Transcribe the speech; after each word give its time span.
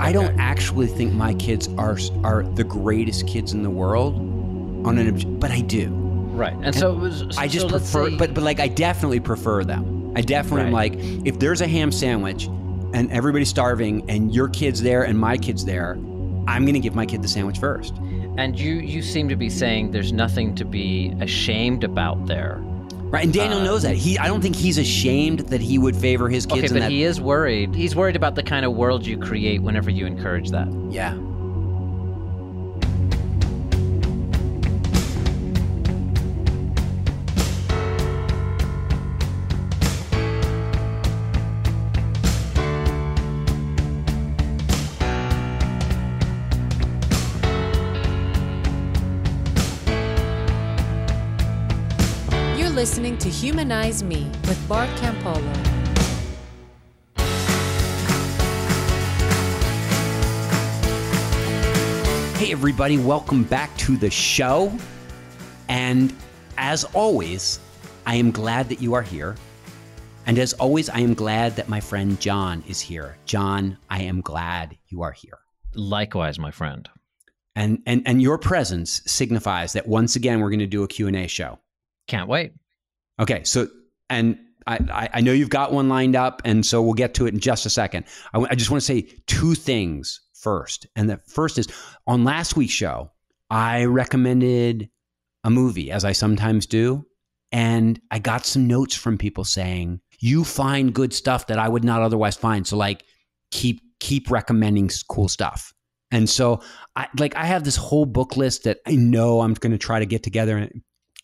I 0.00 0.12
don't 0.12 0.38
actually 0.40 0.86
think 0.86 1.12
my 1.12 1.34
kids 1.34 1.68
are 1.78 1.98
are 2.24 2.42
the 2.42 2.64
greatest 2.64 3.26
kids 3.26 3.52
in 3.52 3.62
the 3.62 3.70
world 3.70 4.16
on 4.86 4.98
an 4.98 5.38
but 5.38 5.50
I 5.50 5.60
do. 5.60 5.88
Right. 5.88 6.56
And, 6.62 6.74
so, 6.74 6.92
it 6.92 6.98
was, 6.98 7.36
I 7.36 7.48
just 7.48 7.66
so 7.66 7.70
prefer 7.70 8.08
say- 8.10 8.16
but 8.16 8.34
but 8.34 8.42
like 8.42 8.60
I 8.60 8.68
definitely 8.68 9.20
prefer 9.20 9.64
them. 9.64 10.12
I 10.16 10.22
definitely 10.22 10.66
am 10.66 10.72
like 10.72 10.94
if 11.24 11.38
there's 11.38 11.60
a 11.60 11.68
ham 11.68 11.92
sandwich 11.92 12.46
and 12.92 13.10
everybody's 13.12 13.50
starving 13.50 14.08
and 14.10 14.34
your 14.34 14.48
kid's 14.48 14.82
there 14.82 15.04
and 15.04 15.18
my 15.18 15.36
kid's 15.36 15.64
there, 15.64 15.92
I'm 16.48 16.64
going 16.64 16.74
to 16.74 16.80
give 16.80 16.94
my 16.94 17.06
kid 17.06 17.22
the 17.22 17.28
sandwich 17.28 17.58
first. 17.58 17.94
And 18.38 18.58
you 18.58 18.74
you 18.76 19.02
seem 19.02 19.28
to 19.28 19.36
be 19.36 19.50
saying 19.50 19.90
there's 19.90 20.12
nothing 20.12 20.54
to 20.56 20.64
be 20.64 21.14
ashamed 21.20 21.84
about 21.84 22.26
there. 22.26 22.62
Right? 23.10 23.24
And 23.24 23.32
Daniel 23.32 23.60
knows 23.60 23.82
that. 23.82 23.96
He 23.96 24.18
I 24.18 24.28
don't 24.28 24.40
think 24.40 24.54
he's 24.54 24.78
ashamed 24.78 25.40
that 25.40 25.60
he 25.60 25.78
would 25.78 25.96
favor 25.96 26.28
his 26.28 26.46
kids 26.46 26.58
Okay, 26.58 26.66
in 26.68 26.72
but 26.74 26.80
that 26.80 26.90
he 26.90 27.02
is 27.02 27.20
worried. 27.20 27.74
He's 27.74 27.96
worried 27.96 28.16
about 28.16 28.36
the 28.36 28.42
kind 28.42 28.64
of 28.64 28.74
world 28.74 29.04
you 29.04 29.18
create 29.18 29.62
whenever 29.62 29.90
you 29.90 30.06
encourage 30.06 30.50
that. 30.50 30.68
Yeah. 30.90 31.18
Listening 53.00 53.16
to 53.16 53.30
Humanize 53.30 54.02
Me 54.02 54.30
with 54.42 54.68
Bart 54.68 54.90
Campolo. 54.96 55.40
Hey, 62.36 62.52
everybody, 62.52 62.98
welcome 62.98 63.44
back 63.44 63.74
to 63.78 63.96
the 63.96 64.10
show. 64.10 64.70
And 65.70 66.14
as 66.58 66.84
always, 66.92 67.58
I 68.04 68.16
am 68.16 68.30
glad 68.30 68.68
that 68.68 68.82
you 68.82 68.92
are 68.92 69.00
here. 69.00 69.34
And 70.26 70.38
as 70.38 70.52
always, 70.52 70.90
I 70.90 70.98
am 70.98 71.14
glad 71.14 71.56
that 71.56 71.70
my 71.70 71.80
friend 71.80 72.20
John 72.20 72.62
is 72.68 72.82
here. 72.82 73.16
John, 73.24 73.78
I 73.88 74.02
am 74.02 74.20
glad 74.20 74.76
you 74.88 75.00
are 75.00 75.12
here. 75.12 75.38
Likewise, 75.74 76.38
my 76.38 76.50
friend. 76.50 76.86
And, 77.56 77.78
and, 77.86 78.02
and 78.04 78.20
your 78.20 78.36
presence 78.36 79.00
signifies 79.06 79.72
that 79.72 79.88
once 79.88 80.16
again, 80.16 80.40
we're 80.40 80.50
going 80.50 80.58
to 80.58 80.66
do 80.66 80.82
a 80.82 80.88
Q&A 80.88 81.28
show. 81.28 81.60
Can't 82.06 82.28
wait. 82.28 82.52
Okay, 83.20 83.44
so 83.44 83.68
and 84.08 84.38
I, 84.66 85.08
I, 85.14 85.20
know 85.20 85.32
you've 85.32 85.50
got 85.50 85.72
one 85.72 85.88
lined 85.88 86.16
up, 86.16 86.42
and 86.44 86.64
so 86.64 86.82
we'll 86.82 86.94
get 86.94 87.14
to 87.14 87.26
it 87.26 87.34
in 87.34 87.40
just 87.40 87.66
a 87.66 87.70
second. 87.70 88.04
I, 88.32 88.38
w- 88.38 88.48
I 88.50 88.54
just 88.54 88.70
want 88.70 88.82
to 88.82 88.86
say 88.86 89.02
two 89.26 89.54
things 89.54 90.20
first, 90.34 90.86
and 90.96 91.08
the 91.08 91.18
first 91.26 91.58
is 91.58 91.68
on 92.06 92.24
last 92.24 92.56
week's 92.56 92.72
show, 92.72 93.10
I 93.50 93.84
recommended 93.84 94.88
a 95.44 95.50
movie, 95.50 95.90
as 95.90 96.04
I 96.04 96.12
sometimes 96.12 96.66
do, 96.66 97.04
and 97.52 98.00
I 98.10 98.18
got 98.18 98.46
some 98.46 98.66
notes 98.66 98.94
from 98.94 99.18
people 99.18 99.44
saying 99.44 100.00
you 100.20 100.44
find 100.44 100.94
good 100.94 101.12
stuff 101.12 101.46
that 101.48 101.58
I 101.58 101.68
would 101.68 101.84
not 101.84 102.02
otherwise 102.02 102.36
find. 102.36 102.66
So 102.66 102.76
like, 102.76 103.04
keep 103.50 103.80
keep 103.98 104.30
recommending 104.30 104.90
cool 105.08 105.28
stuff. 105.28 105.72
And 106.10 106.28
so 106.28 106.60
I 106.96 107.08
like 107.18 107.34
I 107.36 107.44
have 107.44 107.64
this 107.64 107.76
whole 107.76 108.06
book 108.06 108.36
list 108.36 108.64
that 108.64 108.78
I 108.86 108.96
know 108.96 109.40
I'm 109.40 109.54
going 109.54 109.72
to 109.72 109.78
try 109.78 109.98
to 109.98 110.06
get 110.06 110.22
together 110.22 110.56
and, 110.56 110.82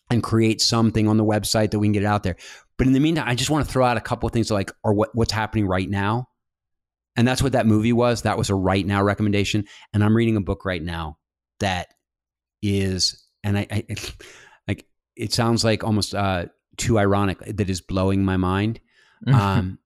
and 0.09 0.23
create 0.23 0.61
something 0.61 1.07
on 1.07 1.17
the 1.17 1.25
website 1.25 1.71
that 1.71 1.79
we 1.79 1.87
can 1.87 1.93
get 1.93 2.03
it 2.03 2.07
out 2.07 2.23
there. 2.23 2.37
But 2.77 2.87
in 2.87 2.93
the 2.93 2.99
meantime, 2.99 3.27
I 3.27 3.35
just 3.35 3.49
want 3.49 3.65
to 3.65 3.71
throw 3.71 3.85
out 3.85 3.97
a 3.97 4.01
couple 4.01 4.27
of 4.27 4.33
things 4.33 4.51
like 4.51 4.71
or 4.83 4.93
what 4.93 5.09
what's 5.13 5.31
happening 5.31 5.67
right 5.67 5.89
now. 5.89 6.29
And 7.15 7.27
that's 7.27 7.41
what 7.41 7.53
that 7.53 7.65
movie 7.65 7.93
was. 7.93 8.21
That 8.21 8.37
was 8.37 8.49
a 8.49 8.55
right 8.55 8.85
now 8.85 9.01
recommendation. 9.01 9.65
And 9.91 10.03
I'm 10.03 10.15
reading 10.15 10.37
a 10.37 10.41
book 10.41 10.65
right 10.65 10.81
now 10.81 11.17
that 11.59 11.87
is, 12.61 13.27
and 13.43 13.57
I, 13.57 13.67
I 13.71 13.85
like 14.67 14.85
it 15.15 15.33
sounds 15.33 15.63
like 15.63 15.83
almost 15.83 16.13
uh, 16.13 16.45
too 16.77 16.99
ironic 16.99 17.39
that 17.39 17.69
is 17.69 17.81
blowing 17.81 18.23
my 18.23 18.37
mind. 18.37 18.79
Um, 19.33 19.79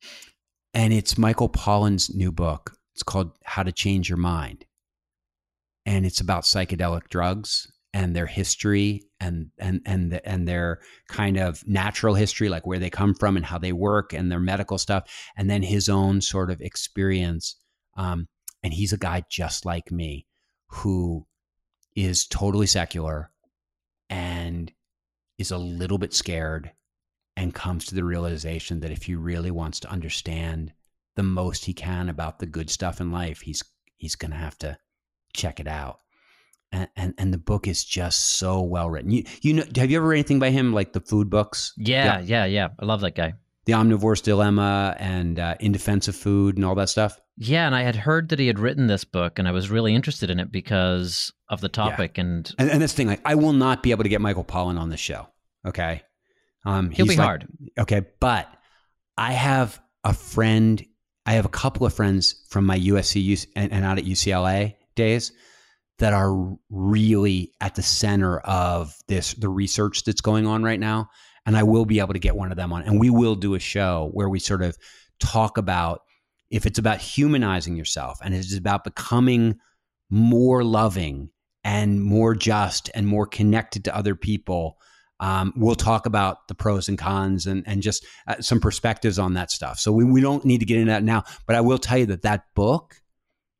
and 0.73 0.91
it's 0.91 1.17
Michael 1.17 1.47
Pollan's 1.47 2.13
new 2.13 2.33
book. 2.33 2.73
It's 2.93 3.01
called 3.01 3.31
How 3.45 3.63
to 3.63 3.71
Change 3.71 4.09
Your 4.09 4.17
Mind, 4.17 4.65
and 5.85 6.05
it's 6.05 6.19
about 6.19 6.43
psychedelic 6.43 7.07
drugs 7.07 7.71
and 7.93 8.13
their 8.13 8.25
history 8.25 9.03
and 9.21 9.51
and 9.59 9.81
and 9.85 10.11
the, 10.11 10.27
and 10.27 10.47
their 10.47 10.79
kind 11.07 11.37
of 11.37 11.65
natural 11.67 12.15
history, 12.15 12.49
like 12.49 12.65
where 12.65 12.79
they 12.79 12.89
come 12.89 13.13
from 13.13 13.37
and 13.37 13.45
how 13.45 13.57
they 13.57 13.71
work 13.71 14.11
and 14.13 14.31
their 14.31 14.39
medical 14.39 14.77
stuff, 14.77 15.09
and 15.37 15.49
then 15.49 15.61
his 15.61 15.87
own 15.87 16.19
sort 16.19 16.51
of 16.51 16.59
experience. 16.59 17.55
Um, 17.95 18.27
and 18.63 18.73
he's 18.73 18.93
a 18.93 18.97
guy 18.97 19.23
just 19.29 19.65
like 19.65 19.91
me 19.91 20.27
who 20.67 21.25
is 21.95 22.25
totally 22.27 22.67
secular 22.67 23.31
and 24.09 24.71
is 25.37 25.51
a 25.51 25.57
little 25.57 25.97
bit 25.97 26.13
scared 26.13 26.71
and 27.35 27.53
comes 27.53 27.85
to 27.85 27.95
the 27.95 28.03
realization 28.03 28.79
that 28.81 28.91
if 28.91 29.03
he 29.03 29.15
really 29.15 29.51
wants 29.51 29.79
to 29.79 29.89
understand 29.89 30.73
the 31.15 31.23
most 31.23 31.65
he 31.65 31.73
can 31.73 32.09
about 32.09 32.39
the 32.39 32.45
good 32.45 32.69
stuff 32.69 33.01
in 33.01 33.11
life, 33.11 33.41
he's 33.41 33.63
he's 33.97 34.15
going 34.15 34.31
to 34.31 34.37
have 34.37 34.57
to 34.59 34.77
check 35.33 35.59
it 35.59 35.67
out. 35.67 35.99
And, 36.73 36.87
and 36.95 37.13
and 37.17 37.33
the 37.33 37.37
book 37.37 37.67
is 37.67 37.83
just 37.83 38.35
so 38.37 38.61
well 38.61 38.89
written. 38.89 39.11
You 39.11 39.23
you 39.41 39.53
know, 39.53 39.63
have 39.75 39.91
you 39.91 39.97
ever 39.97 40.07
read 40.07 40.19
anything 40.19 40.39
by 40.39 40.51
him 40.51 40.71
like 40.73 40.93
the 40.93 41.01
food 41.01 41.29
books? 41.29 41.73
yeah, 41.77 42.21
yeah, 42.21 42.45
yeah. 42.45 42.69
I 42.79 42.85
love 42.85 43.01
that 43.01 43.15
guy. 43.15 43.33
The 43.65 43.73
Omnivore's 43.73 44.21
Dilemma 44.21 44.95
and 44.97 45.37
uh, 45.37 45.55
In 45.59 45.71
Defense 45.71 46.07
of 46.07 46.15
Food 46.15 46.55
and 46.55 46.65
all 46.65 46.73
that 46.75 46.89
stuff. 46.89 47.19
Yeah, 47.37 47.65
and 47.67 47.75
I 47.75 47.83
had 47.83 47.95
heard 47.95 48.29
that 48.29 48.39
he 48.39 48.47
had 48.47 48.57
written 48.57 48.87
this 48.87 49.03
book, 49.03 49.37
and 49.37 49.47
I 49.47 49.51
was 49.51 49.69
really 49.69 49.93
interested 49.93 50.29
in 50.29 50.39
it 50.39 50.51
because 50.51 51.31
of 51.49 51.61
the 51.61 51.69
topic. 51.69 52.17
And 52.17 52.51
And, 52.57 52.69
and 52.71 52.81
this 52.81 52.93
thing, 52.93 53.07
like, 53.07 53.21
I 53.23 53.35
will 53.35 53.53
not 53.53 53.83
be 53.83 53.91
able 53.91 54.03
to 54.03 54.09
get 54.09 54.21
Michael 54.21 54.43
Pollan 54.43 54.79
on 54.79 54.89
the 54.89 54.97
show. 54.97 55.27
Okay, 55.67 56.01
um, 56.65 56.89
he'll 56.89 57.05
he's 57.05 57.15
be 57.15 57.19
like- 57.19 57.25
hard. 57.25 57.47
Okay, 57.77 58.01
but 58.19 58.47
I 59.17 59.33
have 59.33 59.79
a 60.03 60.13
friend. 60.13 60.83
I 61.25 61.33
have 61.33 61.45
a 61.45 61.49
couple 61.49 61.85
of 61.85 61.93
friends 61.93 62.43
from 62.49 62.65
my 62.65 62.79
USC 62.79 63.45
and, 63.55 63.71
and 63.71 63.85
out 63.85 63.97
at 63.99 64.05
UCLA 64.05 64.75
days 64.95 65.31
that 66.01 66.13
are 66.13 66.57
really 66.71 67.51
at 67.61 67.75
the 67.75 67.83
center 67.83 68.39
of 68.39 68.95
this 69.07 69.35
the 69.35 69.47
research 69.47 70.03
that's 70.03 70.21
going 70.21 70.47
on 70.47 70.63
right 70.63 70.79
now. 70.79 71.09
And 71.45 71.55
I 71.55 71.63
will 71.63 71.85
be 71.85 71.99
able 71.99 72.13
to 72.13 72.19
get 72.19 72.35
one 72.35 72.51
of 72.51 72.57
them 72.57 72.73
on, 72.73 72.83
and 72.83 72.99
we 72.99 73.09
will 73.09 73.35
do 73.35 73.53
a 73.53 73.59
show 73.59 74.09
where 74.13 74.27
we 74.27 74.39
sort 74.39 74.63
of 74.63 74.77
talk 75.19 75.57
about 75.57 76.01
if 76.49 76.65
it's 76.65 76.79
about 76.79 76.99
humanizing 76.99 77.75
yourself 77.75 78.17
and 78.23 78.33
it's 78.33 78.55
about 78.57 78.83
becoming 78.83 79.59
more 80.09 80.63
loving 80.63 81.29
and 81.63 82.03
more 82.03 82.33
just 82.33 82.89
and 82.95 83.07
more 83.07 83.27
connected 83.27 83.85
to 83.85 83.95
other 83.95 84.15
people. 84.15 84.77
Um, 85.19 85.53
we'll 85.55 85.75
talk 85.75 86.07
about 86.07 86.47
the 86.47 86.55
pros 86.55 86.89
and 86.89 86.97
cons 86.97 87.45
and, 87.45 87.63
and 87.67 87.83
just 87.83 88.05
uh, 88.27 88.41
some 88.41 88.59
perspectives 88.59 89.19
on 89.19 89.35
that 89.35 89.51
stuff. 89.51 89.77
So 89.77 89.91
we, 89.91 90.03
we 90.03 90.19
don't 90.19 90.45
need 90.45 90.61
to 90.61 90.65
get 90.65 90.79
into 90.79 90.91
that 90.91 91.03
now, 91.03 91.23
but 91.45 91.55
I 91.55 91.61
will 91.61 91.77
tell 91.77 91.99
you 91.99 92.07
that 92.07 92.23
that 92.23 92.45
book 92.55 92.95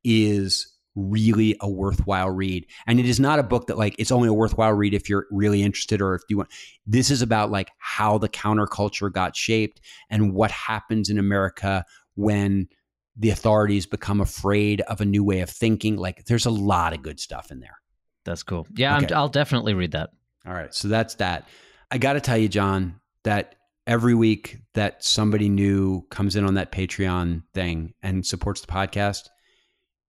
is 0.03 0.71
really 0.96 1.56
a 1.62 1.69
worthwhile 1.69 2.29
read. 2.29 2.66
And 2.85 3.00
it 3.00 3.06
is 3.06 3.19
not 3.19 3.40
a 3.40 3.44
book 3.44 3.68
that 3.68 3.78
like 3.78 3.96
it's 3.97 4.12
only 4.12 4.28
a 4.28 4.34
worthwhile 4.34 4.74
read 4.74 4.94
if 4.94 5.09
you're 5.09 5.28
really 5.31 5.62
interested 5.62 6.02
or 6.02 6.16
if 6.16 6.22
you 6.29 6.38
want. 6.38 6.50
This 6.85 7.09
is 7.09 7.22
about 7.22 7.52
like 7.52 7.69
how 7.78 8.18
the 8.18 8.29
counterculture 8.29 9.12
got 9.12 9.35
shaped 9.35 9.81
and 10.09 10.34
what 10.34 10.51
happens 10.51 11.09
in 11.09 11.18
America 11.18 11.85
when 12.16 12.68
the 13.16 13.30
authorities 13.30 13.85
become 13.85 14.22
afraid 14.22 14.81
of 14.81 15.01
a 15.01 15.06
new 15.06 15.24
way 15.24 15.41
of 15.41 15.50
thinking. 15.50 15.96
Like 15.96 16.25
there's 16.25 16.46
a 16.46 16.51
lot 16.51 16.94
of 16.94 17.01
good 17.01 17.19
stuff 17.19 17.51
in 17.51 17.59
there. 17.59 17.78
That's 18.25 18.44
cool. 18.44 18.68
Yeah, 18.75 18.97
Okay. 18.97 19.07
I'm, 19.07 19.18
I'll 19.18 19.30
definitely 19.30 19.74
read 19.74 19.91
that. 19.91 20.12
All 20.46 20.53
right. 20.53 20.74
So 20.74 20.88
that's 20.88 21.16
that. 21.16 21.47
I 21.90 21.97
got 21.97 22.13
to 22.13 22.22
tell 22.22 22.38
you, 22.38 22.47
John, 22.47 23.00
that 23.24 23.56
every 23.88 24.13
week 24.13 24.59
that 24.74 25.03
somebody 25.03 25.50
new 25.50 26.06
comes 26.09 26.35
in 26.35 26.46
on 26.46 26.53
that 26.56 26.72
Patreon 26.72 27.44
thing 27.53 27.94
and 28.01 28.25
supports 28.25 28.62
the 28.62 28.68
podcast, 28.68 29.30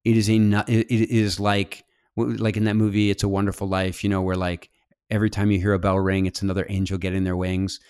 it 0.04 0.16
is 0.16 0.28
a 0.28 0.34
it 0.69 0.90
is 0.90 1.38
like 1.40 1.84
like 2.16 2.56
in 2.56 2.64
that 2.64 2.75
movie 2.75 3.10
It's 3.10 3.22
a 3.22 3.28
Wonderful 3.28 3.69
Life, 3.69 4.04
you 4.04 4.10
know, 4.10 4.22
where 4.22 4.37
like 4.37 4.70
every 5.10 5.31
time 5.31 5.50
you 5.50 5.58
hear 5.58 5.72
a 5.72 5.78
bell 5.78 5.99
ring, 5.99 6.26
it's 6.26 6.43
another 6.43 6.66
angel 6.69 6.99
getting 6.99 7.25
their 7.25 7.37
wings. 7.37 7.81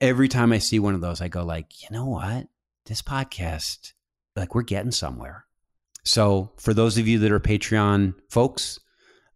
Every 0.00 0.28
time 0.28 0.52
I 0.52 0.58
see 0.58 0.78
one 0.78 0.94
of 0.94 1.00
those, 1.00 1.20
I 1.20 1.28
go 1.28 1.44
like, 1.44 1.82
you 1.82 1.88
know 1.90 2.06
what? 2.06 2.48
This 2.86 3.02
podcast, 3.02 3.92
like 4.34 4.54
we're 4.54 4.62
getting 4.62 4.90
somewhere. 4.90 5.46
So 6.04 6.52
for 6.56 6.74
those 6.74 6.98
of 6.98 7.06
you 7.06 7.20
that 7.20 7.30
are 7.30 7.40
Patreon 7.40 8.14
folks, 8.28 8.80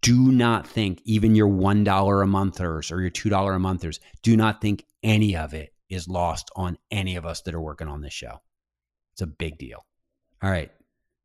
do 0.02 0.32
not 0.32 0.67
think 0.67 1.00
even 1.05 1.34
your 1.34 1.49
$1 1.49 2.22
a 2.22 2.26
monthers 2.26 2.90
or 2.90 3.00
your 3.00 3.11
$2 3.11 3.55
a 3.55 3.58
monthers, 3.58 4.00
do 4.22 4.37
not 4.37 4.61
think 4.61 4.84
any 5.02 5.37
of 5.37 5.55
it 5.55 5.72
is 5.88 6.08
lost 6.08 6.50
on 6.56 6.76
any 6.90 7.17
of 7.17 7.25
us 7.25 7.43
that 7.43 7.55
are 7.55 7.61
working 7.61 7.88
on 7.88 8.00
this 8.00 8.12
show. 8.12 8.40
It's 9.14 9.22
a 9.22 9.26
big 9.26 9.58
deal. 9.58 9.87
All 10.43 10.50
right. 10.50 10.70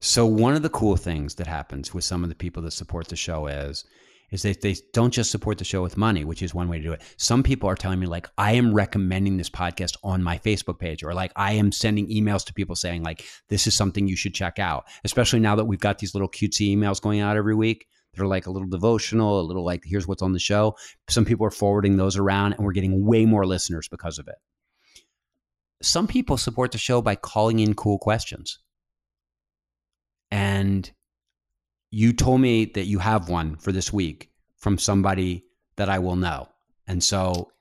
So 0.04 0.26
one 0.26 0.56
of 0.56 0.64
the 0.64 0.70
cool 0.70 0.96
things 0.96 1.36
that 1.36 1.46
happens 1.46 1.94
with 1.94 2.04
some 2.04 2.24
of 2.24 2.30
the 2.30 2.36
people 2.36 2.64
that 2.64 2.72
support 2.72 3.08
the 3.08 3.16
show 3.16 3.46
is 3.46 3.86
is 4.32 4.42
that 4.42 4.62
they 4.62 4.76
don't 4.94 5.14
just 5.14 5.30
support 5.30 5.60
the 5.60 5.64
show 5.64 5.84
with 5.84 5.98
money, 5.98 6.24
which 6.24 6.42
is 6.42 6.56
one 6.56 6.70
way 6.70 6.78
to 6.78 6.84
do 6.84 6.94
it. 6.94 7.04
Some 7.18 7.44
people 7.44 7.70
are 7.70 7.76
telling 7.76 8.00
me 8.00 8.08
like 8.08 8.28
I 8.36 8.54
am 8.54 8.74
recommending 8.74 9.38
this 9.38 9.50
podcast 9.50 9.98
on 10.04 10.24
my 10.24 10.40
Facebook 10.40 10.80
page 10.80 11.04
or 11.04 11.14
like 11.14 11.32
I 11.36 11.54
am 11.54 11.72
sending 11.72 12.08
emails 12.08 12.44
to 12.46 12.54
people 12.54 12.76
saying 12.76 13.04
like 13.04 13.26
this 13.50 13.68
is 13.68 13.76
something 13.76 14.08
you 14.08 14.16
should 14.16 14.34
check 14.34 14.58
out. 14.58 14.86
Especially 15.04 15.40
now 15.40 15.56
that 15.56 15.66
we've 15.66 15.80
got 15.80 16.00
these 16.00 16.16
little 16.16 16.30
cutesy 16.30 16.76
emails 16.76 17.00
going 17.00 17.20
out 17.20 17.38
every 17.38 17.54
week. 17.54 17.86
They're 18.16 18.26
like 18.26 18.48
a 18.48 18.52
little 18.52 18.70
devotional, 18.70 19.40
a 19.40 19.44
little 19.44 19.64
like 19.64 19.84
here's 19.86 20.08
what's 20.08 20.24
on 20.24 20.34
the 20.34 20.40
show. 20.40 20.76
Some 21.10 21.26
people 21.26 21.46
are 21.46 21.52
forwarding 21.52 21.98
those 21.98 22.18
around 22.18 22.54
and 22.54 22.66
we're 22.66 22.72
getting 22.72 23.06
way 23.06 23.28
more 23.28 23.46
listeners 23.46 23.88
because 23.88 24.18
of 24.18 24.28
it. 24.28 24.36
Some 25.84 26.08
people 26.08 26.38
support 26.38 26.72
the 26.72 26.80
show 26.80 27.04
by 27.04 27.16
calling 27.16 27.60
in 27.60 27.76
cool 27.76 28.00
questions. 28.00 28.58
And 30.32 30.90
you 31.92 32.14
told 32.14 32.42
me 32.42 32.66
that 32.66 32.86
you 32.86 33.00
have 33.00 33.30
one 33.30 33.58
for 33.58 33.72
this 33.72 33.92
week 33.92 34.32
from 34.58 34.78
somebody 34.78 35.46
that 35.76 35.90
I 35.90 36.00
will 36.00 36.16
know. 36.16 36.48
And 36.88 37.04
so, 37.04 37.52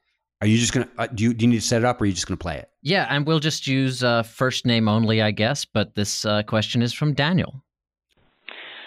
are 0.40 0.46
you 0.46 0.56
just 0.56 0.72
going 0.72 0.86
to, 0.86 0.92
uh, 1.02 1.06
do, 1.08 1.24
you, 1.24 1.34
do 1.34 1.44
you 1.44 1.50
need 1.50 1.60
to 1.60 1.66
set 1.66 1.82
it 1.82 1.84
up 1.84 2.00
or 2.00 2.04
are 2.04 2.06
you 2.06 2.12
just 2.12 2.26
going 2.26 2.38
to 2.38 2.42
play 2.42 2.56
it? 2.56 2.70
Yeah, 2.82 3.06
and 3.10 3.26
we'll 3.26 3.40
just 3.40 3.66
use 3.66 4.02
uh, 4.02 4.22
first 4.22 4.64
name 4.64 4.88
only, 4.88 5.20
I 5.20 5.32
guess. 5.32 5.64
But 5.64 5.94
this 5.94 6.24
uh, 6.24 6.42
question 6.44 6.80
is 6.80 6.92
from 6.94 7.12
Daniel. 7.12 7.62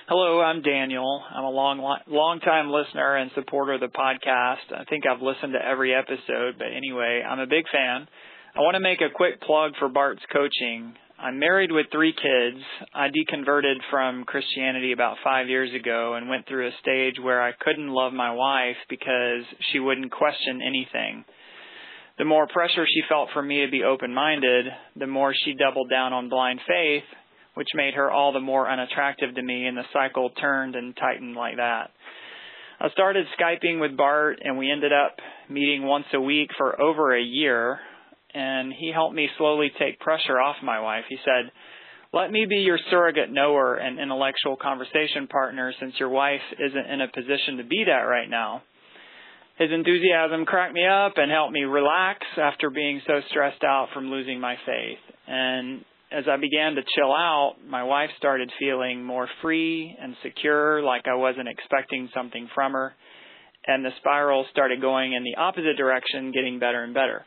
Hello, 0.08 0.42
I'm 0.42 0.62
Daniel. 0.62 1.24
I'm 1.34 1.46
a 1.46 1.50
long, 1.50 1.80
long 2.08 2.40
time 2.40 2.70
listener 2.70 3.16
and 3.16 3.32
supporter 3.36 3.74
of 3.74 3.82
the 3.82 3.88
podcast. 3.88 4.76
I 4.76 4.84
think 4.86 5.06
I've 5.08 5.22
listened 5.22 5.54
to 5.54 5.66
every 5.66 5.94
episode, 5.94 6.56
but 6.58 6.68
anyway, 6.76 7.24
I'm 7.28 7.40
a 7.40 7.48
big 7.48 7.66
fan. 7.72 8.08
I 8.56 8.60
want 8.60 8.76
to 8.76 8.82
make 8.82 9.00
a 9.02 9.14
quick 9.14 9.42
plug 9.42 9.72
for 9.80 9.90
Bart's 9.90 10.22
coaching. 10.32 10.94
I'm 11.24 11.40
married 11.40 11.72
with 11.72 11.86
three 11.90 12.12
kids. 12.12 12.62
I 12.94 13.08
deconverted 13.08 13.75
from 13.90 14.25
Christianity 14.25 14.92
about 14.92 15.16
five 15.24 15.48
years 15.48 15.74
ago 15.74 16.16
and 16.16 16.28
went 16.28 16.46
through 16.46 16.68
a 16.68 16.78
stage 16.81 17.16
where 17.24 17.42
I 17.42 17.54
couldn't 17.54 17.88
love 17.88 18.12
my 18.12 18.34
wife 18.34 18.75
because 18.90 19.46
she 19.72 19.80
wouldn't 19.80 20.12
question 20.12 20.62
anything. 20.62 21.24
The 22.18 22.25
more 22.25 22.46
pressure 22.48 22.86
she 22.86 23.08
felt 23.08 23.30
for 23.31 23.42
me 23.42 23.66
to 23.66 23.72
be 23.72 23.84
open 23.84 24.14
minded, 24.14 24.66
the 24.98 25.08
more 25.08 25.34
she 25.34 25.54
doubled 25.54 25.90
down 25.90 26.12
on 26.12 26.28
blind 26.28 26.60
faith, 26.68 27.06
which 27.54 27.70
made 27.74 27.94
her 27.94 28.12
all 28.12 28.34
the 28.34 28.42
more 28.42 28.70
unattractive 28.70 29.34
to 29.34 29.42
me, 29.42 29.66
and 29.66 29.78
the 29.78 29.86
cycle 29.94 30.30
turned 30.31 30.75
and 30.75 30.94
tightened 30.94 31.38
like 31.38 31.56
that. 31.56 31.92
I 32.81 32.90
started 32.90 33.28
Skyping 33.40 33.80
with 33.80 33.96
Bart, 33.96 34.40
and 34.44 34.58
we 34.58 34.70
ended 34.70 34.92
up 34.92 35.16
meeting 35.50 35.84
once 35.84 36.08
a 36.14 36.20
week 36.20 36.50
for 36.58 36.81
over 36.81 37.16
a 37.16 37.24
year 37.24 37.80
and 38.34 38.74
he 38.74 38.92
helped 38.94 39.16
me 39.16 39.30
slowly 39.38 39.72
take 39.80 40.00
pressure 40.00 40.40
off 40.40 40.56
my 40.64 40.80
wife. 40.80 41.04
He 41.10 41.18
said, 41.24 41.52
let 42.14 42.32
me 42.32 42.46
be 42.48 42.58
your 42.58 42.78
surrogate 42.92 43.32
knower 43.32 43.76
and 43.76 44.00
intellectual 44.00 44.56
conversation 44.56 45.28
partner 45.28 45.74
since 45.80 45.94
your 46.00 46.10
wife 46.10 46.42
isn't 46.60 46.86
in 46.86 47.02
a 47.02 47.08
position 47.08 47.58
to 47.58 47.64
be 47.64 47.84
that 47.88 48.04
right 48.04 48.30
now. 48.30 48.62
His 49.58 49.72
enthusiasm 49.72 50.46
cracked 50.46 50.74
me 50.74 50.86
up 50.86 51.14
and 51.18 51.32
helped 51.32 51.54
me 51.54 51.64
relax 51.64 52.26
after 52.38 52.70
being 52.70 53.02
so 53.06 53.22
stressed 53.30 53.64
out 53.64 53.88
from 53.94 54.12
losing 54.12 54.40
my 54.40 54.56
faith. 54.66 55.00
And 55.28 55.84
as 56.12 56.26
I 56.30 56.38
began 56.38 56.76
to 56.76 56.82
chill 56.96 57.12
out, 57.12 57.56
my 57.68 57.84
wife 57.84 58.10
started 58.18 58.52
feeling 58.60 59.04
more 59.04 59.28
free 59.42 59.96
and 60.00 60.16
secure, 60.22 60.84
like 60.84 61.08
I 61.08 61.16
wasn't 61.16 61.48
expecting 61.48 62.10
something 62.14 62.48
from 62.54 62.74
her. 62.74 62.94
And 63.66 63.84
the 63.84 63.92
spiral 63.98 64.46
started 64.52 64.82
going 64.82 65.14
in 65.14 65.24
the 65.24 65.36
opposite 65.40 65.78
direction, 65.78 66.32
getting 66.32 66.60
better 66.60 66.84
and 66.84 66.94
better. 66.94 67.26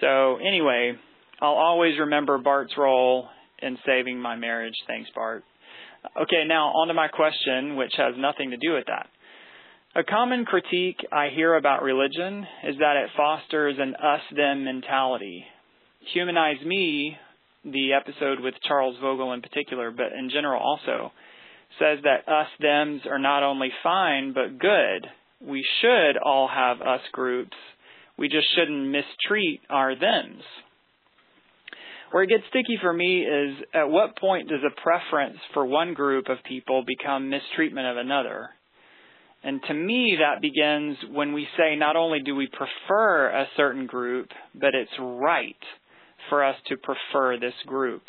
So 0.00 0.36
anyway, 0.36 0.94
I'll 1.40 1.50
always 1.54 1.98
remember 1.98 2.38
Bart's 2.38 2.74
role 2.76 3.28
in 3.60 3.78
saving 3.86 4.18
my 4.20 4.36
marriage. 4.36 4.74
Thanks, 4.86 5.10
Bart. 5.14 5.44
Okay, 6.20 6.44
now 6.46 6.68
on 6.68 6.88
to 6.88 6.94
my 6.94 7.08
question, 7.08 7.76
which 7.76 7.92
has 7.96 8.14
nothing 8.16 8.50
to 8.50 8.56
do 8.56 8.74
with 8.74 8.86
that. 8.86 9.08
A 9.96 10.04
common 10.04 10.44
critique 10.44 11.04
I 11.10 11.28
hear 11.34 11.56
about 11.56 11.82
religion 11.82 12.46
is 12.64 12.76
that 12.78 12.96
it 12.96 13.10
fosters 13.16 13.76
an 13.78 13.94
us 13.96 14.20
them 14.34 14.64
mentality. 14.64 15.44
Humanize 16.12 16.64
Me, 16.64 17.16
the 17.64 17.94
episode 17.94 18.38
with 18.40 18.54
Charles 18.66 18.96
Vogel 19.00 19.32
in 19.32 19.42
particular, 19.42 19.90
but 19.90 20.12
in 20.16 20.30
general 20.30 20.62
also, 20.62 21.12
says 21.78 21.98
that 22.04 22.28
us 22.28 22.48
thems 22.60 23.02
are 23.10 23.18
not 23.18 23.42
only 23.42 23.70
fine 23.82 24.32
but 24.32 24.58
good. 24.58 25.06
We 25.40 25.64
should 25.80 26.16
all 26.22 26.48
have 26.48 26.80
us 26.80 27.00
groups 27.12 27.56
we 28.18 28.28
just 28.28 28.46
shouldn't 28.54 28.88
mistreat 28.88 29.60
our 29.70 29.94
thems. 29.94 30.42
Where 32.10 32.22
it 32.22 32.30
gets 32.30 32.44
sticky 32.48 32.78
for 32.80 32.92
me 32.92 33.20
is 33.20 33.56
at 33.74 33.90
what 33.90 34.16
point 34.16 34.48
does 34.48 34.60
a 34.66 34.80
preference 34.80 35.38
for 35.52 35.64
one 35.66 35.94
group 35.94 36.28
of 36.28 36.38
people 36.44 36.82
become 36.86 37.28
mistreatment 37.28 37.86
of 37.86 37.96
another? 37.98 38.48
And 39.44 39.60
to 39.68 39.74
me, 39.74 40.18
that 40.18 40.40
begins 40.40 40.96
when 41.12 41.32
we 41.32 41.46
say 41.56 41.76
not 41.76 41.96
only 41.96 42.20
do 42.20 42.34
we 42.34 42.48
prefer 42.48 43.28
a 43.28 43.46
certain 43.56 43.86
group, 43.86 44.28
but 44.54 44.74
it's 44.74 44.90
right 44.98 45.54
for 46.28 46.44
us 46.44 46.56
to 46.68 46.76
prefer 46.76 47.38
this 47.38 47.54
group 47.66 48.02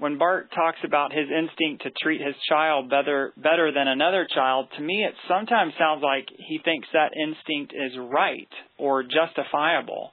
when 0.00 0.16
Bart 0.16 0.50
talks 0.54 0.78
about 0.82 1.12
his 1.12 1.28
instinct 1.28 1.82
to 1.82 1.90
treat 2.02 2.20
his 2.20 2.34
child 2.48 2.88
better 2.88 3.32
better 3.36 3.70
than 3.70 3.86
another 3.86 4.26
child, 4.34 4.68
to 4.76 4.82
me 4.82 5.04
it 5.04 5.14
sometimes 5.28 5.74
sounds 5.78 6.02
like 6.02 6.26
he 6.48 6.58
thinks 6.64 6.88
that 6.92 7.12
instinct 7.14 7.72
is 7.74 7.92
right 7.98 8.48
or 8.78 9.02
justifiable. 9.02 10.12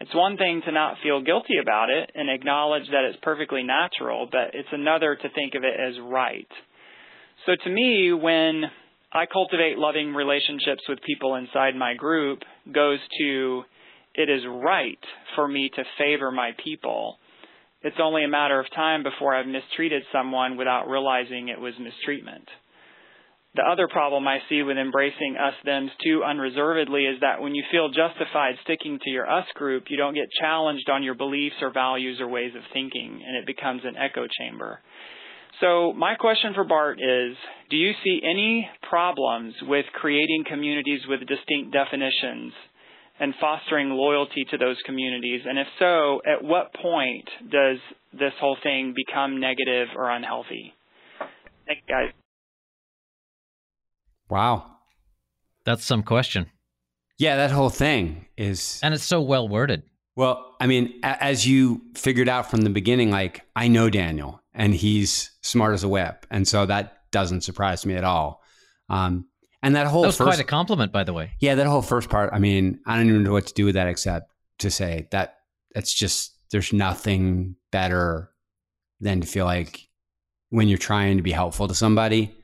It's 0.00 0.14
one 0.14 0.36
thing 0.36 0.60
to 0.66 0.72
not 0.72 0.98
feel 1.02 1.22
guilty 1.22 1.56
about 1.60 1.88
it 1.88 2.10
and 2.14 2.28
acknowledge 2.28 2.86
that 2.88 3.04
it's 3.08 3.18
perfectly 3.22 3.62
natural, 3.62 4.28
but 4.30 4.50
it's 4.52 4.68
another 4.70 5.16
to 5.16 5.28
think 5.30 5.54
of 5.54 5.64
it 5.64 5.80
as 5.80 5.94
right. 6.02 6.48
So 7.46 7.52
to 7.64 7.70
me, 7.70 8.12
when 8.12 8.64
I 9.10 9.24
cultivate 9.24 9.78
loving 9.78 10.12
relationships 10.12 10.82
with 10.86 11.00
people 11.00 11.36
inside 11.36 11.74
my 11.74 11.94
group 11.94 12.42
goes 12.70 12.98
to 13.20 13.62
it 14.14 14.28
is 14.28 14.42
right 14.46 14.98
for 15.34 15.48
me 15.48 15.70
to 15.74 15.82
favor 15.98 16.30
my 16.30 16.50
people 16.62 17.18
it's 17.82 17.96
only 18.02 18.24
a 18.24 18.28
matter 18.28 18.58
of 18.58 18.66
time 18.74 19.02
before 19.02 19.34
I've 19.34 19.46
mistreated 19.46 20.02
someone 20.12 20.56
without 20.56 20.88
realizing 20.88 21.48
it 21.48 21.60
was 21.60 21.74
mistreatment. 21.78 22.48
The 23.56 23.62
other 23.62 23.88
problem 23.88 24.28
I 24.28 24.38
see 24.50 24.62
with 24.62 24.76
embracing 24.76 25.36
us 25.40 25.54
thems 25.64 25.90
too 26.04 26.22
unreservedly 26.22 27.06
is 27.06 27.20
that 27.20 27.40
when 27.40 27.54
you 27.54 27.64
feel 27.70 27.88
justified 27.88 28.56
sticking 28.64 28.98
to 29.02 29.10
your 29.10 29.30
us 29.30 29.46
group, 29.54 29.84
you 29.88 29.96
don't 29.96 30.14
get 30.14 30.28
challenged 30.38 30.90
on 30.90 31.02
your 31.02 31.14
beliefs 31.14 31.56
or 31.62 31.72
values 31.72 32.20
or 32.20 32.28
ways 32.28 32.52
of 32.54 32.62
thinking, 32.74 33.22
and 33.26 33.36
it 33.36 33.46
becomes 33.46 33.80
an 33.84 33.96
echo 33.96 34.26
chamber. 34.38 34.80
So, 35.62 35.94
my 35.94 36.16
question 36.16 36.52
for 36.52 36.64
Bart 36.64 36.98
is 37.00 37.34
Do 37.70 37.76
you 37.76 37.92
see 38.04 38.20
any 38.22 38.68
problems 38.90 39.54
with 39.62 39.86
creating 39.94 40.44
communities 40.46 41.00
with 41.08 41.20
distinct 41.20 41.72
definitions 41.72 42.52
and 43.18 43.34
fostering 43.40 43.90
loyalty 43.90 44.44
to 44.50 44.58
those 44.58 44.76
communities? 44.84 45.42
And 45.48 45.58
if 45.58 45.66
so, 45.78 46.20
at 46.26 46.42
what 46.42 46.74
point 46.74 47.28
does 47.50 47.78
this 48.12 48.32
whole 48.40 48.56
thing 48.62 48.94
become 48.94 49.40
negative 49.40 49.88
or 49.96 50.10
unhealthy? 50.10 50.74
Thank 51.66 51.80
you, 51.88 51.94
guys. 51.94 52.12
Wow. 54.28 54.66
That's 55.64 55.84
some 55.84 56.02
question. 56.02 56.46
Yeah, 57.18 57.36
that 57.36 57.50
whole 57.50 57.70
thing 57.70 58.26
is. 58.36 58.78
And 58.82 58.94
it's 58.94 59.04
so 59.04 59.20
well 59.20 59.48
worded. 59.48 59.82
Well, 60.14 60.54
I 60.60 60.66
mean, 60.66 60.98
as 61.02 61.46
you 61.46 61.82
figured 61.94 62.28
out 62.28 62.50
from 62.50 62.62
the 62.62 62.70
beginning, 62.70 63.10
like, 63.10 63.42
I 63.54 63.68
know 63.68 63.90
Daniel 63.90 64.40
and 64.54 64.74
he's 64.74 65.30
smart 65.42 65.74
as 65.74 65.84
a 65.84 65.88
whip. 65.88 66.26
And 66.30 66.48
so 66.48 66.64
that 66.66 67.10
doesn't 67.10 67.42
surprise 67.42 67.84
me 67.84 67.94
at 67.94 68.04
all. 68.04 68.42
Um, 68.88 69.26
and 69.66 69.76
that 69.76 69.86
whole 69.86 70.02
that 70.02 70.08
was 70.08 70.16
first, 70.16 70.28
quite 70.28 70.40
a 70.40 70.44
compliment, 70.44 70.92
by 70.92 71.04
the 71.04 71.12
way. 71.12 71.32
Yeah, 71.40 71.56
that 71.56 71.66
whole 71.66 71.82
first 71.82 72.08
part. 72.08 72.30
I 72.32 72.38
mean, 72.38 72.80
I 72.86 72.96
don't 72.96 73.08
even 73.08 73.22
know 73.22 73.32
what 73.32 73.46
to 73.46 73.54
do 73.54 73.64
with 73.64 73.74
that 73.74 73.88
except 73.88 74.32
to 74.58 74.70
say 74.70 75.08
that 75.10 75.40
that's 75.74 75.92
just 75.92 76.32
there's 76.50 76.72
nothing 76.72 77.56
better 77.72 78.30
than 79.00 79.20
to 79.20 79.26
feel 79.26 79.44
like 79.44 79.88
when 80.50 80.68
you're 80.68 80.78
trying 80.78 81.16
to 81.16 81.22
be 81.22 81.32
helpful 81.32 81.68
to 81.68 81.74
somebody 81.74 82.34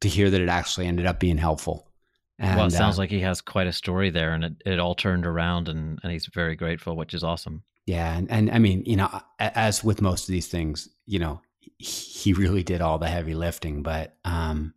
to 0.00 0.08
hear 0.08 0.30
that 0.30 0.40
it 0.40 0.48
actually 0.48 0.86
ended 0.86 1.06
up 1.06 1.18
being 1.18 1.38
helpful. 1.38 1.90
And, 2.38 2.56
well, 2.56 2.66
it 2.66 2.70
sounds 2.70 2.98
uh, 2.98 3.02
like 3.02 3.10
he 3.10 3.20
has 3.20 3.40
quite 3.40 3.66
a 3.66 3.72
story 3.72 4.10
there, 4.10 4.32
and 4.32 4.44
it, 4.44 4.52
it 4.64 4.78
all 4.78 4.94
turned 4.94 5.26
around, 5.26 5.68
and, 5.68 5.98
and 6.02 6.12
he's 6.12 6.26
very 6.26 6.54
grateful, 6.54 6.94
which 6.94 7.14
is 7.14 7.24
awesome. 7.24 7.64
Yeah, 7.86 8.16
and, 8.16 8.30
and 8.30 8.50
I 8.50 8.58
mean, 8.60 8.84
you 8.86 8.94
know, 8.94 9.08
as 9.40 9.82
with 9.82 10.00
most 10.00 10.28
of 10.28 10.32
these 10.32 10.46
things, 10.46 10.88
you 11.06 11.18
know, 11.18 11.40
he 11.78 12.32
really 12.34 12.62
did 12.62 12.80
all 12.80 12.98
the 12.98 13.08
heavy 13.08 13.34
lifting, 13.34 13.82
but 13.82 14.16
um, 14.24 14.74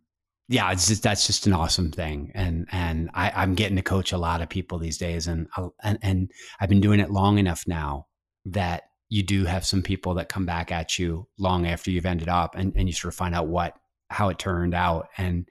yeah, 0.52 0.70
it's 0.70 0.88
just, 0.88 1.02
that's 1.02 1.26
just 1.26 1.46
an 1.46 1.54
awesome 1.54 1.90
thing, 1.90 2.30
and 2.34 2.68
and 2.70 3.08
I, 3.14 3.42
am 3.42 3.54
getting 3.54 3.76
to 3.76 3.82
coach 3.82 4.12
a 4.12 4.18
lot 4.18 4.42
of 4.42 4.50
people 4.50 4.78
these 4.78 4.98
days, 4.98 5.26
and 5.26 5.48
and 5.82 5.98
and 6.02 6.30
I've 6.60 6.68
been 6.68 6.82
doing 6.82 7.00
it 7.00 7.10
long 7.10 7.38
enough 7.38 7.64
now 7.66 8.06
that 8.44 8.82
you 9.08 9.22
do 9.22 9.46
have 9.46 9.64
some 9.64 9.82
people 9.82 10.14
that 10.14 10.28
come 10.28 10.44
back 10.44 10.70
at 10.70 10.98
you 10.98 11.26
long 11.38 11.66
after 11.66 11.90
you've 11.90 12.04
ended 12.04 12.28
up, 12.28 12.54
and 12.54 12.74
and 12.76 12.86
you 12.86 12.92
sort 12.92 13.14
of 13.14 13.16
find 13.16 13.34
out 13.34 13.48
what 13.48 13.78
how 14.10 14.28
it 14.28 14.38
turned 14.38 14.74
out, 14.74 15.08
and 15.16 15.48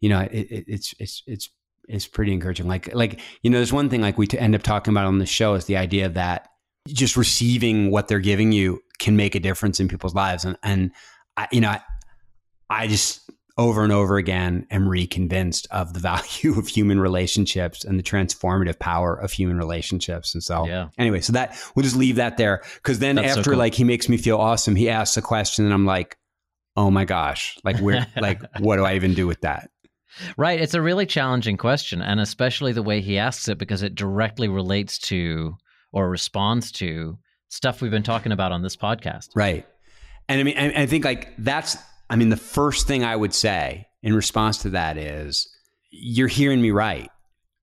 you 0.00 0.08
know 0.08 0.20
it, 0.20 0.46
it, 0.50 0.64
it's 0.66 0.94
it's 0.98 1.22
it's 1.26 1.50
it's 1.86 2.06
pretty 2.06 2.32
encouraging. 2.32 2.66
Like 2.66 2.94
like 2.94 3.20
you 3.42 3.50
know, 3.50 3.58
there's 3.58 3.74
one 3.74 3.90
thing 3.90 4.00
like 4.00 4.16
we 4.16 4.26
end 4.38 4.54
up 4.54 4.62
talking 4.62 4.94
about 4.94 5.04
on 5.04 5.18
the 5.18 5.26
show 5.26 5.52
is 5.52 5.66
the 5.66 5.76
idea 5.76 6.08
that 6.08 6.48
just 6.88 7.14
receiving 7.14 7.90
what 7.90 8.08
they're 8.08 8.20
giving 8.20 8.52
you 8.52 8.80
can 8.98 9.16
make 9.16 9.34
a 9.34 9.40
difference 9.40 9.80
in 9.80 9.88
people's 9.88 10.14
lives, 10.14 10.46
and 10.46 10.56
and 10.62 10.92
I, 11.36 11.46
you 11.52 11.60
know 11.60 11.68
I, 11.68 11.82
I 12.70 12.86
just 12.86 13.30
over 13.58 13.82
and 13.84 13.92
over 13.92 14.16
again 14.16 14.66
am 14.70 14.88
reconvinced 14.88 15.66
of 15.70 15.92
the 15.94 16.00
value 16.12 16.58
of 16.58 16.68
human 16.68 16.98
relationships 17.00 17.84
and 17.84 17.98
the 17.98 18.02
transformative 18.02 18.78
power 18.78 19.14
of 19.14 19.32
human 19.32 19.58
relationships. 19.58 20.34
And 20.34 20.42
so, 20.42 20.66
Yeah. 20.66 20.88
anyway, 20.98 21.20
so 21.20 21.32
that 21.34 21.56
we'll 21.74 21.82
just 21.82 21.96
leave 21.96 22.16
that 22.16 22.36
there 22.36 22.62
because 22.74 22.98
then 22.98 23.16
That's 23.16 23.34
so 23.34 23.38
after 23.40 23.50
cool. 23.50 23.58
like 23.58 23.74
he 23.74 23.84
makes 23.84 24.08
me 24.08 24.16
feel 24.16 24.38
awesome, 24.38 24.76
he 24.76 24.88
asks 24.88 25.16
a 25.16 25.22
question 25.22 25.64
and 25.64 25.74
I'm 25.74 25.86
like, 25.86 26.16
oh 26.76 26.90
my 26.90 27.04
gosh, 27.04 27.58
like 27.64 27.78
where, 27.80 28.06
like 28.20 28.40
what 28.60 28.76
do 28.76 28.84
I 28.84 28.94
even 28.94 29.14
do 29.14 29.26
with 29.26 29.40
that? 29.42 29.70
Right. 30.36 30.60
It's 30.60 30.74
a 30.74 30.82
really 30.82 31.06
challenging 31.06 31.56
question, 31.56 32.02
and 32.02 32.18
especially 32.20 32.72
the 32.72 32.82
way 32.82 33.00
he 33.00 33.16
asks 33.18 33.48
it 33.48 33.58
because 33.58 33.82
it 33.82 33.94
directly 33.94 34.48
relates 34.48 34.98
to 35.00 35.56
or 35.92 36.10
responds 36.10 36.72
to 36.72 37.16
stuff 37.48 37.80
we've 37.80 37.90
been 37.90 38.02
talking 38.02 38.32
about 38.32 38.52
on 38.52 38.62
this 38.62 38.76
podcast. 38.76 39.28
Right. 39.34 39.66
And 40.28 40.40
I 40.40 40.42
mean, 40.44 40.56
I, 40.58 40.82
I 40.82 40.86
think 40.86 41.04
like 41.04 41.32
that's, 41.38 41.76
I 42.10 42.16
mean, 42.16 42.28
the 42.28 42.36
first 42.36 42.86
thing 42.86 43.04
I 43.04 43.16
would 43.16 43.32
say 43.32 43.86
in 44.02 44.14
response 44.14 44.58
to 44.58 44.70
that 44.70 44.98
is 44.98 45.48
you're 45.90 46.28
hearing 46.28 46.60
me 46.60 46.72
right. 46.72 47.10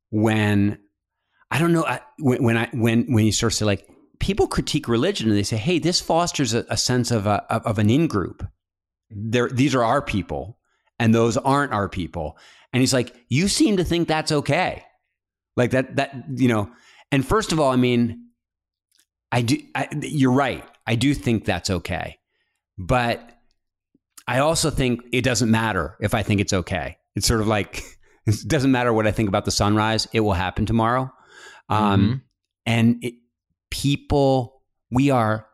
When 0.09 0.79
I 1.51 1.59
don't 1.59 1.73
know, 1.73 1.85
I, 1.85 1.99
when, 2.17 2.43
when 2.43 2.57
I, 2.57 2.69
when, 2.73 3.11
when 3.13 3.25
you 3.25 3.31
start 3.31 3.51
to 3.51 3.57
say 3.57 3.65
like, 3.65 3.87
people 4.19 4.47
critique 4.47 4.87
religion 4.87 5.29
and 5.29 5.37
they 5.37 5.43
say, 5.43 5.57
hey, 5.57 5.79
this 5.79 5.99
fosters 5.99 6.53
a, 6.53 6.65
a 6.69 6.77
sense 6.77 7.11
of 7.11 7.27
a, 7.27 7.45
of, 7.53 7.65
of 7.65 7.79
an 7.79 7.89
in 7.89 8.07
group. 8.07 8.47
There, 9.09 9.49
these 9.49 9.75
are 9.75 9.83
our 9.83 10.01
people 10.01 10.57
and 10.97 11.13
those 11.13 11.37
aren't 11.37 11.73
our 11.73 11.87
people. 11.89 12.37
And 12.73 12.81
he's 12.81 12.93
like, 12.93 13.15
you 13.29 13.47
seem 13.47 13.77
to 13.77 13.83
think 13.83 14.07
that's 14.07 14.31
okay. 14.31 14.83
Like 15.55 15.71
that, 15.71 15.97
that, 15.97 16.15
you 16.35 16.47
know, 16.47 16.71
and 17.11 17.25
first 17.25 17.51
of 17.51 17.59
all, 17.59 17.71
I 17.71 17.75
mean, 17.75 18.29
I 19.31 19.41
do, 19.41 19.57
I, 19.75 19.87
you're 20.01 20.31
right. 20.31 20.63
I 20.85 20.95
do 20.95 21.13
think 21.13 21.45
that's 21.45 21.69
okay. 21.69 22.19
But 22.77 23.36
I 24.27 24.39
also 24.39 24.69
think 24.69 25.01
it 25.13 25.21
doesn't 25.21 25.49
matter 25.49 25.95
if 26.01 26.13
I 26.13 26.21
think 26.23 26.41
it's 26.41 26.53
okay. 26.53 26.97
It's 27.15 27.27
sort 27.27 27.41
of 27.41 27.47
like, 27.47 27.83
it 28.25 28.35
doesn't 28.47 28.71
matter 28.71 28.91
what 28.91 29.07
I 29.07 29.11
think 29.11 29.29
about 29.29 29.45
the 29.45 29.51
sunrise, 29.51 30.07
it 30.13 30.19
will 30.19 30.33
happen 30.33 30.65
tomorrow. 30.65 31.11
Um, 31.69 32.23
And 32.65 33.03
it, 33.03 33.13
people, 33.71 34.61
we 34.91 35.09
are 35.09 35.47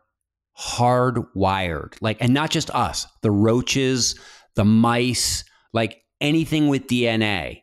hardwired, 0.58 1.94
like, 2.00 2.16
and 2.20 2.34
not 2.34 2.50
just 2.50 2.70
us, 2.70 3.06
the 3.22 3.30
roaches, 3.30 4.18
the 4.56 4.64
mice, 4.64 5.44
like 5.72 6.02
anything 6.20 6.68
with 6.68 6.86
DNA. 6.86 7.62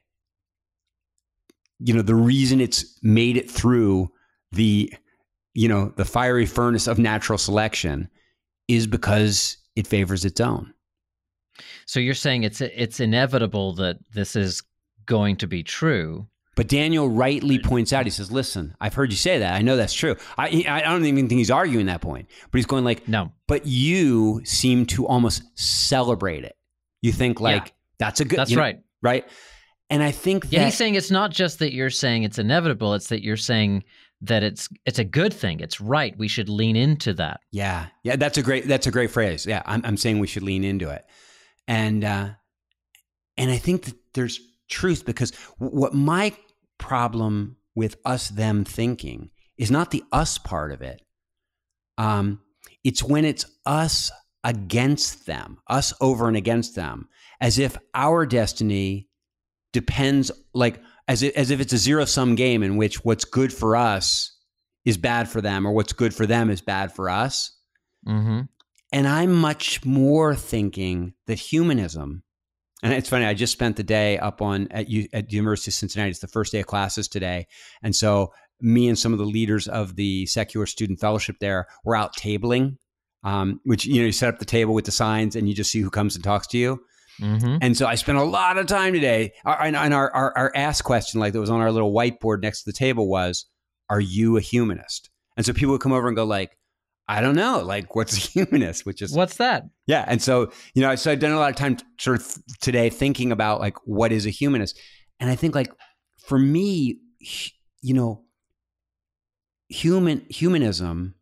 You 1.79 1.93
know, 1.93 2.01
the 2.01 2.15
reason 2.15 2.61
it's 2.61 2.99
made 3.01 3.37
it 3.37 3.49
through 3.49 4.11
the, 4.51 4.93
you 5.53 5.67
know, 5.67 5.93
the 5.97 6.05
fiery 6.05 6.45
furnace 6.45 6.87
of 6.87 6.99
natural 6.99 7.37
selection 7.37 8.09
is 8.67 8.87
because 8.87 9.57
it 9.75 9.87
favors 9.87 10.25
its 10.25 10.39
own. 10.39 10.73
So 11.85 11.99
you're 11.99 12.13
saying 12.13 12.43
it's 12.43 12.61
it's 12.61 12.99
inevitable 12.99 13.73
that 13.75 13.97
this 14.13 14.35
is 14.35 14.63
going 15.05 15.37
to 15.37 15.47
be 15.47 15.63
true. 15.63 16.27
But 16.55 16.67
Daniel 16.67 17.09
rightly 17.09 17.59
points 17.59 17.93
out, 17.93 18.05
he 18.05 18.09
says, 18.11 18.29
listen, 18.29 18.75
I've 18.81 18.93
heard 18.93 19.09
you 19.11 19.17
say 19.17 19.39
that. 19.39 19.53
I 19.53 19.61
know 19.61 19.77
that's 19.77 19.93
true. 19.93 20.17
I, 20.37 20.65
I 20.67 20.81
don't 20.81 21.05
even 21.05 21.29
think 21.29 21.39
he's 21.39 21.49
arguing 21.49 21.85
that 21.85 22.01
point, 22.01 22.27
but 22.51 22.57
he's 22.57 22.65
going 22.65 22.83
like, 22.83 23.07
No. 23.07 23.31
but 23.47 23.65
you 23.65 24.41
seem 24.43 24.85
to 24.87 25.07
almost 25.07 25.43
celebrate 25.57 26.43
it. 26.43 26.57
You 27.01 27.13
think 27.13 27.39
like, 27.39 27.67
Yeah. 27.67 27.71
that's 27.99 28.19
a 28.19 28.25
good, 28.25 28.37
That's 28.37 28.51
you 28.51 28.57
know, 28.57 28.63
right. 28.63 28.79
right? 29.01 29.25
And 29.89 30.03
I 30.03 30.11
think 30.11 30.43
that, 30.45 30.51
Yeah, 30.53 30.65
he's 30.65 30.75
saying 30.75 30.95
it's 30.95 31.09
not 31.09 31.31
just 31.31 31.59
that 31.59 31.73
you're 31.73 31.89
saying 31.89 32.23
it's 32.23 32.37
inevitable, 32.37 32.93
it's 32.95 33.07
that 33.07 33.23
you're 33.23 33.37
saying 33.37 33.85
that 34.21 34.43
it's 34.43 34.69
it's 34.85 34.99
a 34.99 35.03
good 35.05 35.33
thing. 35.33 35.61
It's 35.61 35.81
right. 35.81 36.15
We 36.17 36.27
should 36.27 36.47
lean 36.49 36.75
into 36.75 37.13
that. 37.15 37.39
Yeah, 37.51 37.87
yeah, 38.03 38.17
that's 38.17 38.37
a 38.37 38.43
great 38.43 38.67
that's 38.67 38.85
a 38.87 38.91
great 38.91 39.09
phrase. 39.09 39.45
Yeah, 39.47 39.63
I'm 39.65 39.81
I'm 39.85 39.97
saying 39.97 40.19
we 40.19 40.27
should 40.27 40.43
lean 40.43 40.63
into 40.63 40.89
it, 40.91 41.05
and 41.71 42.03
uh, 42.03 42.29
and 43.37 43.49
I 43.49 43.57
think 43.57 43.83
that 43.83 43.95
there's 44.13 44.41
truth 44.69 45.05
because 45.05 45.33
what 45.57 45.93
my 45.93 46.33
problem 46.77 47.55
with 47.75 47.95
us 48.03 48.27
them 48.27 48.65
thinking 48.65 49.29
is 49.57 49.71
not 49.71 49.89
the 49.91 50.03
us 50.11 50.37
part 50.37 50.73
of 50.73 50.81
it. 50.81 51.01
Um, 51.97 52.41
it's 52.83 53.01
when 53.01 53.23
it's 53.23 53.45
us 53.65 54.11
against 54.43 55.25
them, 55.25 55.59
us 55.69 55.93
over 56.01 56.27
and 56.27 56.35
against 56.35 56.75
them, 56.75 57.07
as 57.39 57.57
if 57.57 57.77
our 57.93 58.25
destiny 58.25 59.07
depends 59.71 60.29
like 60.53 60.81
as 61.07 61.23
if, 61.23 61.33
as 61.37 61.51
if 61.51 61.61
it's 61.61 61.71
a 61.71 61.77
zero 61.77 62.03
sum 62.03 62.35
game 62.35 62.63
in 62.63 62.75
which 62.75 63.05
what's 63.05 63.23
good 63.23 63.53
for 63.53 63.77
us 63.77 64.37
is 64.83 64.97
bad 64.97 65.29
for 65.29 65.39
them 65.39 65.65
or 65.65 65.71
what's 65.71 65.93
good 65.93 66.13
for 66.13 66.25
them 66.25 66.49
is 66.49 66.59
bad 66.59 66.91
for 66.91 67.09
us. 67.09 67.57
Mm-hmm. 68.05 68.41
And 68.91 69.07
I'm 69.07 69.31
much 69.31 69.85
more 69.85 70.35
thinking 70.35 71.13
that 71.27 71.39
humanism, 71.39 72.23
and 72.83 72.91
it's 72.93 73.09
funny, 73.09 73.25
I 73.25 73.33
just 73.33 73.53
spent 73.53 73.77
the 73.77 73.83
day 73.83 74.17
up 74.17 74.41
on 74.41 74.67
at, 74.71 74.89
U, 74.89 75.07
at 75.13 75.29
the 75.29 75.35
University 75.35 75.69
of 75.69 75.75
Cincinnati. 75.75 76.09
It's 76.09 76.19
the 76.19 76.27
first 76.27 76.51
day 76.51 76.59
of 76.59 76.67
classes 76.67 77.07
today. 77.07 77.47
And 77.81 77.95
so 77.95 78.33
me 78.59 78.89
and 78.89 78.99
some 78.99 79.13
of 79.13 79.19
the 79.19 79.25
leaders 79.25 79.67
of 79.67 79.95
the 79.95 80.25
secular 80.25 80.65
student 80.65 80.99
fellowship 80.99 81.37
there 81.39 81.67
were 81.85 81.95
out 81.95 82.15
tabling, 82.15 82.77
um, 83.23 83.61
which, 83.63 83.85
you 83.85 84.01
know, 84.01 84.07
you 84.07 84.11
set 84.11 84.33
up 84.33 84.39
the 84.39 84.45
table 84.45 84.73
with 84.73 84.85
the 84.85 84.91
signs 84.91 85.35
and 85.35 85.47
you 85.47 85.55
just 85.55 85.71
see 85.71 85.79
who 85.79 85.89
comes 85.89 86.15
and 86.15 86.23
talks 86.23 86.47
to 86.47 86.57
you. 86.57 86.81
Mm-hmm. 87.19 87.57
And 87.61 87.77
so 87.77 87.85
I 87.85 87.95
spent 87.95 88.17
a 88.17 88.23
lot 88.23 88.57
of 88.57 88.65
time 88.65 88.93
today. 88.93 89.33
And 89.45 89.75
our, 89.93 90.11
our, 90.11 90.37
our 90.37 90.51
ask 90.55 90.83
question, 90.83 91.19
like 91.19 91.33
that 91.33 91.39
was 91.39 91.49
on 91.49 91.61
our 91.61 91.71
little 91.71 91.93
whiteboard 91.93 92.41
next 92.41 92.63
to 92.63 92.71
the 92.71 92.77
table, 92.77 93.07
was, 93.07 93.45
"Are 93.89 93.99
you 93.99 94.37
a 94.37 94.41
humanist?" 94.41 95.09
And 95.37 95.45
so 95.45 95.53
people 95.53 95.73
would 95.73 95.81
come 95.81 95.91
over 95.91 96.07
and 96.07 96.15
go, 96.15 96.23
like, 96.25 96.57
"I 97.17 97.21
don't 97.21 97.35
know, 97.35 97.61
like, 97.63 97.95
what's 97.95 98.15
a 98.17 98.19
humanist?" 98.35 98.85
Which 98.85 99.01
is 99.01 99.13
What's 99.13 99.37
that? 99.37 99.63
yeah. 99.87 100.05
And 100.07 100.21
so 100.21 100.51
you 100.73 100.81
know, 100.81 100.95
so 100.95 101.11
I've 101.11 101.19
done 101.19 101.31
a 101.31 101.39
lot 101.39 101.49
of 101.51 101.55
time 101.57 101.77
sort 101.99 102.19
of 102.19 102.37
today 102.61 102.89
thinking 102.89 103.31
about 103.31 103.59
like 103.59 103.75
what 103.85 104.11
is 104.11 104.25
a 104.25 104.29
humanist, 104.29 104.79
and 105.19 105.29
I 105.29 105.35
think 105.35 105.55
like 105.55 105.71
for 106.27 106.39
me, 106.39 106.99
you 107.81 107.93
know, 107.93 108.23
human 109.69 110.25
humanism 110.29 111.15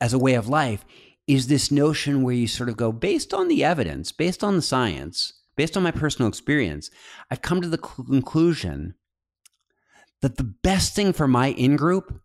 as 0.00 0.12
a 0.12 0.18
way 0.18 0.34
of 0.34 0.48
life 0.48 0.84
is 1.26 1.48
this 1.48 1.70
notion 1.70 2.22
where 2.22 2.34
you 2.34 2.46
sort 2.48 2.68
of 2.68 2.76
go 2.76 2.90
based 2.92 3.34
on 3.34 3.48
the 3.48 3.62
evidence, 3.64 4.12
based 4.12 4.42
on 4.42 4.56
the 4.56 4.62
science, 4.62 5.32
based 5.56 5.76
on 5.76 5.82
my 5.82 5.90
personal 5.90 6.28
experience, 6.28 6.90
I've 7.30 7.42
come 7.42 7.60
to 7.60 7.68
the 7.68 7.76
cl- 7.78 8.06
conclusion 8.06 8.94
that 10.22 10.36
the 10.36 10.44
best 10.62 10.94
thing 10.94 11.12
for 11.12 11.28
my 11.28 11.48
in 11.48 11.76
group 11.76 12.20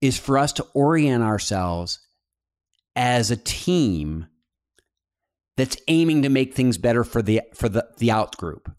is 0.00 0.18
for 0.18 0.38
us 0.38 0.52
to 0.54 0.66
orient 0.74 1.24
ourselves 1.24 2.00
as 2.94 3.30
a 3.30 3.36
team 3.36 4.26
that's 5.56 5.76
aiming 5.88 6.22
to 6.22 6.28
make 6.28 6.54
things 6.54 6.78
better 6.78 7.02
for 7.04 7.22
the 7.22 7.40
for 7.54 7.68
the 7.68 7.86
the 7.98 8.10
out 8.10 8.36
group. 8.36 8.70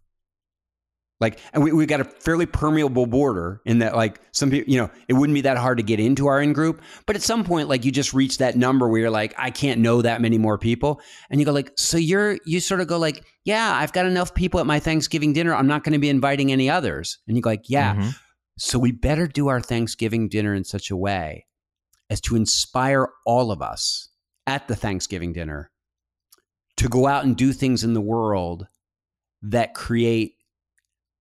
Like, 1.19 1.39
and 1.51 1.63
we, 1.63 1.71
we've 1.71 1.87
got 1.87 1.99
a 1.99 2.03
fairly 2.03 2.45
permeable 2.45 3.07
border 3.07 3.59
in 3.65 3.79
that, 3.79 3.95
like, 3.95 4.19
some 4.33 4.51
people, 4.51 4.71
you 4.71 4.79
know, 4.79 4.91
it 5.07 5.13
wouldn't 5.13 5.33
be 5.33 5.41
that 5.41 5.57
hard 5.57 5.79
to 5.79 5.83
get 5.83 5.99
into 5.99 6.27
our 6.27 6.39
in 6.39 6.53
group. 6.53 6.79
But 7.07 7.15
at 7.15 7.23
some 7.23 7.43
point, 7.43 7.67
like, 7.69 7.83
you 7.85 7.91
just 7.91 8.13
reach 8.13 8.37
that 8.37 8.55
number 8.55 8.87
where 8.87 8.99
you're 9.01 9.09
like, 9.09 9.33
I 9.35 9.49
can't 9.49 9.81
know 9.81 10.03
that 10.03 10.21
many 10.21 10.37
more 10.37 10.59
people. 10.59 11.01
And 11.31 11.39
you 11.39 11.45
go, 11.47 11.51
like, 11.51 11.71
so 11.75 11.97
you're, 11.97 12.37
you 12.45 12.59
sort 12.59 12.81
of 12.81 12.87
go, 12.87 12.99
like, 12.99 13.23
yeah, 13.45 13.73
I've 13.81 13.93
got 13.93 14.05
enough 14.05 14.35
people 14.35 14.59
at 14.59 14.67
my 14.67 14.79
Thanksgiving 14.79 15.33
dinner. 15.33 15.55
I'm 15.55 15.65
not 15.65 15.83
going 15.83 15.93
to 15.93 15.97
be 15.99 16.09
inviting 16.09 16.51
any 16.51 16.69
others. 16.69 17.17
And 17.27 17.35
you 17.35 17.41
go, 17.41 17.49
like, 17.49 17.67
yeah. 17.67 17.95
Mhm. 17.95 18.15
So 18.57 18.79
we 18.79 18.91
better 18.91 19.27
do 19.27 19.47
our 19.47 19.61
Thanksgiving 19.61 20.29
dinner 20.29 20.53
in 20.53 20.63
such 20.63 20.89
a 20.89 20.97
way 20.97 21.45
as 22.09 22.19
to 22.21 22.35
inspire 22.35 23.09
all 23.25 23.51
of 23.51 23.61
us 23.61 24.09
at 24.47 24.67
the 24.67 24.75
Thanksgiving 24.75 25.31
dinner 25.31 25.71
to 26.77 26.89
go 26.89 27.07
out 27.07 27.23
and 27.23 27.35
do 27.35 27.53
things 27.53 27.83
in 27.83 27.93
the 27.93 28.01
world 28.01 28.67
that 29.43 29.75
create 29.75 30.35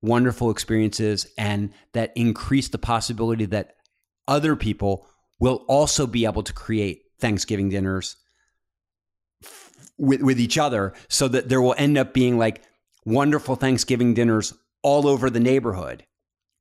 wonderful 0.01 0.51
experiences 0.51 1.27
and 1.37 1.73
that 1.93 2.13
increase 2.17 2.69
the 2.69 2.79
possibility 2.79 3.45
that 3.47 3.75
other 4.27 4.57
people 4.57 5.07
will 5.39 5.65
also 5.69 6.07
be 6.07 6.25
able 6.25 6.43
to 6.43 6.53
create 6.53 7.03
Thanksgiving 7.21 7.69
dinners 7.69 8.17
with, 9.99 10.23
with 10.23 10.41
each 10.41 10.57
other 10.57 10.95
so 11.09 11.29
that 11.29 11.49
there 11.49 11.61
will 11.61 11.75
end 11.77 11.99
up 11.99 12.15
being 12.15 12.39
like 12.39 12.63
wonderful 13.05 13.57
Thanksgiving 13.57 14.15
dinners 14.15 14.55
all 14.83 15.07
over 15.07 15.29
the 15.29 15.41
neighborhood 15.41 16.05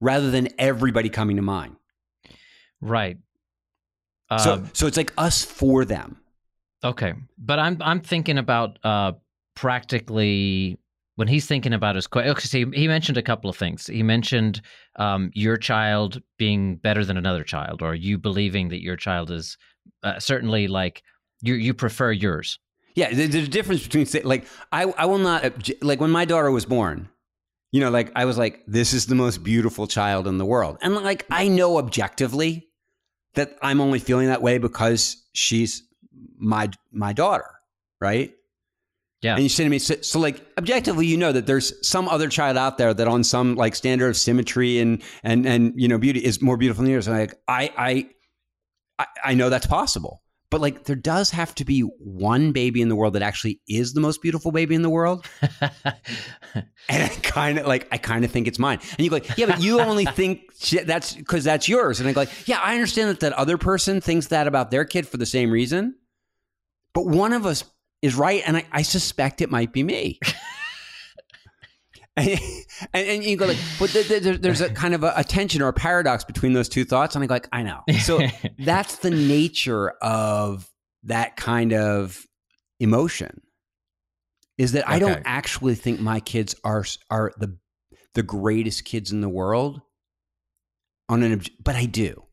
rather 0.06 0.30
than 0.30 0.48
everybody 0.60 1.10
coming 1.10 1.36
to 1.36 1.42
mine. 1.42 1.76
Right. 2.80 3.18
so, 4.38 4.54
Um, 4.54 4.70
so 4.74 4.86
it's 4.86 4.98
like 4.98 5.12
us 5.18 5.44
for 5.44 5.84
them. 5.84 6.18
Okay, 6.84 7.14
but 7.38 7.58
I'm 7.58 7.78
I'm 7.82 8.00
thinking 8.00 8.38
about 8.38 8.78
uh, 8.84 9.14
practically 9.56 10.78
when 11.16 11.28
he's 11.28 11.48
thinking 11.48 11.74
about 11.74 11.96
his 11.96 12.06
question. 12.06 12.32
Okay, 12.32 12.66
he 12.72 12.82
he 12.82 12.88
mentioned 12.88 13.18
a 13.18 13.24
couple 13.24 13.50
of 13.50 13.58
things. 13.58 13.88
He 13.88 14.04
mentioned 14.04 14.62
um, 14.98 15.32
your 15.34 15.58
child 15.58 16.22
being 16.38 16.76
better 16.76 17.04
than 17.04 17.18
another 17.18 17.44
child, 17.44 17.82
or 17.82 17.96
you 17.96 18.20
believing 18.20 18.70
that 18.70 18.84
your 18.84 18.96
child 18.96 19.32
is 19.32 19.58
uh, 20.04 20.20
certainly 20.20 20.68
like 20.68 21.02
you 21.42 21.56
you 21.56 21.74
prefer 21.74 22.12
yours. 22.12 22.60
Yeah, 22.94 23.12
there's 23.12 23.34
a 23.34 23.48
difference 23.48 23.84
between 23.84 24.06
say, 24.06 24.22
like 24.22 24.46
I 24.72 24.84
I 24.84 25.06
will 25.06 25.18
not 25.18 25.44
like 25.82 26.00
when 26.00 26.12
my 26.12 26.26
daughter 26.26 26.52
was 26.52 26.66
born. 26.66 27.10
You 27.75 27.82
know, 27.82 27.89
like 27.89 28.10
I 28.15 28.24
was 28.24 28.38
like, 28.38 28.63
this 28.65 28.94
is 28.94 29.08
the 29.08 29.15
most 29.15 29.44
beautiful 29.44 29.86
child 29.86 30.27
in 30.27 30.38
the 30.38 30.46
world, 30.46 30.77
and 30.82 30.96
like 30.96 31.25
I 31.29 31.50
know 31.50 31.77
objectively 31.77 32.70
that 33.34 33.58
I'm 33.62 33.82
only 33.82 34.00
feeling 34.00 34.27
that 34.27 34.41
way 34.41 34.60
because 34.60 35.22
she's 35.34 35.84
my 36.38 36.70
my 36.94 37.12
daughter, 37.12 37.50
right? 38.00 38.34
Yeah. 39.22 39.34
And 39.34 39.44
you 39.44 39.50
say 39.50 39.65
to 39.65 39.70
me, 39.70 39.79
so, 39.79 39.96
so, 40.00 40.20
like 40.22 40.41
objectively, 40.58 41.05
you 41.05 41.17
know 41.17 41.34
that 41.34 41.48
there's 41.48 41.74
some 41.86 42.08
other 42.08 42.29
child 42.29 42.55
out 42.55 42.77
there 42.77 42.94
that 42.94 43.10
on 43.10 43.25
some 43.25 43.55
like 43.55 43.75
standard 43.75 44.08
of 44.08 44.15
symmetry 44.15 44.79
and 44.79 45.03
and 45.22 45.46
and 45.46 45.74
you 45.75 45.89
know 45.89 45.98
beauty 45.98 46.24
is 46.24 46.41
more 46.41 46.55
beautiful 46.55 46.82
than 46.82 46.94
yours. 46.94 47.10
And 47.10 47.20
like 47.20 47.34
I 47.46 47.74
I 47.77 48.10
I, 49.00 49.08
I 49.25 49.34
know 49.34 49.50
that's 49.50 49.67
possible. 49.67 50.22
But 50.52 50.62
like 50.62 50.84
there 50.86 50.96
does 50.96 51.32
have 51.32 51.56
to 51.56 51.66
be 51.66 51.82
one 51.82 52.52
baby 52.52 52.82
in 52.82 52.90
the 52.90 52.96
world 52.96 53.14
that 53.14 53.22
actually 53.22 53.60
is 53.68 53.94
the 53.94 54.00
most 54.00 54.22
beautiful 54.22 54.52
baby 54.52 54.75
in 54.75 54.84
the 54.84 54.90
world. 54.90 55.25
and 55.62 56.64
I 56.90 57.08
kind 57.24 57.58
of 57.58 57.66
like 57.66 57.88
I 57.92 57.98
kind 57.98 58.24
of 58.24 58.32
think 58.32 58.48
it's 58.48 58.60
mine. 58.60 58.80
And 58.92 59.00
you 59.00 59.10
go 59.10 59.16
like, 59.16 59.38
yeah, 59.38 59.48
but 59.48 59.62
you 59.62 59.80
only 59.80 60.06
think 60.06 60.42
that's 60.86 61.14
because 61.14 61.44
that's 61.44 61.68
yours. 61.68 62.00
And 62.00 62.08
I 62.08 62.14
go 62.14 62.22
like, 62.22 62.48
yeah, 62.48 62.60
I 62.60 62.74
understand 62.74 63.10
that 63.10 63.20
that 63.22 63.34
other 63.34 63.58
person 63.58 64.02
thinks 64.02 64.28
that 64.28 64.48
about 64.48 64.72
their 64.72 64.86
kid 64.86 65.08
for 65.08 65.18
the 65.18 65.25
same 65.25 65.52
reason. 65.52 65.96
But 66.94 67.08
one 67.08 67.34
of 67.34 67.46
us 67.46 67.66
is 68.02 68.16
right, 68.16 68.44
and 68.46 68.58
I, 68.58 68.66
I 68.72 68.82
suspect 68.84 69.42
it 69.42 69.50
might 69.50 69.74
be 69.74 69.84
me. 69.84 70.20
and, 72.18 72.40
and, 72.94 73.24
you 73.26 73.36
go 73.36 73.46
like, 73.46 73.58
but 73.78 73.92
there, 73.92 74.38
there's 74.38 74.62
a 74.62 74.70
kind 74.70 74.94
of 74.94 75.04
a, 75.04 75.14
a, 75.18 75.24
tension 75.24 75.62
or 75.62 75.68
a 75.68 75.74
paradox 75.74 76.24
between 76.24 76.54
those 76.54 76.70
two 76.70 76.86
thoughts, 76.86 77.14
and 77.14 77.22
I 77.22 77.28
go 77.28 77.34
like, 77.34 77.50
I 77.52 77.62
know. 77.62 77.82
So 78.00 78.22
that's 78.60 78.98
the 78.98 79.10
nature 79.10 79.90
of 80.02 80.70
that 81.04 81.36
kind 81.36 81.74
of 81.74 82.26
emotion. 82.80 83.42
Is 84.58 84.72
that 84.72 84.86
okay. 84.86 84.94
I 84.94 85.00
don't 85.00 85.22
actually 85.26 85.76
think 85.76 86.00
my 86.00 86.22
kids 86.22 86.56
are 86.64 86.86
are 87.10 87.34
the 87.38 87.58
the 88.14 88.24
greatest 88.24 88.86
kids 88.86 89.12
in 89.12 89.20
the 89.20 89.28
world 89.28 89.82
on 91.10 91.22
an, 91.22 91.42
but 91.62 91.76
I 91.76 91.86
do. 91.86 92.24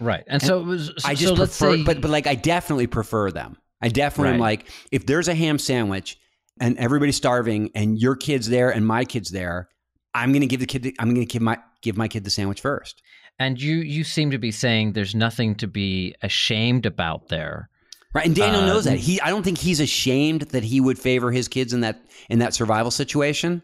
Right, 0.00 0.24
and, 0.26 0.40
and 0.40 0.42
so, 0.42 0.62
was, 0.62 0.86
so 0.86 1.08
I 1.08 1.14
just 1.14 1.36
so 1.36 1.36
prefer, 1.36 1.76
say, 1.76 1.82
but 1.84 2.00
but 2.00 2.10
like 2.10 2.26
I 2.26 2.34
definitely 2.34 2.86
prefer 2.86 3.30
them. 3.30 3.58
I 3.82 3.88
definitely 3.88 4.30
right. 4.30 4.34
am 4.34 4.40
like, 4.40 4.70
if 4.90 5.04
there's 5.04 5.28
a 5.28 5.34
ham 5.34 5.58
sandwich 5.58 6.16
and 6.60 6.76
everybody's 6.78 7.16
starving 7.16 7.70
and 7.74 7.98
your 7.98 8.16
kid's 8.16 8.48
there 8.48 8.70
and 8.70 8.86
my 8.86 9.04
kid's 9.04 9.30
there, 9.30 9.68
I'm 10.14 10.32
going 10.32 10.42
to 10.42 10.46
give 10.46 10.60
the 10.60 10.66
kid, 10.66 10.82
the, 10.82 10.96
I'm 10.98 11.14
going 11.14 11.26
to 11.26 11.32
give 11.32 11.42
my, 11.42 11.58
give 11.80 11.96
my 11.96 12.08
kid 12.08 12.24
the 12.24 12.30
sandwich 12.30 12.60
first. 12.60 13.02
And 13.38 13.60
you, 13.60 13.76
you 13.76 14.04
seem 14.04 14.30
to 14.30 14.38
be 14.38 14.50
saying 14.52 14.92
there's 14.92 15.14
nothing 15.14 15.54
to 15.56 15.66
be 15.66 16.14
ashamed 16.22 16.86
about 16.86 17.28
there. 17.28 17.68
Right. 18.14 18.26
And 18.26 18.36
Daniel 18.36 18.62
uh, 18.62 18.66
knows 18.66 18.84
that 18.84 18.98
he, 18.98 19.20
I 19.20 19.30
don't 19.30 19.42
think 19.42 19.58
he's 19.58 19.80
ashamed 19.80 20.42
that 20.42 20.62
he 20.62 20.80
would 20.80 20.98
favor 20.98 21.32
his 21.32 21.48
kids 21.48 21.72
in 21.72 21.80
that, 21.80 22.02
in 22.28 22.40
that 22.40 22.52
survival 22.52 22.90
situation. 22.90 23.62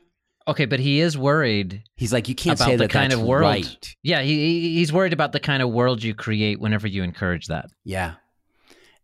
Okay, 0.49 0.65
but 0.65 0.81
he 0.81 1.01
is 1.01 1.19
worried. 1.19 1.83
He's 1.95 2.11
like, 2.11 2.27
you 2.27 2.35
can't 2.35 2.59
about 2.59 2.65
say 2.65 2.77
the 2.77 2.85
that 2.85 2.91
kind 2.91 3.13
of 3.13 3.21
world. 3.21 3.43
right. 3.43 3.97
Yeah, 4.03 4.23
he 4.23 4.77
he's 4.77 4.91
worried 4.91 5.13
about 5.13 5.33
the 5.33 5.41
kind 5.41 5.63
of 5.63 5.69
world 5.69 6.03
you 6.03 6.15
create 6.15 6.59
whenever 6.59 6.89
you 6.89 7.03
encourage 7.03 7.49
that. 7.49 7.67
Yeah, 7.85 8.15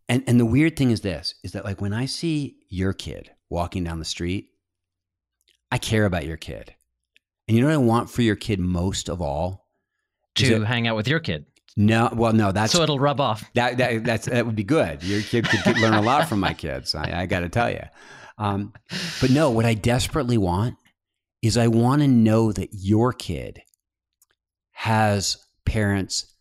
and 0.08 0.24
and 0.26 0.40
the 0.40 0.46
weird 0.46 0.74
thing 0.74 0.90
is 0.90 1.02
this 1.02 1.34
is 1.44 1.52
that 1.52 1.66
like 1.66 1.82
when 1.82 1.92
I 1.92 2.06
see 2.06 2.56
your 2.70 2.94
kid 2.94 3.30
walking 3.50 3.84
down 3.84 3.98
the 3.98 4.04
street, 4.04 4.50
I 5.70 5.78
care 5.78 6.04
about 6.04 6.26
your 6.26 6.36
kid. 6.36 6.74
And 7.46 7.56
you 7.56 7.62
know 7.62 7.68
what 7.68 7.74
I 7.74 7.86
want 7.86 8.10
for 8.10 8.22
your 8.22 8.36
kid 8.36 8.60
most 8.60 9.08
of 9.08 9.20
all? 9.20 9.66
To 10.36 10.62
it, 10.62 10.64
hang 10.64 10.88
out 10.88 10.96
with 10.96 11.06
your 11.06 11.20
kid. 11.20 11.46
No, 11.76 12.08
well, 12.12 12.32
no, 12.32 12.52
that's 12.52 12.72
so 12.72 12.82
it'll 12.82 12.98
rub 12.98 13.20
off. 13.20 13.44
That 13.54 13.78
that 13.78 14.04
that's 14.04 14.26
that 14.26 14.46
would 14.46 14.56
be 14.56 14.64
good. 14.64 15.02
Your 15.02 15.22
kid 15.22 15.46
could 15.48 15.78
learn 15.78 15.94
a 15.94 16.02
lot 16.02 16.28
from 16.28 16.40
my 16.40 16.54
kids. 16.54 16.94
I, 16.94 17.22
I 17.22 17.26
got 17.26 17.40
to 17.40 17.48
tell 17.48 17.70
you. 17.70 17.82
Um, 18.38 18.72
but 19.20 19.30
no, 19.30 19.50
what 19.50 19.64
I 19.64 19.74
desperately 19.74 20.38
want 20.38 20.76
is 21.42 21.56
I 21.56 21.68
want 21.68 22.02
to 22.02 22.08
know 22.08 22.52
that 22.52 22.70
your 22.72 23.12
kid 23.12 23.60
has 24.72 25.36
parents 25.64 26.34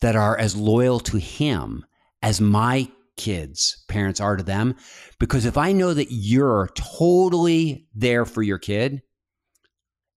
that 0.00 0.16
are 0.16 0.36
as 0.36 0.56
loyal 0.56 0.98
to 1.00 1.18
him 1.18 1.84
as 2.22 2.40
my 2.40 2.88
kids' 3.20 3.84
parents 3.86 4.18
are 4.18 4.36
to 4.36 4.42
them. 4.42 4.74
Because 5.18 5.44
if 5.44 5.58
I 5.58 5.72
know 5.72 5.92
that 5.92 6.08
you're 6.10 6.70
totally 6.74 7.86
there 7.94 8.24
for 8.24 8.42
your 8.42 8.58
kid, 8.58 9.02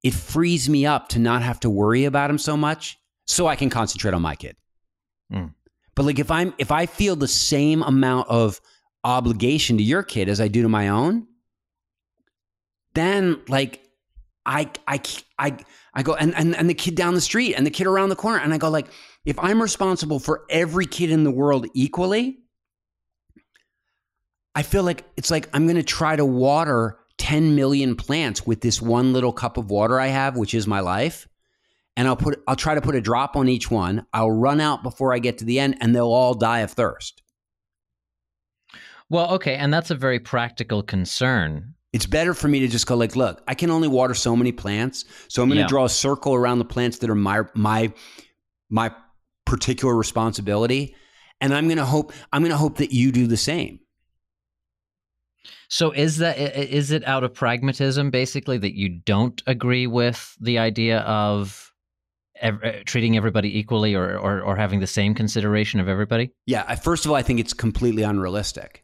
it 0.04 0.14
frees 0.14 0.70
me 0.70 0.86
up 0.86 1.10
to 1.10 1.20
not 1.20 1.42
have 1.42 1.60
to 1.62 1.70
worry 1.70 2.06
about 2.06 2.30
him 2.30 2.38
so 2.38 2.56
much 2.56 2.98
so 3.28 3.48
I 3.48 3.58
can 3.58 3.70
concentrate 3.70 4.14
on 4.14 4.22
my 4.22 4.36
kid. 4.36 4.56
Mm. 5.32 5.54
But 5.96 6.06
like 6.06 6.20
if 6.20 6.32
I'm 6.32 6.54
if 6.58 6.72
I 6.72 6.86
feel 6.86 7.16
the 7.16 7.28
same 7.28 7.84
amount 7.84 8.30
of 8.30 8.62
obligation 9.04 9.78
to 9.78 9.84
your 9.84 10.04
kid 10.04 10.30
as 10.30 10.40
I 10.40 10.48
do 10.48 10.62
to 10.62 10.70
my 10.70 10.88
own, 10.88 11.28
then 12.94 13.42
like 13.50 13.82
I 14.46 14.70
I 14.88 15.02
I 15.38 15.58
I 15.94 16.04
go 16.04 16.16
and, 16.16 16.34
and 16.36 16.56
and 16.56 16.70
the 16.70 16.74
kid 16.74 16.96
down 16.96 17.14
the 17.14 17.22
street 17.22 17.56
and 17.56 17.66
the 17.66 17.72
kid 17.72 17.86
around 17.86 18.10
the 18.10 18.16
corner 18.16 18.40
and 18.40 18.54
I 18.54 18.58
go 18.58 18.70
like 18.70 18.88
if 19.26 19.38
I'm 19.40 19.62
responsible 19.62 20.20
for 20.20 20.46
every 20.50 20.86
kid 20.86 21.12
in 21.12 21.24
the 21.24 21.32
world 21.32 21.68
equally, 21.74 22.43
I 24.56 24.64
feel 24.64 24.84
like 24.84 25.06
it's 25.18 25.32
like 25.32 25.50
I'm 25.54 25.66
going 25.66 25.78
to 25.78 25.84
try 25.84 26.16
to 26.16 26.26
water 26.26 27.00
10 27.18 27.56
million 27.56 27.96
plants 27.96 28.46
with 28.46 28.62
this 28.62 28.82
one 28.82 29.14
little 29.14 29.34
cup 29.34 29.58
of 29.58 29.70
water 29.70 30.00
I 30.00 30.08
have, 30.08 30.38
which 30.38 30.54
is 30.54 30.68
my 30.68 30.80
life. 30.80 31.28
And 31.96 32.08
I'll 32.08 32.16
put 32.16 32.42
I'll 32.48 32.56
try 32.56 32.76
to 32.76 32.82
put 32.82 32.96
a 32.96 33.02
drop 33.02 33.36
on 33.36 33.48
each 33.48 33.70
one. 33.70 34.06
I'll 34.14 34.32
run 34.32 34.60
out 34.60 34.84
before 34.84 35.14
I 35.14 35.20
get 35.20 35.40
to 35.40 35.46
the 35.46 35.60
end 35.60 35.78
and 35.80 35.96
they'll 35.96 36.06
all 36.06 36.34
die 36.34 36.60
of 36.60 36.72
thirst. 36.72 37.22
Well, 39.10 39.32
okay, 39.34 39.56
and 39.56 39.72
that's 39.72 39.92
a 39.92 39.96
very 39.96 40.20
practical 40.20 40.82
concern. 40.82 41.76
It's 41.92 42.08
better 42.08 42.34
for 42.34 42.48
me 42.48 42.60
to 42.62 42.68
just 42.68 42.88
go 42.88 42.96
like, 42.96 43.16
look, 43.16 43.44
I 43.48 43.54
can 43.54 43.70
only 43.70 43.88
water 43.88 44.16
so 44.16 44.36
many 44.36 44.52
plants, 44.52 45.06
so 45.28 45.44
I'm 45.44 45.50
going 45.50 45.58
to 45.58 45.62
yeah. 45.62 45.68
draw 45.68 45.86
a 45.86 45.90
circle 45.90 46.34
around 46.34 46.58
the 46.58 46.66
plants 46.66 46.98
that 47.00 47.12
are 47.12 47.16
my 47.16 47.42
my 47.54 47.94
my 48.72 48.92
particular 49.46 49.96
responsibility 49.96 50.96
and 51.42 51.54
i'm 51.54 51.68
going 51.68 51.78
to 51.78 51.86
hope 51.86 52.14
i'm 52.32 52.42
going 52.42 52.52
to 52.52 52.58
hope 52.58 52.78
that 52.78 52.92
you 52.92 53.12
do 53.12 53.28
the 53.28 53.38
same 53.38 53.80
so 55.68 55.92
is 55.92 56.18
that 56.18 56.38
is 56.38 56.92
it 56.92 57.06
out 57.08 57.24
of 57.24 57.34
pragmatism 57.34 58.10
basically 58.10 58.58
that 58.58 58.76
you 58.76 58.90
don't 58.90 59.42
agree 59.48 59.88
with 59.88 60.36
the 60.40 60.58
idea 60.58 61.00
of 61.00 61.74
ev- 62.42 62.60
eh, 62.64 62.84
treating 62.86 63.18
everybody 63.18 63.58
equally 63.58 63.96
or, 63.96 64.18
or, 64.18 64.42
or 64.42 64.56
having 64.56 64.80
the 64.80 64.88
same 64.88 65.14
consideration 65.14 65.80
of 65.80 65.88
everybody 65.88 66.32
yeah 66.46 66.76
first 66.76 67.06
of 67.06 67.12
all 67.12 67.18
i 67.18 67.22
think 67.22 67.40
it's 67.40 67.54
completely 67.54 68.04
unrealistic 68.04 68.84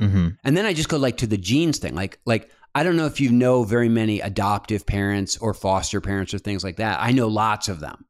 mm-hmm. 0.00 0.28
and 0.44 0.56
then 0.56 0.66
i 0.66 0.72
just 0.72 0.88
go 0.88 0.96
like 0.96 1.16
to 1.16 1.26
the 1.26 1.38
genes 1.38 1.78
thing 1.78 1.94
like 1.94 2.18
like 2.24 2.50
i 2.74 2.82
don't 2.82 2.96
know 2.96 3.06
if 3.06 3.20
you 3.20 3.30
know 3.30 3.64
very 3.64 3.88
many 3.88 4.20
adoptive 4.20 4.86
parents 4.86 5.36
or 5.38 5.54
foster 5.54 6.00
parents 6.00 6.32
or 6.34 6.38
things 6.38 6.62
like 6.62 6.76
that 6.76 6.98
i 7.00 7.12
know 7.12 7.28
lots 7.28 7.68
of 7.68 7.80
them 7.80 8.04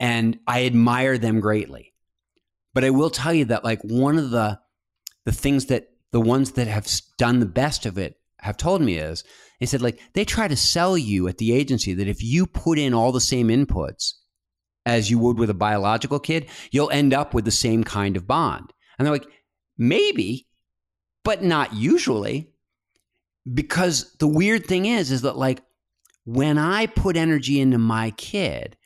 and 0.00 0.38
I 0.46 0.66
admire 0.66 1.18
them 1.18 1.40
greatly. 1.40 1.92
But 2.72 2.84
I 2.84 2.90
will 2.90 3.10
tell 3.10 3.32
you 3.32 3.46
that 3.46 3.64
like 3.64 3.80
one 3.82 4.18
of 4.18 4.30
the 4.30 4.58
the 5.24 5.32
things 5.32 5.66
that 5.66 5.88
the 6.14 6.20
ones 6.20 6.52
that 6.52 6.68
have 6.68 6.88
done 7.18 7.40
the 7.40 7.44
best 7.44 7.86
of 7.86 7.98
it 7.98 8.20
have 8.38 8.56
told 8.56 8.80
me 8.80 8.98
is 8.98 9.24
they 9.58 9.66
said 9.66 9.82
like 9.82 9.98
they 10.12 10.24
try 10.24 10.46
to 10.46 10.54
sell 10.54 10.96
you 10.96 11.26
at 11.26 11.38
the 11.38 11.52
agency 11.52 11.92
that 11.92 12.06
if 12.06 12.22
you 12.22 12.46
put 12.46 12.78
in 12.78 12.94
all 12.94 13.10
the 13.10 13.20
same 13.20 13.48
inputs 13.48 14.12
as 14.86 15.10
you 15.10 15.18
would 15.18 15.40
with 15.40 15.50
a 15.50 15.54
biological 15.54 16.20
kid, 16.20 16.46
you'll 16.70 16.90
end 16.90 17.12
up 17.12 17.34
with 17.34 17.44
the 17.44 17.50
same 17.50 17.82
kind 17.82 18.16
of 18.16 18.28
bond. 18.28 18.72
And 18.96 19.04
they're 19.04 19.12
like, 19.12 19.26
maybe, 19.76 20.46
but 21.24 21.42
not 21.42 21.74
usually. 21.74 22.48
Because 23.52 24.14
the 24.20 24.28
weird 24.28 24.66
thing 24.66 24.86
is, 24.86 25.10
is 25.10 25.22
that 25.22 25.36
like 25.36 25.62
when 26.24 26.58
I 26.58 26.86
put 26.86 27.16
energy 27.16 27.58
into 27.58 27.78
my 27.78 28.12
kid, 28.12 28.76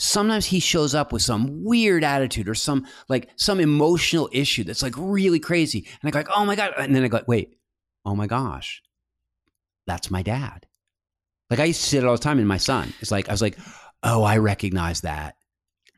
sometimes 0.00 0.46
he 0.46 0.60
shows 0.60 0.94
up 0.94 1.12
with 1.12 1.20
some 1.20 1.62
weird 1.62 2.02
attitude 2.02 2.48
or 2.48 2.54
some 2.54 2.86
like 3.08 3.28
some 3.36 3.60
emotional 3.60 4.30
issue 4.32 4.64
that's 4.64 4.82
like 4.82 4.94
really 4.96 5.38
crazy. 5.38 5.86
And 6.00 6.08
I 6.08 6.10
go 6.10 6.18
like, 6.20 6.28
oh 6.34 6.44
my 6.46 6.56
God. 6.56 6.72
And 6.78 6.96
then 6.96 7.04
I 7.04 7.08
go, 7.08 7.20
wait, 7.28 7.58
oh 8.06 8.16
my 8.16 8.26
gosh, 8.26 8.82
that's 9.86 10.10
my 10.10 10.22
dad. 10.22 10.66
Like 11.50 11.60
I 11.60 11.64
used 11.64 11.82
to 11.82 11.86
see 11.86 11.98
it 11.98 12.04
all 12.04 12.16
the 12.16 12.18
time 12.18 12.38
in 12.38 12.46
my 12.46 12.56
son. 12.56 12.94
It's 13.00 13.10
like, 13.10 13.28
I 13.28 13.32
was 13.32 13.42
like, 13.42 13.58
oh, 14.02 14.22
I 14.22 14.38
recognize 14.38 15.02
that. 15.02 15.36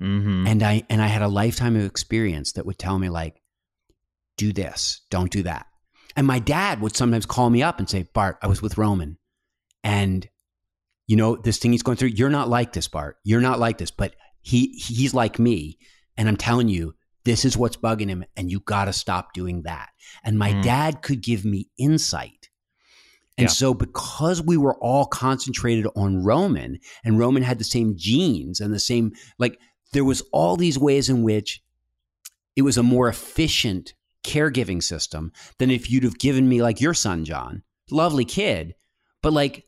Mm-hmm. 0.01 0.49
And 0.49 0.62
I, 0.65 0.83
and 0.91 1.01
I 1.01 1.07
had 1.07 1.23
a 1.23 1.29
lifetime 1.29 1.77
of 1.77 1.85
experience 1.85 2.53
that 2.53 2.67
would 2.67 2.79
tell 2.79 2.99
me 2.99 3.09
like, 3.09 3.41
do 4.37 4.53
this, 4.53 5.03
don't 5.11 5.31
do 5.31 5.45
that. 5.45 5.67
And 6.17 6.27
my 6.27 6.41
dad 6.41 6.81
would 6.81 6.97
sometimes 6.97 7.25
call 7.25 7.49
me 7.51 7.62
up 7.62 7.79
and 7.79 7.88
say, 7.88 8.09
Bart, 8.12 8.38
I 8.43 8.49
was 8.49 8.61
with 8.61 8.79
Roman 8.79 9.17
and 9.85 10.29
you 11.12 11.16
know, 11.16 11.37
this 11.37 11.59
thing 11.59 11.72
he's 11.72 11.83
going 11.83 11.98
through, 11.98 12.09
you're 12.09 12.31
not 12.31 12.48
like 12.48 12.72
this, 12.72 12.88
Bart. 12.88 13.18
You're 13.22 13.42
not 13.42 13.59
like 13.59 13.77
this, 13.77 13.90
but 13.90 14.16
he 14.40 14.68
he's 14.68 15.12
like 15.12 15.38
me. 15.38 15.77
And 16.16 16.27
I'm 16.27 16.38
telling 16.38 16.68
you, 16.70 16.94
this 17.25 17.44
is 17.44 17.55
what's 17.55 17.77
bugging 17.77 18.09
him, 18.09 18.25
and 18.35 18.51
you 18.51 18.61
got 18.61 18.87
to 18.87 18.94
stop 18.94 19.35
doing 19.35 19.64
that. 19.64 19.90
And 20.25 20.38
my 20.38 20.53
mm. 20.53 20.62
dad 20.62 21.03
could 21.03 21.20
give 21.20 21.44
me 21.44 21.68
insight. 21.77 22.48
And 23.37 23.48
yeah. 23.48 23.53
so, 23.53 23.75
because 23.75 24.40
we 24.40 24.57
were 24.57 24.75
all 24.77 25.05
concentrated 25.05 25.87
on 25.94 26.25
Roman, 26.25 26.79
and 27.05 27.18
Roman 27.18 27.42
had 27.42 27.59
the 27.59 27.64
same 27.64 27.92
genes 27.94 28.59
and 28.59 28.72
the 28.72 28.81
same, 28.81 29.12
like, 29.38 29.61
there 29.92 30.07
was 30.07 30.22
all 30.33 30.57
these 30.57 30.79
ways 30.79 31.11
in 31.11 31.22
which 31.25 31.62
it 32.57 32.62
was 32.62 32.79
a 32.79 32.83
more 32.83 33.11
efficient 33.11 33.92
caregiving 34.25 34.83
system 34.83 35.31
than 35.59 35.70
if 35.70 35.90
you'd 35.90 36.05
have 36.05 36.18
given 36.18 36.48
me, 36.48 36.62
like, 36.62 36.81
your 36.81 36.94
son, 36.94 37.27
John, 37.27 37.64
lovely 37.90 38.25
kid, 38.25 38.77
but 39.20 39.35
like, 39.35 39.66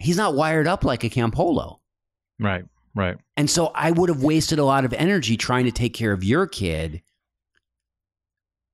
he's 0.00 0.16
not 0.16 0.34
wired 0.34 0.66
up 0.66 0.84
like 0.84 1.04
a 1.04 1.10
Campolo. 1.10 1.78
Right, 2.38 2.64
right. 2.94 3.16
And 3.36 3.48
so 3.48 3.68
I 3.74 3.90
would 3.90 4.08
have 4.08 4.22
wasted 4.22 4.58
a 4.58 4.64
lot 4.64 4.84
of 4.84 4.92
energy 4.92 5.36
trying 5.36 5.66
to 5.66 5.72
take 5.72 5.94
care 5.94 6.12
of 6.12 6.24
your 6.24 6.46
kid 6.46 7.02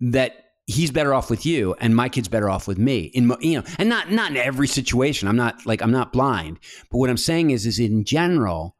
that 0.01 0.45
he's 0.67 0.91
better 0.91 1.15
off 1.15 1.31
with 1.31 1.47
you 1.47 1.75
and 1.81 1.95
my 1.95 2.09
kid's 2.09 2.29
better 2.29 2.51
off 2.51 2.67
with 2.67 2.77
me 2.77 3.05
in 3.15 3.33
you 3.41 3.59
know 3.59 3.65
and 3.79 3.89
not 3.89 4.11
not 4.11 4.33
in 4.33 4.37
every 4.37 4.67
situation 4.67 5.29
i'm 5.29 5.37
not 5.37 5.65
like 5.65 5.81
i'm 5.81 5.93
not 5.93 6.13
blind 6.13 6.59
but 6.91 6.99
what 6.99 7.09
i'm 7.09 7.17
saying 7.17 7.51
is 7.51 7.65
is 7.65 7.79
in 7.79 8.05
general 8.05 8.77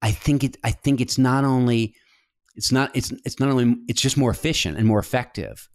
i 0.00 0.12
think 0.12 0.44
it 0.44 0.56
i 0.62 0.70
think 0.70 1.00
it's 1.00 1.18
not 1.18 1.44
only 1.44 1.92
it's 2.54 2.70
not 2.70 2.88
it's 2.94 3.12
it's 3.26 3.40
not 3.40 3.50
only 3.50 3.76
it's 3.88 4.00
just 4.00 4.16
more 4.16 4.30
efficient 4.30 4.78
and 4.78 4.86
more 4.86 5.00
effective 5.00 5.68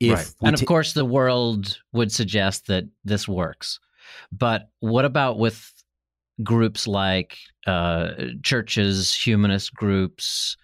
if 0.00 0.12
right. 0.12 0.34
And 0.42 0.54
of 0.54 0.60
ta- 0.60 0.66
course, 0.66 0.92
the 0.92 1.04
world 1.04 1.78
would 1.92 2.12
suggest 2.12 2.66
that 2.66 2.84
this 3.04 3.28
works. 3.28 3.78
But 4.32 4.68
what 4.80 5.04
about 5.04 5.38
with 5.38 5.72
groups 6.42 6.86
like 6.86 7.38
uh, 7.66 8.12
churches, 8.42 9.14
humanist 9.14 9.74
groups, 9.74 10.56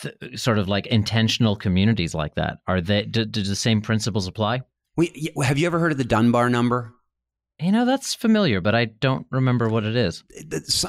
th- 0.00 0.38
sort 0.38 0.58
of 0.58 0.68
like 0.68 0.86
intentional 0.86 1.56
communities 1.56 2.14
like 2.14 2.34
that? 2.34 2.58
Are 2.66 2.80
they? 2.80 3.04
Do, 3.04 3.24
do 3.24 3.42
the 3.42 3.56
same 3.56 3.80
principles 3.80 4.26
apply? 4.26 4.62
we, 4.96 5.32
have 5.42 5.58
you 5.58 5.66
ever 5.66 5.78
heard 5.78 5.92
of 5.92 5.98
the 5.98 6.04
dunbar 6.04 6.50
number 6.50 6.94
You 7.58 7.72
know, 7.72 7.84
that's 7.84 8.14
familiar, 8.14 8.60
but 8.60 8.74
I 8.74 8.86
don't 8.86 9.26
remember 9.30 9.68
what 9.68 9.84
it 9.84 9.96
is. 9.96 10.24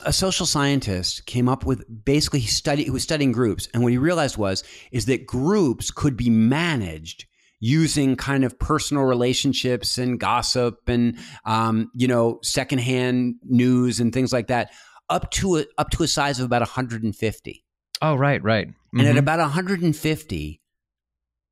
a 0.06 0.14
social 0.14 0.46
scientist 0.46 1.26
came 1.26 1.48
up 1.48 1.66
with 1.66 1.86
basically 2.06 2.40
he 2.40 2.48
studied 2.48 2.86
he 2.86 2.92
was 2.92 3.04
studying 3.04 3.32
groups 3.32 3.68
and 3.74 3.84
what 3.84 3.92
he 3.92 3.98
realized 3.98 4.38
was 4.38 4.64
is 4.92 5.06
that 5.06 5.26
groups 5.26 5.92
could 5.92 6.18
be 6.18 6.30
managed 6.30 7.26
using 7.66 8.18
kind 8.18 8.44
of 8.44 8.60
personal 8.60 9.04
relationships 9.04 9.98
and 9.98 10.20
gossip 10.20 10.80
and 10.88 11.18
um, 11.46 11.90
you 11.96 12.10
know 12.10 12.38
secondhand 12.44 13.36
news 13.46 14.02
and 14.02 14.12
things 14.14 14.34
like 14.34 14.48
that 14.48 14.70
up 15.10 15.32
to 15.32 15.56
a, 15.58 15.66
up 15.78 15.90
to 15.90 16.04
a 16.04 16.08
size 16.08 16.40
of 16.40 16.46
about 16.46 16.60
150 16.62 17.64
Oh, 18.02 18.16
right, 18.16 18.44
right. 18.44 18.68
and 18.94 19.08
at 19.08 19.16
Mhm. 19.16 19.20
about 19.20 19.40
150 19.40 20.60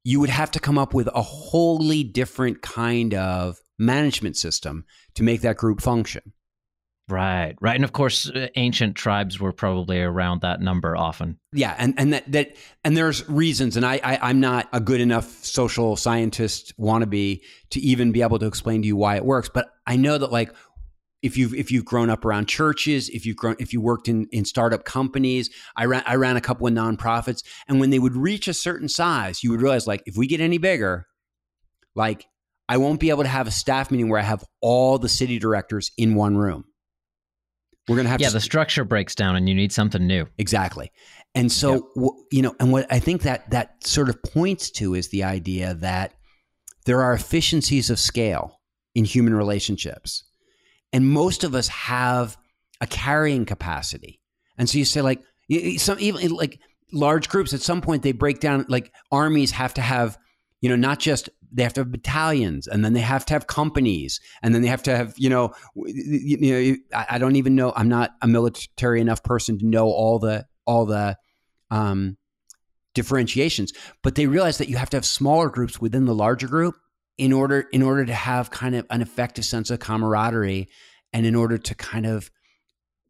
you 0.04 0.20
would 0.20 0.30
have 0.30 0.52
to 0.52 0.60
come 0.60 0.78
up 0.78 0.94
with 0.94 1.08
a 1.14 1.22
wholly 1.22 2.04
different 2.04 2.62
kind 2.62 3.14
of 3.14 3.58
management 3.80 4.36
system 4.36 4.84
to 5.16 5.24
make 5.24 5.42
that 5.42 5.56
group 5.56 5.80
function 5.82 6.34
right, 7.12 7.56
right. 7.62 7.76
And 7.76 7.84
of 7.84 7.92
course, 7.92 8.30
uh, 8.30 8.48
ancient 8.56 8.96
tribes 8.96 9.40
were 9.40 9.52
probably 9.52 10.02
around 10.02 10.42
that 10.42 10.62
number 10.62 10.96
often. 10.96 11.38
Yeah, 11.54 11.76
and 11.78 11.94
and 11.98 12.14
that 12.14 12.32
that 12.32 12.56
and 12.84 12.98
there's 12.98 13.28
reasons, 13.30 13.78
and 13.78 13.86
I, 13.86 14.00
I 14.04 14.30
I'm 14.30 14.40
not 14.40 14.70
a 14.74 14.80
good 14.80 15.02
enough 15.02 15.44
social 15.44 15.96
scientist 15.96 16.74
wannabe 16.80 17.42
to 17.72 17.80
even 17.80 18.12
be 18.12 18.22
able 18.22 18.40
to 18.40 18.48
explain 18.48 18.82
to 18.82 18.88
you 18.88 18.96
why 18.96 19.18
it 19.18 19.26
works. 19.26 19.50
But 19.54 19.70
I 19.86 19.98
know 19.98 20.18
that 20.18 20.32
like 20.32 20.54
if 21.22 21.38
you've 21.38 21.54
if 21.54 21.72
you've 21.72 21.86
grown 21.86 22.10
up 22.10 22.26
around 22.26 22.48
churches, 22.48 23.10
if 23.10 23.26
you've 23.26 23.38
grown 23.38 23.56
if 23.60 23.74
you 23.74 23.82
worked 23.82 24.08
in 24.08 24.28
in 24.32 24.46
startup 24.46 24.86
companies, 24.86 25.50
I 25.76 25.86
ran 25.86 26.04
I 26.06 26.16
ran 26.16 26.38
a 26.38 26.42
couple 26.42 26.68
of 26.68 26.74
nonprofits, 26.74 27.44
and 27.68 27.80
when 27.80 27.90
they 27.90 28.00
would 28.00 28.16
reach 28.16 28.48
a 28.48 28.54
certain 28.54 28.90
size, 28.90 29.44
you 29.44 29.52
would 29.52 29.62
realize 29.62 29.88
like 29.88 30.04
if 30.06 30.18
we 30.18 30.28
get 30.28 30.42
any 30.42 30.58
bigger, 30.58 31.06
like 31.96 32.26
I 32.68 32.78
won't 32.78 33.00
be 33.00 33.10
able 33.10 33.24
to 33.24 33.30
have 33.30 33.48
a 33.48 33.52
staff 33.52 33.92
meeting 33.92 34.10
where 34.10 34.20
I 34.20 34.24
have 34.24 34.46
all 34.62 34.98
the 34.98 35.10
city 35.10 35.40
directors 35.40 35.92
in 35.98 36.16
one 36.16 36.38
room. 36.38 36.66
We're 37.88 37.98
gonna 37.98 38.10
have 38.10 38.22
Yeah, 38.22 38.28
to 38.28 38.34
the 38.34 38.40
structure 38.42 38.84
breaks 38.84 39.16
down, 39.16 39.36
and 39.36 39.50
you 39.50 39.56
need 39.56 39.72
something 39.72 40.06
new. 40.06 40.28
Exactly. 40.38 40.92
And 41.34 41.52
so, 41.52 41.74
Yep. 41.74 41.82
w- 41.96 42.26
you 42.32 42.42
know, 42.42 42.56
and 42.60 42.72
what 42.72 42.92
I 42.92 43.00
think 43.00 43.24
that 43.24 43.50
that 43.52 43.86
sort 43.86 44.10
of 44.10 44.22
points 44.24 44.70
to 44.72 44.94
is 44.94 45.10
the 45.10 45.24
idea 45.24 45.74
that 45.76 46.14
there 46.86 47.02
are 47.02 47.14
efficiencies 47.14 47.90
of 47.90 48.00
scale 48.00 48.60
in 48.96 49.06
human 49.06 49.34
relationships. 49.34 50.24
And 50.94 51.08
most 51.10 51.44
of 51.44 51.56
us 51.56 51.68
have 51.70 52.38
a 52.82 52.88
carrying 52.88 53.46
capacity. 53.46 54.20
And 54.58 54.70
so 54.70 54.78
you 54.78 54.86
say, 54.86 55.02
like, 55.02 55.22
some 55.78 55.98
even 56.00 56.32
like 56.32 56.60
large 56.92 57.30
groups, 57.30 57.54
at 57.54 57.62
some 57.62 57.82
point 57.82 58.04
they 58.04 58.12
break 58.12 58.40
down, 58.40 58.66
like, 58.68 58.92
armies 59.12 59.52
have 59.52 59.74
to 59.76 59.82
have, 59.82 60.18
you 60.60 60.70
know, 60.70 60.76
not 60.76 61.00
just 61.00 61.30
they 61.52 61.64
have 61.64 61.74
to 61.74 61.82
have 61.82 61.92
battalions 61.92 62.68
and 62.68 62.84
then 62.84 62.94
they 62.94 63.02
have 63.02 63.26
to 63.26 63.34
have 63.34 63.48
companies 63.48 64.20
and 64.42 64.56
then 64.56 64.62
they 64.62 64.68
have 64.68 64.84
to 64.84 64.96
have 64.96 65.14
you 65.18 65.30
know 65.30 65.54
you, 65.76 66.38
you 66.40 66.52
know 66.52 66.78
I, 66.98 67.16
I 67.16 67.18
don't 67.18 67.36
even 67.36 67.56
know 67.56 67.74
i'm 67.76 67.90
not 67.90 68.12
a 68.22 68.28
military 68.28 69.02
enough 69.02 69.24
person 69.24 69.60
to 69.60 69.66
know 69.66 69.88
all 69.88 70.20
the 70.20 70.46
all 70.66 70.86
the 70.86 71.18
um, 71.70 72.18
differentiations 72.94 73.74
but 74.04 74.16
they 74.16 74.28
realize 74.28 74.58
that 74.58 74.70
you 74.70 74.78
have 74.78 74.90
to 74.92 74.98
have 74.98 75.06
smaller 75.06 75.50
groups 75.50 75.80
within 75.80 76.06
the 76.06 76.16
larger 76.16 76.48
group 76.48 76.76
in 77.18 77.34
order 77.34 77.68
in 77.72 77.82
order 77.82 78.06
to 78.06 78.14
have 78.14 78.50
kind 78.50 78.76
of 78.76 78.86
an 78.90 79.02
effective 79.02 79.46
sense 79.46 79.70
of 79.70 79.80
camaraderie 79.80 80.68
and 81.14 81.26
in 81.26 81.36
order 81.36 81.58
to 81.58 81.76
kind 81.76 82.06
of 82.06 82.32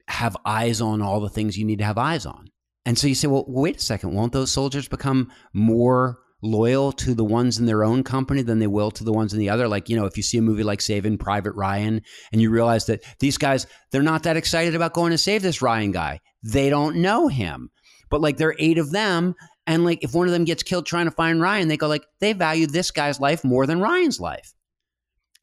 have 0.08 0.36
eyes 0.46 0.82
on 0.82 1.02
all 1.02 1.22
the 1.22 1.30
things 1.30 1.58
you 1.58 1.66
need 1.66 1.80
to 1.80 1.86
have 1.86 1.98
eyes 1.98 2.26
on. 2.26 2.50
And 2.86 2.98
so 2.98 3.08
you 3.08 3.16
say 3.16 3.28
well 3.28 3.46
wait 3.48 3.78
a 3.78 3.80
second 3.80 4.14
won't 4.14 4.34
those 4.34 4.52
soldiers 4.52 4.88
become 4.88 5.32
more 5.54 6.20
loyal 6.42 6.92
to 6.92 7.14
the 7.14 7.24
ones 7.24 7.60
in 7.60 7.66
their 7.66 7.84
own 7.84 8.04
company 8.04 8.42
than 8.42 8.60
they 8.60 8.68
will 8.68 8.92
to 8.92 9.04
the 9.04 9.14
ones 9.14 9.34
in 9.34 9.40
the 9.40 9.50
other. 9.50 9.68
Like, 9.68 9.90
you 9.90 9.96
know, 9.96 10.06
if 10.06 10.18
you 10.18 10.24
see 10.24 10.38
a 10.38 10.42
movie 10.42 10.64
like 10.64 10.82
Saving 10.82 11.18
Private 11.18 11.54
Ryan 11.54 12.02
and 12.32 12.42
you 12.42 12.50
realize 12.50 12.86
that 12.88 13.04
these 13.20 13.38
guys, 13.38 13.68
they're 13.92 14.02
not 14.02 14.24
that 14.24 14.38
excited 14.38 14.76
about 14.76 14.94
going 14.94 15.12
to 15.12 15.18
save 15.18 15.42
this 15.42 15.62
Ryan 15.62 15.92
guy. 15.92 16.20
They 16.44 16.70
don't 16.70 16.98
know 16.98 17.28
him. 17.28 17.70
But 18.10 18.22
like 18.22 18.38
there 18.38 18.50
are 18.50 18.56
eight 18.60 18.78
of 18.78 18.92
them. 18.92 19.36
And 19.68 19.86
like 19.86 20.04
if 20.04 20.14
one 20.14 20.28
of 20.28 20.34
them 20.34 20.46
gets 20.46 20.64
killed 20.64 20.86
trying 20.86 21.06
to 21.06 21.12
find 21.12 21.40
Ryan, 21.40 21.68
they 21.68 21.78
go 21.78 21.88
like, 21.88 22.06
they 22.20 22.34
value 22.34 22.68
this 22.68 22.92
guy's 22.92 23.20
life 23.20 23.44
more 23.44 23.66
than 23.68 23.80
Ryan's 23.80 24.20
life. 24.20 24.54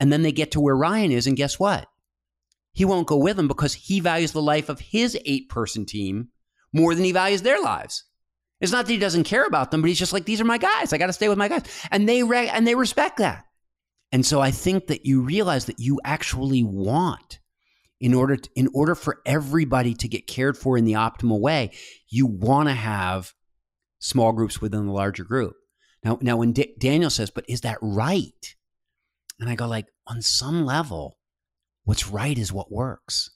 And 0.00 0.12
then 0.12 0.22
they 0.22 0.32
get 0.32 0.52
to 0.52 0.60
where 0.60 0.76
Ryan 0.76 1.10
is, 1.10 1.26
and 1.26 1.36
guess 1.36 1.58
what? 1.58 1.88
He 2.72 2.84
won't 2.84 3.08
go 3.08 3.16
with 3.16 3.36
them 3.36 3.48
because 3.48 3.74
he 3.74 3.98
values 3.98 4.30
the 4.30 4.42
life 4.42 4.68
of 4.68 4.78
his 4.78 5.18
eight 5.24 5.48
person 5.48 5.86
team 5.86 6.28
more 6.72 6.94
than 6.94 7.04
he 7.04 7.10
values 7.10 7.42
their 7.42 7.60
lives. 7.60 8.04
It's 8.60 8.72
not 8.72 8.86
that 8.86 8.92
he 8.92 8.98
doesn't 8.98 9.24
care 9.24 9.46
about 9.46 9.70
them, 9.70 9.80
but 9.80 9.88
he's 9.88 9.98
just 9.98 10.12
like, 10.12 10.24
these 10.24 10.40
are 10.40 10.44
my 10.44 10.58
guys. 10.58 10.92
I 10.92 10.98
got 10.98 11.06
to 11.06 11.12
stay 11.12 11.28
with 11.28 11.38
my 11.38 11.48
guys, 11.48 11.62
and 11.90 12.08
they 12.08 12.22
re- 12.22 12.48
and 12.48 12.66
they 12.66 12.74
respect 12.74 13.18
that. 13.18 13.44
And 14.10 14.24
so 14.24 14.40
I 14.40 14.50
think 14.50 14.86
that 14.88 15.06
you 15.06 15.20
realize 15.20 15.66
that 15.66 15.78
you 15.78 16.00
actually 16.04 16.64
want, 16.64 17.38
in 18.00 18.14
order 18.14 18.36
to, 18.36 18.50
in 18.56 18.68
order 18.74 18.94
for 18.94 19.20
everybody 19.26 19.94
to 19.94 20.08
get 20.08 20.26
cared 20.26 20.56
for 20.56 20.76
in 20.76 20.84
the 20.84 20.94
optimal 20.94 21.40
way, 21.40 21.70
you 22.08 22.26
want 22.26 22.68
to 22.68 22.74
have 22.74 23.32
small 24.00 24.32
groups 24.32 24.60
within 24.60 24.86
the 24.86 24.92
larger 24.92 25.24
group. 25.24 25.54
Now, 26.02 26.18
now 26.20 26.36
when 26.36 26.52
D- 26.52 26.74
Daniel 26.78 27.10
says, 27.10 27.30
"But 27.30 27.44
is 27.48 27.60
that 27.60 27.78
right?" 27.80 28.54
and 29.40 29.48
I 29.48 29.54
go 29.54 29.66
like, 29.66 29.86
on 30.06 30.22
some 30.22 30.64
level, 30.64 31.18
what's 31.84 32.08
right 32.08 32.36
is 32.36 32.52
what 32.52 32.72
works. 32.72 33.30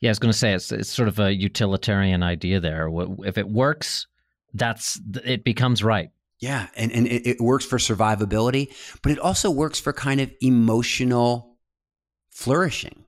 Yeah, 0.00 0.10
I 0.10 0.12
was 0.12 0.18
going 0.18 0.32
to 0.32 0.38
say 0.38 0.54
it's 0.54 0.72
it's 0.72 0.90
sort 0.90 1.08
of 1.08 1.18
a 1.18 1.34
utilitarian 1.34 2.22
idea 2.22 2.60
there. 2.60 2.88
If 3.24 3.36
it 3.36 3.48
works, 3.48 4.06
that's 4.54 5.00
it 5.24 5.44
becomes 5.44 5.82
right. 5.82 6.10
Yeah, 6.38 6.68
and, 6.76 6.92
and 6.92 7.06
it, 7.06 7.26
it 7.26 7.40
works 7.40 7.64
for 7.64 7.78
survivability, 7.78 8.74
but 9.02 9.10
it 9.10 9.18
also 9.18 9.50
works 9.50 9.80
for 9.80 9.92
kind 9.92 10.20
of 10.20 10.30
emotional 10.40 11.56
flourishing. 12.30 13.04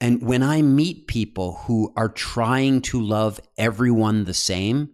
And 0.00 0.22
when 0.22 0.42
I 0.42 0.62
meet 0.62 1.06
people 1.06 1.56
who 1.66 1.92
are 1.96 2.08
trying 2.08 2.80
to 2.82 3.00
love 3.00 3.38
everyone 3.56 4.24
the 4.24 4.34
same, 4.34 4.90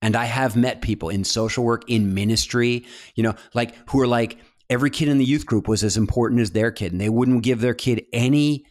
and 0.00 0.14
I 0.14 0.26
have 0.26 0.54
met 0.54 0.82
people 0.82 1.08
in 1.08 1.24
social 1.24 1.64
work, 1.64 1.82
in 1.88 2.14
ministry, 2.14 2.86
you 3.16 3.22
know, 3.24 3.34
like 3.54 3.74
who 3.90 4.00
are 4.00 4.06
like, 4.06 4.38
every 4.70 4.90
kid 4.90 5.08
in 5.08 5.18
the 5.18 5.24
youth 5.24 5.46
group 5.46 5.66
was 5.66 5.82
as 5.82 5.96
important 5.96 6.40
as 6.40 6.52
their 6.52 6.70
kid, 6.70 6.92
and 6.92 7.00
they 7.00 7.08
wouldn't 7.08 7.42
give 7.42 7.60
their 7.60 7.74
kid 7.74 8.04
any 8.12 8.64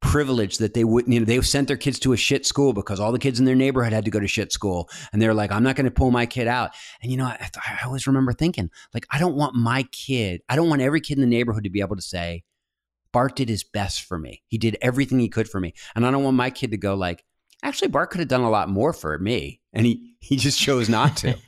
privilege 0.00 0.58
that 0.58 0.74
they 0.74 0.84
wouldn't, 0.84 1.12
you 1.12 1.20
know, 1.20 1.26
they 1.26 1.40
sent 1.42 1.68
their 1.68 1.76
kids 1.76 1.98
to 2.00 2.12
a 2.12 2.16
shit 2.16 2.46
school 2.46 2.72
because 2.72 2.98
all 2.98 3.12
the 3.12 3.18
kids 3.18 3.38
in 3.38 3.44
their 3.44 3.54
neighborhood 3.54 3.92
had 3.92 4.04
to 4.04 4.10
go 4.10 4.20
to 4.20 4.26
shit 4.26 4.52
school. 4.52 4.88
And 5.12 5.20
they're 5.20 5.34
like, 5.34 5.52
I'm 5.52 5.62
not 5.62 5.76
going 5.76 5.84
to 5.84 5.90
pull 5.90 6.10
my 6.10 6.26
kid 6.26 6.48
out. 6.48 6.70
And, 7.02 7.10
you 7.10 7.18
know, 7.18 7.26
I, 7.26 7.48
I 7.56 7.84
always 7.84 8.06
remember 8.06 8.32
thinking, 8.32 8.70
like, 8.94 9.06
I 9.10 9.18
don't 9.18 9.36
want 9.36 9.54
my 9.54 9.84
kid, 9.92 10.42
I 10.48 10.56
don't 10.56 10.68
want 10.68 10.82
every 10.82 11.00
kid 11.00 11.18
in 11.18 11.20
the 11.20 11.26
neighborhood 11.26 11.64
to 11.64 11.70
be 11.70 11.80
able 11.80 11.96
to 11.96 12.02
say, 12.02 12.44
Bart 13.12 13.36
did 13.36 13.48
his 13.48 13.64
best 13.64 14.02
for 14.02 14.18
me. 14.18 14.42
He 14.46 14.56
did 14.58 14.76
everything 14.80 15.18
he 15.18 15.28
could 15.28 15.48
for 15.48 15.60
me. 15.60 15.74
And 15.94 16.06
I 16.06 16.10
don't 16.10 16.22
want 16.22 16.36
my 16.36 16.50
kid 16.50 16.70
to 16.70 16.76
go 16.76 16.94
like, 16.94 17.24
actually, 17.62 17.88
Bart 17.88 18.10
could 18.10 18.20
have 18.20 18.28
done 18.28 18.42
a 18.42 18.50
lot 18.50 18.68
more 18.68 18.92
for 18.92 19.18
me. 19.18 19.60
And 19.72 19.84
he, 19.84 20.14
he 20.20 20.36
just 20.36 20.58
chose 20.58 20.88
not 20.88 21.16
to. 21.18 21.36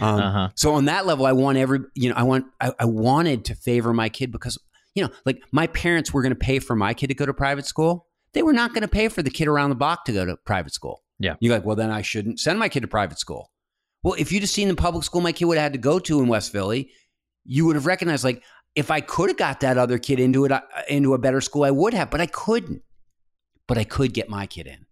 Um, 0.00 0.20
Uh-huh. 0.20 0.48
So 0.54 0.74
on 0.74 0.86
that 0.86 1.04
level, 1.04 1.26
I 1.26 1.32
want 1.32 1.58
every, 1.58 1.80
you 1.94 2.08
know, 2.08 2.14
I 2.16 2.22
want, 2.22 2.46
I, 2.58 2.72
I 2.78 2.84
wanted 2.86 3.44
to 3.46 3.54
favor 3.54 3.92
my 3.92 4.08
kid 4.08 4.32
because, 4.32 4.58
you 4.94 5.02
know, 5.02 5.10
like 5.24 5.42
my 5.52 5.66
parents 5.68 6.12
were 6.12 6.22
going 6.22 6.34
to 6.34 6.38
pay 6.38 6.58
for 6.58 6.74
my 6.74 6.94
kid 6.94 7.08
to 7.08 7.14
go 7.14 7.26
to 7.26 7.34
private 7.34 7.66
school. 7.66 8.06
They 8.32 8.42
were 8.42 8.52
not 8.52 8.72
going 8.72 8.82
to 8.82 8.88
pay 8.88 9.08
for 9.08 9.22
the 9.22 9.30
kid 9.30 9.48
around 9.48 9.70
the 9.70 9.76
block 9.76 10.04
to 10.04 10.12
go 10.12 10.24
to 10.24 10.36
private 10.44 10.72
school. 10.72 11.02
Yeah. 11.18 11.34
You're 11.40 11.54
like, 11.54 11.64
well, 11.64 11.76
then 11.76 11.90
I 11.90 12.02
shouldn't 12.02 12.40
send 12.40 12.58
my 12.58 12.68
kid 12.68 12.80
to 12.80 12.88
private 12.88 13.18
school. 13.18 13.50
Well, 14.02 14.14
if 14.18 14.32
you'd 14.32 14.42
have 14.42 14.50
seen 14.50 14.68
the 14.68 14.74
public 14.74 15.04
school 15.04 15.20
my 15.20 15.32
kid 15.32 15.44
would 15.44 15.58
have 15.58 15.64
had 15.64 15.72
to 15.74 15.78
go 15.78 15.98
to 15.98 16.20
in 16.20 16.28
West 16.28 16.52
Philly, 16.52 16.90
you 17.44 17.66
would 17.66 17.76
have 17.76 17.86
recognized 17.86 18.24
like 18.24 18.42
if 18.74 18.90
I 18.90 19.00
could 19.00 19.30
have 19.30 19.36
got 19.36 19.60
that 19.60 19.78
other 19.78 19.98
kid 19.98 20.20
into 20.20 20.44
it 20.44 20.52
uh, 20.52 20.62
into 20.88 21.14
a 21.14 21.18
better 21.18 21.40
school, 21.40 21.64
I 21.64 21.70
would 21.70 21.94
have, 21.94 22.10
but 22.10 22.20
I 22.20 22.26
couldn't. 22.26 22.82
But 23.66 23.78
I 23.78 23.84
could 23.84 24.14
get 24.14 24.28
my 24.28 24.46
kid 24.46 24.66
in. 24.66 24.86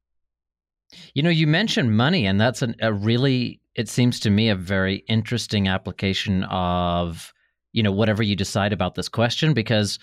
You 1.14 1.22
know, 1.22 1.30
you 1.30 1.46
mentioned 1.46 1.96
money, 1.96 2.26
and 2.26 2.40
that's 2.40 2.62
an, 2.62 2.74
a 2.80 2.92
really, 2.92 3.60
it 3.74 3.88
seems 3.88 4.20
to 4.20 4.30
me, 4.30 4.48
a 4.48 4.54
very 4.54 5.04
interesting 5.08 5.68
application 5.68 6.44
of, 6.44 7.32
you 7.72 7.82
know, 7.82 7.92
whatever 7.92 8.22
you 8.22 8.36
decide 8.36 8.72
about 8.72 8.94
this 8.94 9.08
question, 9.08 9.54
because 9.54 9.98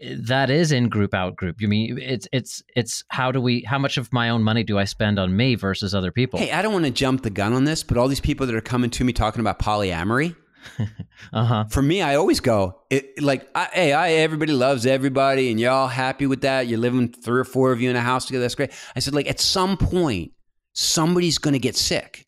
eh, 0.00 0.16
that 0.18 0.50
is 0.50 0.72
in 0.72 0.88
group 0.88 1.14
out 1.14 1.36
group. 1.36 1.60
You 1.60 1.68
mean 1.68 1.98
it's 1.98 2.28
it's 2.32 2.62
it's 2.74 3.04
how 3.08 3.32
do 3.32 3.40
we 3.40 3.62
how 3.62 3.78
much 3.78 3.96
of 3.96 4.12
my 4.12 4.30
own 4.30 4.42
money 4.42 4.64
do 4.64 4.78
I 4.78 4.84
spend 4.84 5.18
on 5.18 5.36
me 5.36 5.54
versus 5.54 5.94
other 5.94 6.12
people? 6.12 6.38
Hey, 6.38 6.52
I 6.52 6.62
don't 6.62 6.72
want 6.72 6.84
to 6.84 6.90
jump 6.90 7.22
the 7.22 7.30
gun 7.30 7.52
on 7.52 7.64
this, 7.64 7.82
but 7.82 7.96
all 7.96 8.08
these 8.08 8.20
people 8.20 8.46
that 8.46 8.54
are 8.54 8.60
coming 8.60 8.90
to 8.90 9.04
me 9.04 9.12
talking 9.12 9.40
about 9.40 9.58
polyamory, 9.58 10.36
uh 11.32 11.44
huh. 11.44 11.64
For 11.70 11.82
me, 11.82 12.02
I 12.02 12.16
always 12.16 12.40
go 12.40 12.80
it, 12.90 13.22
like, 13.22 13.48
I, 13.54 13.68
"Hey, 13.72 13.92
I, 13.92 14.10
everybody 14.12 14.52
loves 14.52 14.86
everybody, 14.86 15.50
and 15.50 15.60
you're 15.60 15.70
all 15.70 15.88
happy 15.88 16.26
with 16.26 16.42
that. 16.42 16.66
You're 16.66 16.78
living 16.78 17.08
three 17.08 17.40
or 17.40 17.44
four 17.44 17.72
of 17.72 17.80
you 17.80 17.90
in 17.90 17.96
a 17.96 18.00
house 18.00 18.26
together. 18.26 18.42
That's 18.42 18.54
great." 18.54 18.72
I 18.94 19.00
said, 19.00 19.14
like, 19.14 19.28
at 19.28 19.40
some 19.40 19.76
point, 19.76 20.32
somebody's 20.72 21.38
going 21.38 21.52
to 21.52 21.58
get 21.58 21.76
sick. 21.76 22.26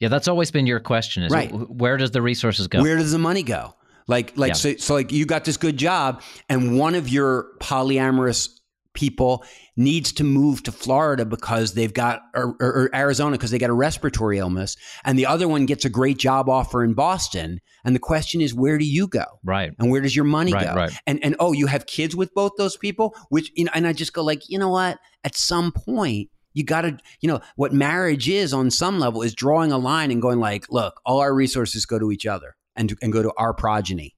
Yeah, 0.00 0.08
that's 0.08 0.28
always 0.28 0.50
been 0.50 0.66
your 0.66 0.80
question: 0.80 1.22
is 1.22 1.32
Right. 1.32 1.50
where 1.52 1.96
does 1.96 2.10
the 2.10 2.22
resources 2.22 2.66
go? 2.68 2.82
Where 2.82 2.96
does 2.96 3.12
the 3.12 3.18
money 3.18 3.42
go? 3.42 3.74
Like, 4.08 4.32
like 4.36 4.48
Yeah. 4.50 4.54
so, 4.54 4.76
so, 4.76 4.94
like 4.94 5.12
you 5.12 5.26
got 5.26 5.44
this 5.44 5.56
good 5.56 5.76
job, 5.76 6.22
and 6.48 6.76
one 6.78 6.94
of 6.94 7.08
your 7.08 7.48
polyamorous 7.60 8.48
people 8.92 9.44
needs 9.76 10.10
to 10.10 10.24
move 10.24 10.64
to 10.64 10.72
Florida 10.72 11.24
because 11.24 11.74
they've 11.74 11.94
got 11.94 12.22
or, 12.34 12.56
or, 12.60 12.66
or 12.66 12.90
Arizona 12.94 13.32
because 13.36 13.52
they 13.52 13.58
got 13.58 13.70
a 13.70 13.74
respiratory 13.74 14.38
illness, 14.38 14.76
and 15.04 15.16
the 15.18 15.26
other 15.26 15.46
one 15.46 15.64
gets 15.66 15.84
a 15.84 15.88
great 15.88 16.18
job 16.18 16.48
offer 16.48 16.82
in 16.82 16.94
Boston. 16.94 17.60
And 17.84 17.94
the 17.94 18.00
question 18.00 18.40
is, 18.40 18.52
where 18.52 18.78
do 18.78 18.84
you 18.84 19.06
go? 19.06 19.24
right. 19.44 19.72
And 19.78 19.90
where 19.90 20.00
does 20.00 20.14
your 20.16 20.24
money 20.24 20.52
Right, 20.52 20.66
go? 20.66 20.74
right. 20.74 20.92
And 21.06 21.22
and 21.22 21.36
oh, 21.38 21.52
you 21.52 21.66
have 21.68 21.86
kids 21.86 22.16
with 22.16 22.34
both 22.34 22.52
those 22.58 22.76
people, 22.76 23.14
which 23.28 23.52
you 23.54 23.64
know, 23.64 23.70
and 23.74 23.86
I 23.86 23.92
just 23.92 24.12
go 24.12 24.24
like, 24.24 24.48
you 24.48 24.58
know 24.58 24.70
what? 24.70 24.98
At 25.24 25.36
some 25.36 25.70
point, 25.72 26.30
you 26.52 26.64
got 26.64 26.82
to, 26.82 26.98
you 27.20 27.28
know, 27.28 27.40
what 27.56 27.72
marriage 27.72 28.28
is 28.28 28.52
on 28.52 28.70
some 28.70 28.98
level 28.98 29.22
is 29.22 29.34
drawing 29.34 29.72
a 29.72 29.78
line 29.78 30.10
and 30.10 30.20
going 30.20 30.40
like, 30.40 30.66
look, 30.70 31.00
all 31.04 31.20
our 31.20 31.34
resources 31.34 31.86
go 31.86 31.98
to 31.98 32.10
each 32.10 32.26
other 32.26 32.56
and 32.76 32.96
and 33.02 33.12
go 33.12 33.22
to 33.22 33.32
our 33.36 33.54
progeny. 33.54 34.16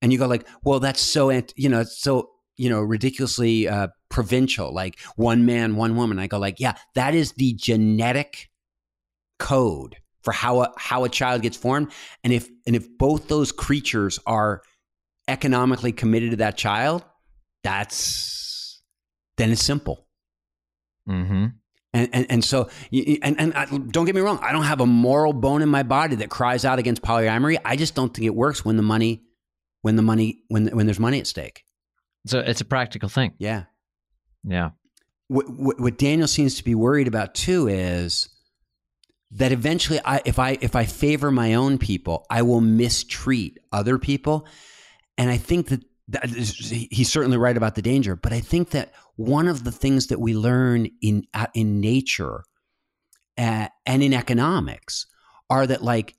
And 0.00 0.12
you 0.12 0.18
go 0.18 0.26
like, 0.26 0.48
well, 0.64 0.80
that's 0.80 1.00
so, 1.00 1.30
you 1.30 1.68
know, 1.68 1.84
so 1.84 2.30
you 2.56 2.68
know, 2.68 2.80
ridiculously 2.80 3.66
uh, 3.66 3.88
provincial, 4.08 4.72
like 4.72 5.00
one 5.16 5.46
man, 5.46 5.76
one 5.76 5.96
woman. 5.96 6.18
I 6.18 6.26
go 6.26 6.38
like, 6.38 6.60
yeah, 6.60 6.74
that 6.94 7.14
is 7.14 7.32
the 7.32 7.54
genetic 7.54 8.50
code 9.38 9.96
for 10.22 10.32
how 10.32 10.62
a, 10.62 10.72
how 10.76 11.04
a 11.04 11.08
child 11.08 11.42
gets 11.42 11.56
formed. 11.56 11.90
And 12.22 12.32
if 12.32 12.48
and 12.66 12.76
if 12.76 12.86
both 12.98 13.28
those 13.28 13.52
creatures 13.52 14.18
are 14.26 14.62
economically 15.28 15.92
committed 15.92 16.30
to 16.30 16.36
that 16.36 16.56
child, 16.56 17.04
that's 17.64 18.82
then 19.36 19.50
it's 19.50 19.62
simple. 19.62 20.06
Mm-hmm. 21.08 21.46
And, 21.94 22.08
and 22.12 22.26
and 22.30 22.44
so 22.44 22.70
and 22.90 23.38
and 23.38 23.52
I, 23.54 23.66
don't 23.66 24.06
get 24.06 24.14
me 24.14 24.22
wrong, 24.22 24.38
I 24.42 24.52
don't 24.52 24.64
have 24.64 24.80
a 24.80 24.86
moral 24.86 25.32
bone 25.32 25.60
in 25.60 25.68
my 25.68 25.82
body 25.82 26.16
that 26.16 26.30
cries 26.30 26.64
out 26.64 26.78
against 26.78 27.02
polyamory. 27.02 27.58
I 27.64 27.76
just 27.76 27.94
don't 27.94 28.14
think 28.14 28.26
it 28.26 28.34
works 28.34 28.64
when 28.64 28.76
the 28.76 28.82
money 28.82 29.22
when 29.82 29.96
the 29.96 30.02
money 30.02 30.42
when 30.48 30.68
when 30.68 30.86
there's 30.86 31.00
money 31.00 31.20
at 31.20 31.26
stake. 31.26 31.64
So 32.26 32.38
it's 32.38 32.60
a 32.60 32.64
practical 32.64 33.08
thing. 33.08 33.34
Yeah. 33.38 33.64
Yeah. 34.44 34.70
What, 35.28 35.46
what, 35.50 35.80
what 35.80 35.98
Daniel 35.98 36.28
seems 36.28 36.56
to 36.56 36.64
be 36.64 36.74
worried 36.74 37.08
about 37.08 37.34
too 37.34 37.68
is 37.68 38.28
that 39.32 39.52
eventually, 39.52 40.00
I, 40.04 40.20
if 40.24 40.38
I 40.38 40.58
if 40.60 40.76
I 40.76 40.84
favor 40.84 41.30
my 41.30 41.54
own 41.54 41.78
people, 41.78 42.26
I 42.28 42.42
will 42.42 42.60
mistreat 42.60 43.58
other 43.72 43.98
people, 43.98 44.46
and 45.16 45.30
I 45.30 45.38
think 45.38 45.68
that, 45.68 45.80
that 45.80 45.86
he's 46.24 47.10
certainly 47.10 47.36
right 47.36 47.56
about 47.56 47.74
the 47.74 47.82
danger. 47.82 48.16
But 48.16 48.32
I 48.32 48.40
think 48.40 48.70
that 48.70 48.92
one 49.16 49.48
of 49.48 49.64
the 49.64 49.72
things 49.72 50.08
that 50.08 50.20
we 50.20 50.34
learn 50.34 50.88
in 51.00 51.26
uh, 51.34 51.46
in 51.54 51.80
nature 51.80 52.44
uh, 53.38 53.68
and 53.86 54.02
in 54.02 54.12
economics 54.12 55.06
are 55.48 55.66
that 55.66 55.82
like 55.82 56.16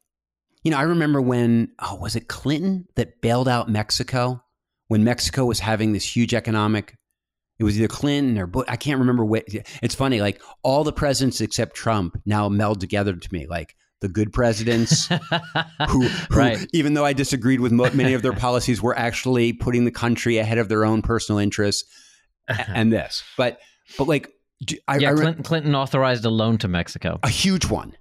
you 0.64 0.72
know 0.72 0.78
I 0.78 0.84
remember 0.84 1.22
when 1.22 1.70
oh 1.80 1.96
was 1.96 2.16
it 2.16 2.28
Clinton 2.28 2.88
that 2.96 3.22
bailed 3.22 3.48
out 3.48 3.70
Mexico 3.70 4.44
when 4.88 5.04
Mexico 5.04 5.46
was 5.46 5.60
having 5.60 5.94
this 5.94 6.16
huge 6.16 6.34
economic 6.34 6.96
it 7.60 7.64
was 7.64 7.78
either 7.78 7.88
Clinton 7.88 8.38
or 8.38 8.48
Bush. 8.48 8.66
I 8.68 8.76
can't 8.76 9.00
remember 9.00 9.24
what. 9.24 9.46
It's 9.48 9.96
funny, 9.96 10.22
like 10.22 10.42
all 10.64 10.84
the 10.84 10.92
presidents 10.92 11.40
except 11.40 11.76
Trump 11.76 12.20
now 12.26 12.50
meld 12.50 12.80
together 12.80 13.16
to 13.16 13.34
me. 13.34 13.46
Like 13.48 13.76
the 14.04 14.10
good 14.10 14.32
presidents, 14.34 15.08
who, 15.90 16.02
who 16.04 16.10
Right. 16.30 16.68
even 16.74 16.94
though 16.94 17.06
I 17.06 17.14
disagreed 17.14 17.60
with 17.62 17.72
many 17.72 18.14
of 18.14 18.22
their 18.22 18.34
policies, 18.48 18.82
were 18.82 18.96
actually 18.98 19.54
putting 19.54 19.86
the 19.86 19.92
country 19.92 20.38
ahead 20.38 20.58
of 20.60 20.70
their 20.70 20.86
own 20.86 21.02
personal 21.02 21.40
interests. 21.40 21.90
a- 22.48 22.52
uh-huh. 22.54 22.74
and 22.76 22.92
this, 22.94 23.24
but 23.38 23.60
but 23.98 24.08
like 24.08 24.30
do- 24.66 24.78
I, 24.88 24.98
yeah, 24.98 25.12
I 25.12 25.14
Clinton, 25.14 25.44
Clinton 25.44 25.74
authorized 25.76 26.26
a 26.26 26.30
loan 26.30 26.58
to 26.60 26.68
Mexico, 26.68 27.20
a 27.24 27.30
huge 27.30 27.66
one, 27.66 27.96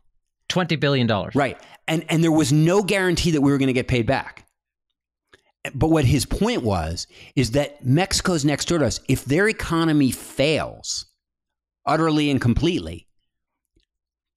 twenty 0.49 0.77
billion 0.77 1.07
dollars. 1.07 1.35
right? 1.35 1.57
And 1.89 2.05
and 2.09 2.23
there 2.25 2.33
was 2.33 2.53
no 2.53 2.83
guarantee 2.83 3.31
that 3.33 3.41
we 3.41 3.51
were 3.53 3.59
going 3.59 3.69
to 3.69 3.73
get 3.73 3.89
paid 3.89 4.07
back. 4.07 4.45
But 5.75 5.89
what 5.91 6.05
his 6.05 6.27
point 6.27 6.65
was 6.65 7.07
is 7.37 7.53
that 7.53 7.85
Mexico's 7.87 8.45
next 8.45 8.67
door 8.67 8.79
to 8.81 8.87
us. 8.87 8.99
If 9.09 9.25
their 9.25 9.47
economy 9.49 10.11
fails 10.11 11.07
utterly 11.87 12.31
and 12.31 12.41
completely, 12.41 13.07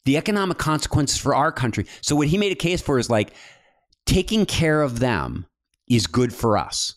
the 0.05 0.17
economic 0.17 0.57
consequences 0.57 1.17
for 1.17 1.35
our 1.35 1.51
country. 1.51 1.85
So 2.01 2.15
what 2.15 2.27
he 2.27 2.37
made 2.37 2.51
a 2.51 2.55
case 2.55 2.81
for 2.81 2.97
is 2.97 3.09
like 3.09 3.33
taking 4.05 4.45
care 4.45 4.81
of 4.81 4.99
them 4.99 5.45
is 5.89 6.07
good 6.07 6.33
for 6.33 6.57
us. 6.57 6.95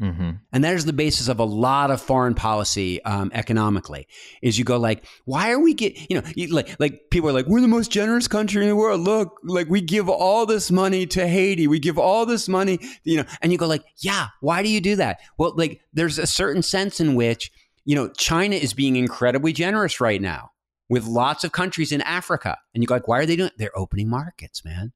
Mm-hmm. 0.00 0.32
And 0.52 0.64
that 0.64 0.74
is 0.74 0.84
the 0.84 0.92
basis 0.92 1.28
of 1.28 1.38
a 1.38 1.44
lot 1.44 1.90
of 1.90 2.02
foreign 2.02 2.34
policy 2.34 3.02
um, 3.04 3.30
economically. 3.32 4.06
Is 4.42 4.58
you 4.58 4.64
go 4.64 4.76
like, 4.76 5.06
why 5.24 5.50
are 5.52 5.58
we 5.58 5.72
get 5.72 6.10
you 6.10 6.20
know 6.20 6.28
you, 6.34 6.48
like 6.48 6.78
like 6.78 7.04
people 7.10 7.30
are 7.30 7.32
like 7.32 7.46
we're 7.46 7.62
the 7.62 7.68
most 7.68 7.90
generous 7.90 8.28
country 8.28 8.62
in 8.62 8.68
the 8.68 8.76
world. 8.76 9.00
Look, 9.00 9.40
like 9.42 9.70
we 9.70 9.80
give 9.80 10.10
all 10.10 10.44
this 10.44 10.70
money 10.70 11.06
to 11.06 11.26
Haiti, 11.26 11.66
we 11.66 11.78
give 11.78 11.96
all 11.96 12.26
this 12.26 12.46
money, 12.46 12.78
you 13.04 13.16
know, 13.16 13.24
and 13.40 13.52
you 13.52 13.56
go 13.56 13.66
like, 13.66 13.84
yeah, 13.96 14.28
why 14.42 14.62
do 14.62 14.68
you 14.68 14.82
do 14.82 14.96
that? 14.96 15.20
Well, 15.38 15.54
like 15.56 15.80
there's 15.94 16.18
a 16.18 16.26
certain 16.26 16.62
sense 16.62 17.00
in 17.00 17.14
which 17.14 17.50
you 17.86 17.94
know 17.94 18.10
China 18.10 18.56
is 18.56 18.74
being 18.74 18.96
incredibly 18.96 19.54
generous 19.54 19.98
right 19.98 20.20
now 20.20 20.50
with 20.88 21.06
lots 21.06 21.44
of 21.44 21.52
countries 21.52 21.92
in 21.92 22.00
Africa, 22.02 22.58
and 22.74 22.82
you 22.82 22.86
go 22.86 22.94
like, 22.94 23.08
why 23.08 23.18
are 23.18 23.26
they 23.26 23.36
doing? 23.36 23.48
it? 23.48 23.58
They're 23.58 23.76
opening 23.76 24.08
markets, 24.08 24.64
man 24.64 24.92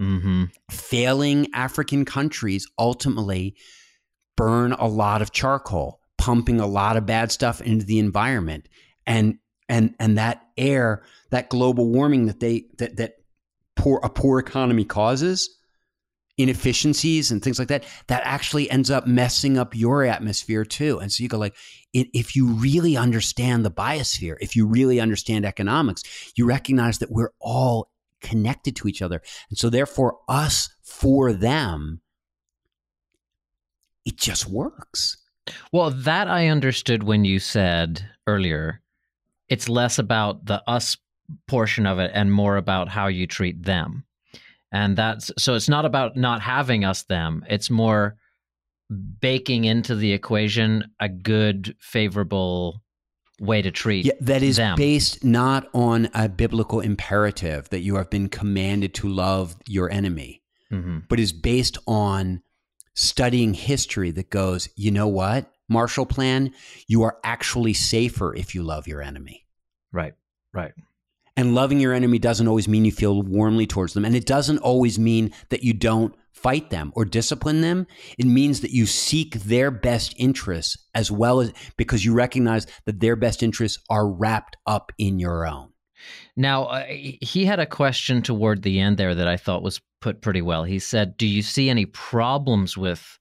Mm-hmm. 0.00 0.44
failing 0.70 1.48
African 1.52 2.06
countries 2.06 2.66
ultimately 2.78 3.56
burn 4.36 4.72
a 4.72 4.86
lot 4.86 5.20
of 5.20 5.32
charcoal, 5.32 6.00
pumping 6.16 6.60
a 6.60 6.66
lot 6.66 6.96
of 6.96 7.04
bad 7.04 7.30
stuff 7.30 7.60
into 7.60 7.84
the 7.84 7.98
environment. 7.98 8.68
And 9.06 9.38
and 9.68 9.94
and 10.00 10.16
that 10.16 10.42
air, 10.56 11.02
that 11.30 11.50
global 11.50 11.90
warming 11.90 12.26
that 12.26 12.40
they 12.40 12.64
that 12.78 12.96
that 12.96 13.16
poor 13.76 14.00
a 14.02 14.08
poor 14.08 14.38
economy 14.38 14.84
causes, 14.84 15.58
inefficiencies 16.38 17.30
and 17.30 17.42
things 17.42 17.58
like 17.58 17.68
that, 17.68 17.84
that 18.06 18.22
actually 18.24 18.70
ends 18.70 18.90
up 18.90 19.06
messing 19.06 19.58
up 19.58 19.76
your 19.76 20.04
atmosphere 20.04 20.64
too. 20.64 20.98
And 20.98 21.12
so 21.12 21.22
you 21.22 21.28
go 21.28 21.38
like, 21.38 21.54
if 21.92 22.34
you 22.34 22.46
really 22.46 22.96
understand 22.96 23.64
the 23.64 23.70
biosphere, 23.70 24.36
if 24.40 24.56
you 24.56 24.66
really 24.66 24.98
understand 24.98 25.44
economics, 25.44 26.02
you 26.36 26.46
recognize 26.46 26.98
that 26.98 27.10
we're 27.10 27.32
all 27.38 27.90
connected 28.20 28.76
to 28.76 28.88
each 28.88 29.02
other. 29.02 29.20
And 29.50 29.58
so 29.58 29.68
therefore 29.68 30.18
us 30.28 30.70
for 30.82 31.32
them 31.32 32.00
it 34.04 34.16
just 34.16 34.48
works. 34.48 35.16
Well, 35.72 35.90
that 35.90 36.28
I 36.28 36.48
understood 36.48 37.02
when 37.02 37.24
you 37.24 37.38
said 37.38 38.04
earlier, 38.26 38.80
it's 39.48 39.68
less 39.68 39.98
about 39.98 40.46
the 40.46 40.62
us 40.68 40.96
portion 41.46 41.86
of 41.86 41.98
it 41.98 42.10
and 42.14 42.32
more 42.32 42.56
about 42.56 42.88
how 42.88 43.06
you 43.06 43.26
treat 43.26 43.62
them. 43.62 44.04
And 44.72 44.96
that's 44.96 45.30
so 45.38 45.54
it's 45.54 45.68
not 45.68 45.84
about 45.84 46.16
not 46.16 46.40
having 46.40 46.84
us 46.84 47.02
them, 47.02 47.44
it's 47.48 47.70
more 47.70 48.16
baking 49.20 49.64
into 49.64 49.94
the 49.94 50.12
equation 50.12 50.84
a 50.98 51.08
good, 51.08 51.76
favorable 51.80 52.82
way 53.40 53.60
to 53.62 53.70
treat. 53.70 54.06
Yeah, 54.06 54.12
that 54.20 54.42
is 54.42 54.56
them. 54.56 54.76
based 54.76 55.24
not 55.24 55.68
on 55.74 56.08
a 56.14 56.28
biblical 56.28 56.80
imperative 56.80 57.68
that 57.70 57.80
you 57.80 57.96
have 57.96 58.10
been 58.10 58.28
commanded 58.28 58.94
to 58.94 59.08
love 59.08 59.56
your 59.66 59.90
enemy, 59.90 60.42
hmm 60.70 61.00
but 61.08 61.20
is 61.20 61.32
based 61.32 61.76
on 61.86 62.42
studying 62.94 63.54
history 63.54 64.10
that 64.10 64.30
goes, 64.30 64.68
you 64.76 64.90
know 64.90 65.08
what? 65.08 65.50
Marshall 65.68 66.06
Plan, 66.06 66.52
you 66.86 67.02
are 67.02 67.18
actually 67.24 67.72
safer 67.72 68.34
if 68.34 68.54
you 68.54 68.62
love 68.62 68.86
your 68.86 69.02
enemy. 69.02 69.46
Right, 69.92 70.14
right. 70.52 70.72
And 71.36 71.54
loving 71.54 71.80
your 71.80 71.94
enemy 71.94 72.18
doesn't 72.18 72.48
always 72.48 72.68
mean 72.68 72.84
you 72.84 72.92
feel 72.92 73.22
warmly 73.22 73.66
towards 73.66 73.94
them. 73.94 74.04
And 74.04 74.14
it 74.14 74.26
doesn't 74.26 74.58
always 74.58 74.98
mean 74.98 75.32
that 75.48 75.62
you 75.62 75.72
don't 75.72 76.14
fight 76.32 76.70
them 76.70 76.92
or 76.94 77.04
discipline 77.04 77.60
them. 77.60 77.86
It 78.18 78.26
means 78.26 78.60
that 78.60 78.72
you 78.72 78.84
seek 78.84 79.34
their 79.34 79.70
best 79.70 80.14
interests 80.18 80.76
as 80.94 81.10
well 81.10 81.40
as 81.40 81.52
because 81.76 82.04
you 82.04 82.12
recognize 82.12 82.66
that 82.84 83.00
their 83.00 83.16
best 83.16 83.42
interests 83.42 83.78
are 83.88 84.08
wrapped 84.08 84.56
up 84.66 84.92
in 84.98 85.18
your 85.18 85.46
own. 85.46 85.70
Now, 86.36 86.64
uh, 86.64 86.84
he 86.86 87.44
had 87.44 87.60
a 87.60 87.66
question 87.66 88.22
toward 88.22 88.62
the 88.62 88.80
end 88.80 88.98
there 88.98 89.14
that 89.14 89.28
I 89.28 89.36
thought 89.36 89.62
was 89.62 89.80
put 90.00 90.20
pretty 90.20 90.42
well. 90.42 90.64
He 90.64 90.78
said, 90.78 91.16
Do 91.16 91.26
you 91.26 91.42
see 91.42 91.70
any 91.70 91.86
problems 91.86 92.76
with 92.76 93.18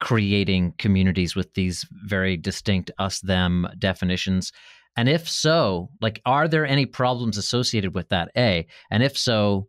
creating 0.00 0.74
communities 0.78 1.34
with 1.34 1.54
these 1.54 1.84
very 1.90 2.36
distinct 2.36 2.90
us 2.98 3.20
them 3.20 3.66
definitions? 3.78 4.52
And 4.96 5.08
if 5.08 5.28
so, 5.28 5.90
like, 6.00 6.20
are 6.24 6.48
there 6.48 6.66
any 6.66 6.86
problems 6.86 7.36
associated 7.36 7.94
with 7.94 8.10
that? 8.10 8.30
A. 8.36 8.66
And 8.90 9.02
if 9.02 9.18
so, 9.18 9.68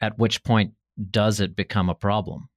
at 0.00 0.18
which 0.18 0.42
point 0.42 0.72
does 1.10 1.40
it 1.40 1.54
become 1.54 1.88
a 1.88 1.94
problem? 1.94 2.48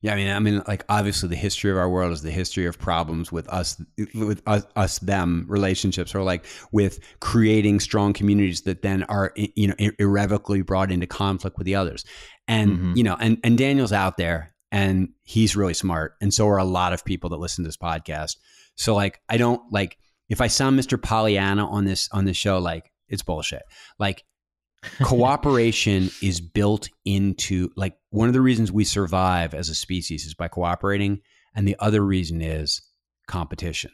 Yeah, 0.00 0.12
I 0.12 0.16
mean, 0.16 0.30
I 0.30 0.38
mean, 0.38 0.62
like 0.68 0.84
obviously, 0.88 1.28
the 1.28 1.34
history 1.36 1.72
of 1.72 1.76
our 1.76 1.90
world 1.90 2.12
is 2.12 2.22
the 2.22 2.30
history 2.30 2.66
of 2.66 2.78
problems 2.78 3.32
with 3.32 3.48
us, 3.48 3.82
with 4.14 4.42
us, 4.46 4.64
us 4.76 5.00
them 5.00 5.44
relationships, 5.48 6.14
or 6.14 6.22
like 6.22 6.44
with 6.70 7.00
creating 7.18 7.80
strong 7.80 8.12
communities 8.12 8.62
that 8.62 8.82
then 8.82 9.02
are, 9.04 9.32
you 9.34 9.66
know, 9.66 9.74
irrevocably 9.98 10.62
brought 10.62 10.92
into 10.92 11.08
conflict 11.08 11.58
with 11.58 11.64
the 11.64 11.74
others. 11.74 12.04
And 12.46 12.70
mm-hmm. 12.70 12.92
you 12.94 13.02
know, 13.02 13.16
and 13.18 13.38
and 13.42 13.58
Daniel's 13.58 13.92
out 13.92 14.18
there, 14.18 14.54
and 14.70 15.08
he's 15.24 15.56
really 15.56 15.74
smart, 15.74 16.14
and 16.20 16.32
so 16.32 16.46
are 16.46 16.58
a 16.58 16.64
lot 16.64 16.92
of 16.92 17.04
people 17.04 17.30
that 17.30 17.38
listen 17.38 17.64
to 17.64 17.68
this 17.68 17.76
podcast. 17.76 18.36
So 18.76 18.94
like, 18.94 19.20
I 19.28 19.36
don't 19.36 19.60
like 19.72 19.98
if 20.28 20.40
I 20.40 20.46
sound 20.46 20.78
Mr. 20.78 21.00
Pollyanna 21.00 21.66
on 21.66 21.84
this 21.84 22.08
on 22.12 22.24
this 22.24 22.36
show, 22.36 22.58
like 22.58 22.90
it's 23.08 23.22
bullshit. 23.22 23.62
Like 23.98 24.24
cooperation 25.02 26.10
is 26.22 26.40
built 26.40 26.88
into 27.04 27.70
like 27.76 27.96
one 28.10 28.28
of 28.28 28.34
the 28.34 28.40
reasons 28.40 28.70
we 28.70 28.84
survive 28.84 29.54
as 29.54 29.68
a 29.68 29.74
species 29.74 30.24
is 30.24 30.34
by 30.34 30.48
cooperating 30.48 31.20
and 31.54 31.66
the 31.66 31.76
other 31.80 32.04
reason 32.04 32.40
is 32.40 32.80
competition 33.26 33.90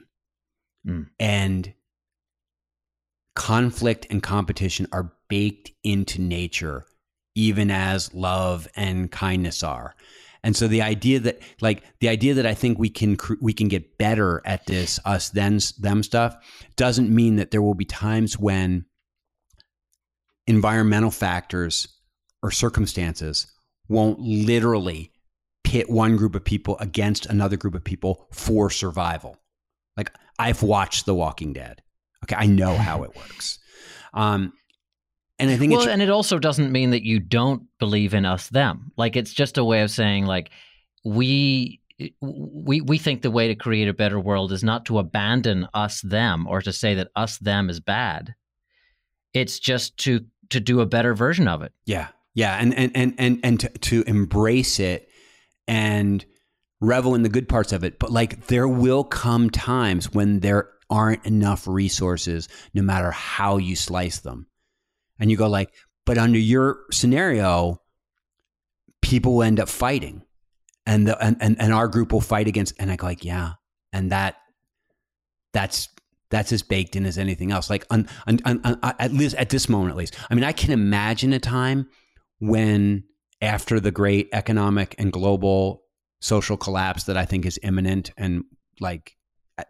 mm. 0.87 1.07
and 1.18 1.73
conflict 3.35 4.07
and 4.11 4.23
competition 4.23 4.87
are 4.92 5.12
baked 5.29 5.70
into 5.83 6.20
nature 6.20 6.85
even 7.35 7.70
as 7.70 8.12
love 8.14 8.68
and 8.77 9.11
kindness 9.11 9.62
are 9.62 9.94
and 10.44 10.57
so 10.57 10.68
the 10.68 10.83
idea 10.83 11.18
that 11.18 11.40
like 11.61 11.83
the 11.98 12.09
idea 12.09 12.35
that 12.35 12.46
i 12.46 12.54
think 12.54 12.78
we 12.78 12.88
can 12.88 13.16
we 13.40 13.52
can 13.52 13.66
get 13.66 13.98
better 13.98 14.40
at 14.44 14.64
this 14.66 15.00
us 15.04 15.30
then 15.30 15.59
them 15.80 16.04
stuff 16.04 16.37
doesn't 16.76 17.12
mean 17.12 17.37
that 17.37 17.50
there 17.50 17.62
will 17.62 17.74
be 17.74 17.85
times 17.85 18.38
when 18.38 18.85
environmental 20.46 21.11
factors 21.11 21.88
or 22.42 22.50
circumstances 22.50 23.46
won't 23.88 24.20
literally 24.20 25.11
pit 25.62 25.90
one 25.90 26.16
group 26.16 26.35
of 26.35 26.44
people 26.44 26.78
against 26.78 27.26
another 27.26 27.57
group 27.57 27.74
of 27.74 27.83
people 27.83 28.26
for 28.30 28.70
survival. 28.70 29.37
Like 29.96 30.12
I've 30.38 30.62
watched 30.62 31.07
The 31.07 31.14
Walking 31.14 31.52
Dead. 31.52 31.83
Okay, 32.24 32.37
I 32.37 32.46
know 32.46 32.76
how 32.76 33.02
it 33.02 33.16
works. 33.16 33.59
Um, 34.16 34.52
and 35.38 35.51
I 35.51 35.57
think 35.57 35.73
well, 35.73 35.88
and 35.88 36.03
it 36.03 36.11
also 36.11 36.38
doesn't 36.38 36.70
mean 36.70 36.90
that 36.90 37.05
you 37.05 37.18
don't 37.18 37.64
believe 37.79 38.14
in 38.14 38.25
us 38.25 38.49
them. 38.49 38.92
Like 38.97 39.16
it's 39.16 39.33
just 39.33 39.59
a 39.59 39.64
way 39.64 39.83
of 39.83 39.90
saying 39.90 40.27
like 40.27 40.51
we 41.05 41.81
eh, 41.99 42.09
we 42.20 42.81
we 42.81 42.99
think 42.99 43.23
the 43.23 43.31
way 43.31 43.49
to 43.49 43.57
create 43.57 43.88
a 43.88 43.94
better 43.94 44.20
world 44.20 44.53
is 44.53 44.62
not 44.62 44.87
to 44.87 44.99
abandon 44.99 45.68
us 45.75 46.01
them 46.03 46.47
or 46.47 46.61
to 46.62 46.73
say 46.73 46.94
that 46.94 47.09
us 47.16 47.38
them 47.38 47.68
is 47.68 47.81
bad. 47.81 48.35
It's 49.33 49.59
just 49.59 49.97
to 49.99 50.25
to 50.51 50.61
do 50.61 50.81
a 50.81 50.87
better 50.87 51.14
version 51.14 51.49
of 51.49 51.62
it. 51.62 51.73
Yeah. 51.85 52.09
Yeah. 52.35 52.57
And 52.57 52.75
and 52.75 52.92
and 52.94 53.14
and, 53.18 53.40
and 53.42 53.61
to, 53.61 53.68
to 53.68 54.03
embrace 54.07 54.79
it 54.79 55.09
and 55.66 56.25
revel 56.81 57.14
in 57.14 57.23
the 57.23 57.29
good 57.29 57.49
parts 57.49 57.73
of 57.73 57.83
it. 57.83 57.99
But 57.99 58.12
like 58.12 58.47
there 58.47 58.68
will 58.68 59.03
come 59.03 59.51
times 59.51 60.12
when 60.12 60.40
there 60.40 60.70
aren't 60.90 61.27
enough 61.27 61.66
resources, 61.66 62.49
no 62.73 62.83
matter 62.83 63.11
how 63.11 63.57
you 63.57 63.75
slice 63.75 64.20
them. 64.20 64.47
And 65.18 65.31
you 65.31 65.37
go 65.37 65.48
like, 65.48 65.72
but 66.07 66.18
under 66.18 66.38
your 66.38 66.81
scenario, 66.90 67.81
people 69.00 69.37
will 69.37 69.42
end 69.42 69.61
up 69.61 69.68
fighting. 69.68 70.22
And 70.87 71.07
the 71.09 71.22
and, 71.22 71.37
and, 71.40 71.57
and 71.61 71.72
our 71.72 71.88
group 71.88 72.12
will 72.12 72.20
fight 72.20 72.46
against 72.46 72.74
and 72.79 72.90
I 72.90 72.96
go 72.96 73.07
like, 73.07 73.24
yeah. 73.24 73.53
And 73.92 74.12
that 74.12 74.37
that's 75.53 75.88
that's 76.31 76.53
as 76.53 76.62
baked 76.62 76.96
in 76.96 77.07
as 77.07 77.16
anything 77.16 77.53
else. 77.53 77.70
Like 77.70 77.87
on, 77.90 78.09
on, 78.27 78.40
on, 78.44 78.61
on, 78.64 78.79
uh, 78.83 78.92
at 78.98 79.12
least 79.12 79.37
at 79.37 79.50
this 79.50 79.68
moment, 79.68 79.92
at 79.92 79.96
least. 79.96 80.16
I 80.29 80.35
mean, 80.35 80.44
I 80.44 80.53
can 80.53 80.72
imagine 80.72 81.33
a 81.33 81.38
time 81.38 81.88
when 82.40 83.05
after 83.40 83.79
the 83.79 83.90
great 83.90 84.29
economic 84.33 84.94
and 84.98 85.12
global 85.12 85.85
social 86.20 86.57
collapse 86.57 87.05
that 87.05 87.16
I 87.16 87.24
think 87.24 87.46
is 87.46 87.61
imminent 87.62 88.11
and 88.16 88.44
like 88.81 89.16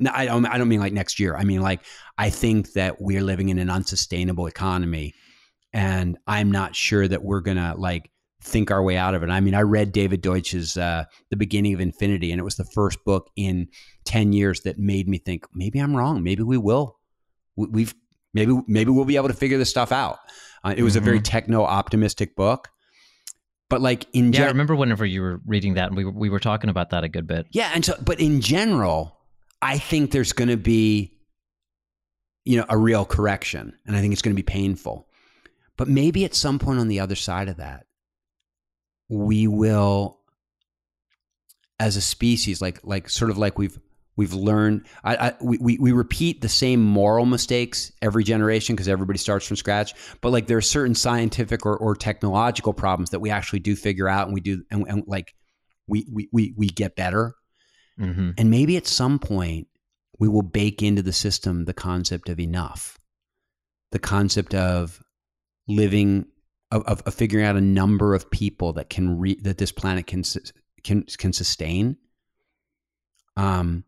I 0.08 0.26
don't 0.26 0.46
I 0.46 0.56
don't 0.56 0.68
mean 0.68 0.80
like 0.80 0.92
next 0.92 1.20
year. 1.20 1.36
I 1.36 1.44
mean 1.44 1.60
like 1.60 1.80
I 2.16 2.30
think 2.30 2.72
that 2.72 3.00
we're 3.00 3.22
living 3.22 3.50
in 3.50 3.58
an 3.58 3.68
unsustainable 3.68 4.46
economy 4.46 5.14
and 5.74 6.16
I'm 6.28 6.52
not 6.52 6.76
sure 6.76 7.06
that 7.06 7.24
we're 7.24 7.40
going 7.40 7.56
to 7.56 7.74
like 7.76 8.10
think 8.40 8.70
our 8.70 8.82
way 8.82 8.96
out 8.96 9.14
of 9.14 9.22
it. 9.22 9.28
I 9.30 9.40
mean, 9.40 9.54
I 9.54 9.62
read 9.62 9.90
David 9.90 10.22
Deutsch's 10.22 10.76
uh, 10.76 11.04
The 11.30 11.36
Beginning 11.36 11.74
of 11.74 11.80
Infinity, 11.80 12.30
and 12.30 12.38
it 12.38 12.44
was 12.44 12.56
the 12.56 12.64
first 12.64 13.04
book 13.04 13.28
in 13.36 13.68
10 14.04 14.32
years 14.32 14.60
that 14.60 14.78
made 14.78 15.08
me 15.08 15.18
think, 15.18 15.46
maybe 15.52 15.80
I'm 15.80 15.96
wrong. 15.96 16.22
Maybe 16.22 16.44
we 16.44 16.56
will. 16.56 16.98
We've 17.56 17.94
maybe 18.32 18.60
maybe 18.66 18.90
we'll 18.90 19.04
be 19.04 19.16
able 19.16 19.28
to 19.28 19.34
figure 19.34 19.58
this 19.58 19.70
stuff 19.70 19.92
out. 19.92 20.18
Uh, 20.64 20.74
it 20.76 20.82
was 20.82 20.94
mm-hmm. 20.94 21.02
a 21.02 21.04
very 21.04 21.18
mm-hmm. 21.18 21.24
techno 21.24 21.62
optimistic 21.62 22.34
book. 22.34 22.68
But 23.70 23.80
like 23.80 24.06
in 24.12 24.26
yeah, 24.26 24.38
gen- 24.38 24.46
I 24.46 24.48
remember 24.48 24.74
whenever 24.74 25.06
you 25.06 25.22
were 25.22 25.40
reading 25.46 25.74
that, 25.74 25.88
and 25.88 25.96
we 25.96 26.04
were, 26.04 26.10
we 26.10 26.30
were 26.30 26.40
talking 26.40 26.68
about 26.68 26.90
that 26.90 27.04
a 27.04 27.08
good 27.08 27.28
bit. 27.28 27.46
Yeah, 27.52 27.70
and 27.74 27.84
so 27.84 27.94
but 28.04 28.20
in 28.20 28.40
general, 28.40 29.16
I 29.62 29.78
think 29.78 30.10
there's 30.10 30.32
going 30.32 30.48
to 30.48 30.56
be, 30.56 31.12
you 32.44 32.56
know, 32.56 32.66
a 32.68 32.76
real 32.76 33.04
correction, 33.04 33.72
and 33.86 33.96
I 33.96 34.00
think 34.00 34.12
it's 34.12 34.22
going 34.22 34.34
to 34.34 34.40
be 34.40 34.44
painful. 34.44 35.06
But 35.76 35.88
maybe 35.88 36.24
at 36.24 36.34
some 36.34 36.58
point 36.58 36.78
on 36.78 36.88
the 36.88 37.00
other 37.00 37.16
side 37.16 37.48
of 37.48 37.56
that, 37.56 37.86
we 39.08 39.46
will 39.46 40.20
as 41.80 41.96
a 41.96 42.00
species 42.00 42.62
like 42.62 42.80
like 42.84 43.08
sort 43.08 43.30
of 43.30 43.38
like 43.38 43.58
we've 43.58 43.78
we've 44.16 44.32
learned 44.32 44.86
I, 45.02 45.16
I 45.16 45.34
we, 45.40 45.76
we 45.78 45.92
repeat 45.92 46.40
the 46.40 46.48
same 46.48 46.80
moral 46.80 47.26
mistakes 47.26 47.92
every 48.00 48.22
generation 48.22 48.76
because 48.76 48.88
everybody 48.88 49.18
starts 49.18 49.46
from 49.46 49.56
scratch. 49.56 49.94
But 50.20 50.30
like 50.30 50.46
there 50.46 50.56
are 50.56 50.62
certain 50.62 50.94
scientific 50.94 51.66
or, 51.66 51.76
or 51.76 51.96
technological 51.96 52.72
problems 52.72 53.10
that 53.10 53.20
we 53.20 53.30
actually 53.30 53.60
do 53.60 53.74
figure 53.74 54.08
out 54.08 54.26
and 54.26 54.34
we 54.34 54.40
do 54.40 54.62
and, 54.70 54.86
and 54.88 55.04
like 55.06 55.34
we, 55.86 56.06
we 56.10 56.28
we 56.32 56.54
we 56.56 56.66
get 56.68 56.96
better. 56.96 57.34
Mm-hmm. 58.00 58.30
and 58.38 58.50
maybe 58.50 58.76
at 58.76 58.88
some 58.88 59.20
point 59.20 59.68
we 60.18 60.26
will 60.26 60.42
bake 60.42 60.82
into 60.82 61.00
the 61.00 61.12
system 61.12 61.64
the 61.64 61.74
concept 61.74 62.28
of 62.28 62.40
enough. 62.40 62.98
The 63.92 64.00
concept 64.00 64.52
of 64.54 65.00
living 65.66 66.26
of, 66.70 67.02
of, 67.06 67.14
figuring 67.14 67.46
out 67.46 67.56
a 67.56 67.60
number 67.60 68.14
of 68.14 68.30
people 68.30 68.72
that 68.74 68.90
can 68.90 69.18
re, 69.18 69.36
that 69.42 69.58
this 69.58 69.72
planet 69.72 70.06
can 70.06 70.22
can 70.82 71.04
can 71.04 71.32
sustain 71.32 71.96
um 73.36 73.84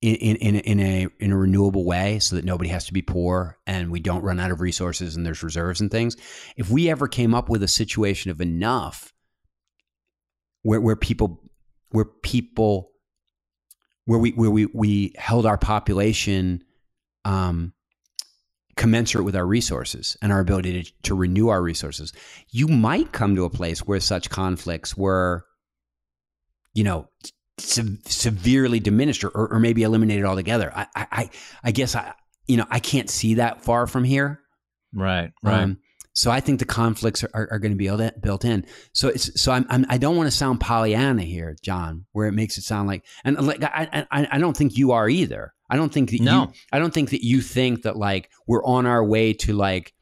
in, 0.00 0.36
in 0.36 0.56
in 0.56 0.80
a 0.80 1.08
in 1.18 1.32
a 1.32 1.36
renewable 1.36 1.84
way 1.84 2.18
so 2.18 2.36
that 2.36 2.44
nobody 2.44 2.68
has 2.68 2.86
to 2.86 2.92
be 2.92 3.00
poor 3.02 3.58
and 3.66 3.90
we 3.90 4.00
don't 4.00 4.22
run 4.22 4.38
out 4.38 4.50
of 4.50 4.60
resources 4.60 5.16
and 5.16 5.24
there's 5.24 5.42
reserves 5.42 5.80
and 5.80 5.90
things. 5.90 6.16
If 6.56 6.70
we 6.70 6.90
ever 6.90 7.08
came 7.08 7.34
up 7.34 7.48
with 7.48 7.62
a 7.62 7.68
situation 7.68 8.30
of 8.30 8.40
enough 8.40 9.12
where 10.62 10.80
where 10.80 10.96
people 10.96 11.40
where 11.90 12.04
people 12.04 12.90
where 14.04 14.18
we 14.18 14.32
where 14.32 14.50
we 14.50 14.66
we 14.66 15.14
held 15.16 15.46
our 15.46 15.58
population 15.58 16.62
um 17.24 17.72
commensurate 18.76 19.24
with 19.24 19.36
our 19.36 19.46
resources 19.46 20.16
and 20.22 20.32
our 20.32 20.40
ability 20.40 20.82
to, 20.82 20.92
to 21.02 21.14
renew 21.14 21.48
our 21.48 21.62
resources, 21.62 22.12
you 22.50 22.68
might 22.68 23.12
come 23.12 23.36
to 23.36 23.44
a 23.44 23.50
place 23.50 23.80
where 23.80 24.00
such 24.00 24.30
conflicts 24.30 24.96
were, 24.96 25.44
you 26.72 26.84
know, 26.84 27.08
se- 27.58 27.98
severely 28.06 28.80
diminished 28.80 29.24
or, 29.24 29.30
or, 29.30 29.60
maybe 29.60 29.82
eliminated 29.82 30.24
altogether. 30.24 30.72
I, 30.74 30.86
I, 30.96 31.30
I 31.62 31.70
guess 31.70 31.94
I, 31.94 32.14
you 32.46 32.56
know, 32.56 32.66
I 32.70 32.80
can't 32.80 33.08
see 33.08 33.34
that 33.34 33.62
far 33.62 33.86
from 33.86 34.04
here. 34.04 34.40
Right. 34.92 35.32
Right. 35.42 35.62
Um, 35.62 35.78
so 36.14 36.30
I 36.30 36.40
think 36.40 36.60
the 36.60 36.64
conflicts 36.64 37.24
are, 37.24 37.30
are, 37.34 37.48
are, 37.52 37.58
going 37.58 37.72
to 37.72 37.76
be 37.76 37.90
built 38.20 38.44
in. 38.44 38.66
So 38.92 39.08
it's 39.08 39.40
so 39.40 39.50
I'm, 39.50 39.66
I'm 39.68 39.84
I 39.88 39.98
do 39.98 40.06
not 40.08 40.16
want 40.16 40.26
to 40.28 40.36
sound 40.36 40.60
Pollyanna 40.60 41.22
here, 41.22 41.56
John, 41.62 42.06
where 42.12 42.28
it 42.28 42.32
makes 42.32 42.56
it 42.56 42.62
sound 42.62 42.86
like 42.86 43.04
and 43.24 43.36
like 43.44 43.64
I 43.64 44.06
I, 44.12 44.28
I 44.30 44.38
don't 44.38 44.56
think 44.56 44.76
you 44.76 44.92
are 44.92 45.08
either. 45.08 45.53
I 45.70 45.76
don't 45.76 45.92
think 45.92 46.10
that 46.10 46.20
no. 46.20 46.42
you 46.42 46.52
I 46.72 46.78
don't 46.78 46.92
think 46.92 47.10
that 47.10 47.24
you 47.24 47.40
think 47.40 47.82
that 47.82 47.96
like 47.96 48.30
we're 48.46 48.64
on 48.64 48.86
our 48.86 49.04
way 49.04 49.32
to 49.34 49.52
like 49.52 49.94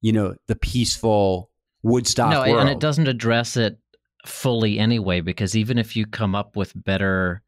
you 0.00 0.12
know 0.12 0.34
the 0.46 0.56
peaceful 0.56 1.50
Woodstock 1.82 2.30
no, 2.30 2.40
world. 2.40 2.60
and 2.60 2.68
it 2.68 2.80
doesn't 2.80 3.08
address 3.08 3.56
it 3.56 3.78
fully 4.26 4.78
anyway 4.78 5.20
because 5.20 5.56
even 5.56 5.78
if 5.78 5.94
you 5.94 6.06
come 6.06 6.34
up 6.34 6.56
with 6.56 6.72
better 6.84 7.42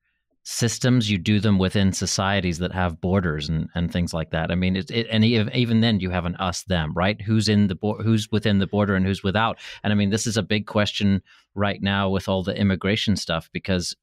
systems 0.45 1.11
you 1.11 1.19
do 1.19 1.41
them 1.41 1.59
within 1.59 1.93
societies 1.93 2.59
that 2.59 2.73
have 2.73 3.01
borders 3.03 3.51
and, 3.51 3.69
and 3.75 3.93
things 3.93 4.15
like 4.15 4.31
that 4.31 4.51
i 4.51 4.55
mean 4.55 4.77
it, 4.77 4.91
it 4.91 5.07
and 5.11 5.23
even 5.23 5.81
then 5.81 6.01
you 6.01 6.09
have 6.09 6.25
an 6.25 6.35
us 6.37 6.63
them 6.63 6.95
right 6.95 7.21
who's 7.21 7.51
in 7.51 7.67
the 7.67 7.75
bo- 7.75 8.01
who's 8.03 8.31
within 8.33 8.59
the 8.59 8.67
border 8.67 8.95
and 8.95 9.05
who's 9.05 9.23
without 9.23 9.59
and 9.83 9.93
i 9.93 9.97
mean 9.97 10.09
this 10.09 10.27
is 10.27 10.39
a 10.39 10.43
big 10.43 10.67
question 10.67 11.21
right 11.55 11.83
now 11.83 12.09
with 12.09 12.31
all 12.31 12.43
the 12.43 12.57
immigration 12.57 13.15
stuff 13.15 13.51
because 13.53 13.95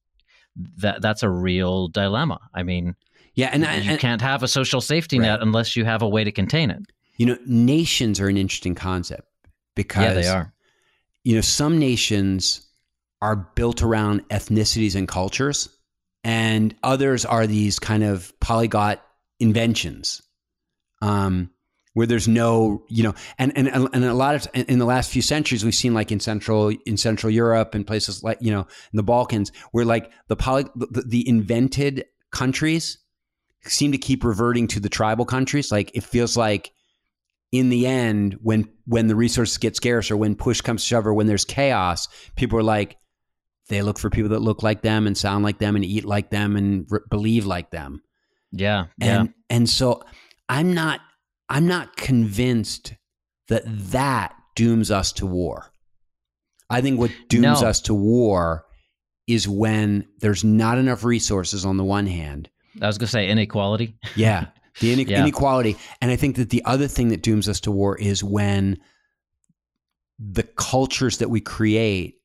that 0.78 1.02
that's 1.02 1.24
a 1.24 1.30
real 1.30 1.88
dilemma 1.88 2.40
i 2.54 2.62
mean 2.62 2.96
yeah 3.36 3.50
and 3.52 3.64
you 3.64 3.92
and, 3.92 4.00
can't 4.00 4.22
have 4.22 4.44
a 4.44 4.48
social 4.48 4.82
safety 4.82 5.20
right. 5.20 5.28
net 5.28 5.42
unless 5.42 5.76
you 5.76 5.86
have 5.86 6.02
a 6.02 6.10
way 6.10 6.24
to 6.24 6.32
contain 6.32 6.70
it 6.70 6.82
you 7.18 7.26
know 7.26 7.38
nations 7.46 8.20
are 8.20 8.28
an 8.28 8.38
interesting 8.38 8.76
concept 8.76 9.28
because 9.76 10.04
yeah 10.04 10.14
they 10.14 10.28
are 10.28 10.54
you 11.24 11.36
know 11.36 11.42
some 11.42 11.78
nations 11.78 12.68
are 13.22 13.36
built 13.56 13.82
around 13.82 14.28
ethnicities 14.30 14.96
and 14.96 15.08
cultures 15.08 15.70
and 16.26 16.76
others 16.82 17.24
are 17.24 17.46
these 17.46 17.78
kind 17.78 18.04
of 18.04 18.34
polyglot 18.40 19.00
inventions. 19.40 20.24
Um, 21.02 21.52
where 21.94 22.08
there's 22.08 22.28
no, 22.28 22.84
you 22.90 23.04
know, 23.04 23.14
and 23.38 23.56
and 23.56 23.70
and 23.70 24.04
a 24.04 24.14
lot 24.14 24.36
of 24.36 24.48
in 24.54 24.80
the 24.80 24.86
last 24.86 25.12
few 25.12 25.22
centuries 25.22 25.64
we've 25.64 25.76
seen 25.76 25.94
like 25.94 26.12
in 26.12 26.20
central 26.20 26.70
in 26.86 26.98
Central 26.98 27.32
Europe 27.32 27.74
and 27.74 27.88
places 27.88 28.22
like 28.22 28.38
you 28.42 28.52
know 28.52 28.62
in 28.62 28.98
the 28.98 29.04
Balkans 29.04 29.54
where 29.72 29.86
like 29.86 30.12
the 30.28 30.36
poly, 30.36 30.66
the, 30.76 31.04
the 31.08 31.30
invented 31.30 32.04
countries 32.32 32.98
seem 33.68 33.92
to 33.92 33.98
keep 33.98 34.24
reverting 34.24 34.68
to 34.68 34.80
the 34.80 34.90
tribal 34.90 35.26
countries. 35.26 35.72
Like 35.72 35.92
it 35.94 36.04
feels 36.04 36.38
like 36.38 36.72
in 37.52 37.70
the 37.70 37.88
end, 37.88 38.38
when 38.42 38.68
when 38.86 39.08
the 39.08 39.16
resources 39.16 39.58
get 39.58 39.76
scarce 39.76 40.12
or 40.12 40.18
when 40.18 40.36
push 40.36 40.62
comes 40.62 40.84
to 40.84 40.88
shove 40.88 41.08
or 41.08 41.14
when 41.14 41.28
there's 41.28 41.46
chaos, 41.46 42.08
people 42.36 42.60
are 42.60 42.64
like 42.64 42.98
they 43.70 43.82
look 43.82 43.98
for 43.98 44.10
people 44.10 44.30
that 44.30 44.42
look 44.42 44.62
like 44.62 44.82
them 44.82 45.08
and 45.08 45.18
sound 45.18 45.44
like 45.44 45.58
them 45.58 45.76
and 45.76 45.84
eat 45.86 46.06
like 46.06 46.30
them 46.30 46.56
and 46.56 46.86
re- 46.90 47.00
believe 47.10 47.46
like 47.46 47.72
them. 47.72 48.02
Yeah, 48.52 48.86
and 49.02 49.28
yeah. 49.30 49.34
and 49.56 49.70
so 49.70 50.04
I'm 50.50 50.74
not 50.74 51.00
I'm 51.50 51.68
not 51.68 51.96
convinced 51.98 52.94
that 53.48 53.64
that 53.92 54.36
dooms 54.56 54.92
us 54.92 55.12
to 55.14 55.26
war. 55.26 55.72
I 56.70 56.82
think 56.82 57.00
what 57.00 57.12
dooms 57.30 57.62
No. 57.62 57.68
us 57.68 57.82
to 57.82 57.94
war 57.94 58.66
is 59.28 59.48
when 59.48 60.08
there's 60.20 60.44
not 60.44 60.78
enough 60.78 61.04
resources 61.04 61.66
on 61.66 61.78
the 61.78 61.84
one 61.84 62.08
hand. 62.08 62.50
I 62.82 62.88
was 62.88 62.98
gonna 62.98 63.08
say 63.08 63.30
inequality. 63.30 63.98
Yeah. 64.16 64.48
The 64.82 64.92
ine- 64.92 65.08
Yeah. 65.08 65.22
inequality. 65.22 65.78
And 66.02 66.12
I 66.12 66.18
think 66.18 66.36
that 66.36 66.50
the 66.50 66.62
other 66.66 66.88
thing 66.90 67.08
that 67.10 67.22
dooms 67.24 67.48
us 67.48 67.62
to 67.62 67.72
war 67.72 67.98
is 67.98 68.24
when 68.24 68.78
the 70.20 70.44
cultures 70.44 71.20
that 71.20 71.30
we 71.30 71.40
create 71.40 72.20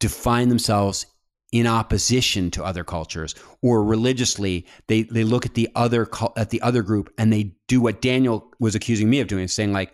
define 0.00 0.48
themselves 0.48 1.06
in 1.52 1.66
opposition 1.68 2.50
to 2.50 2.64
other 2.64 2.82
cultures 2.82 3.34
or 3.62 3.84
religiously 3.84 4.66
they 4.88 5.04
they 5.04 5.22
look 5.22 5.46
at 5.46 5.54
the 5.54 5.68
other 5.76 6.08
at 6.36 6.50
the 6.50 6.60
other 6.62 6.82
group 6.82 7.12
and 7.16 7.32
they 7.32 7.54
do 7.68 7.80
what 7.80 8.02
Daniel 8.02 8.50
was 8.58 8.74
accusing 8.74 9.08
me 9.08 9.20
of 9.20 9.28
doing 9.28 9.46
saying 9.46 9.72
like 9.72 9.92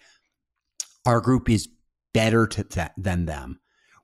our 1.04 1.20
group 1.20 1.50
is 1.50 1.68
better 2.14 2.46
to 2.46 2.64
that 2.64 2.92
than 2.96 3.26
them 3.26 3.59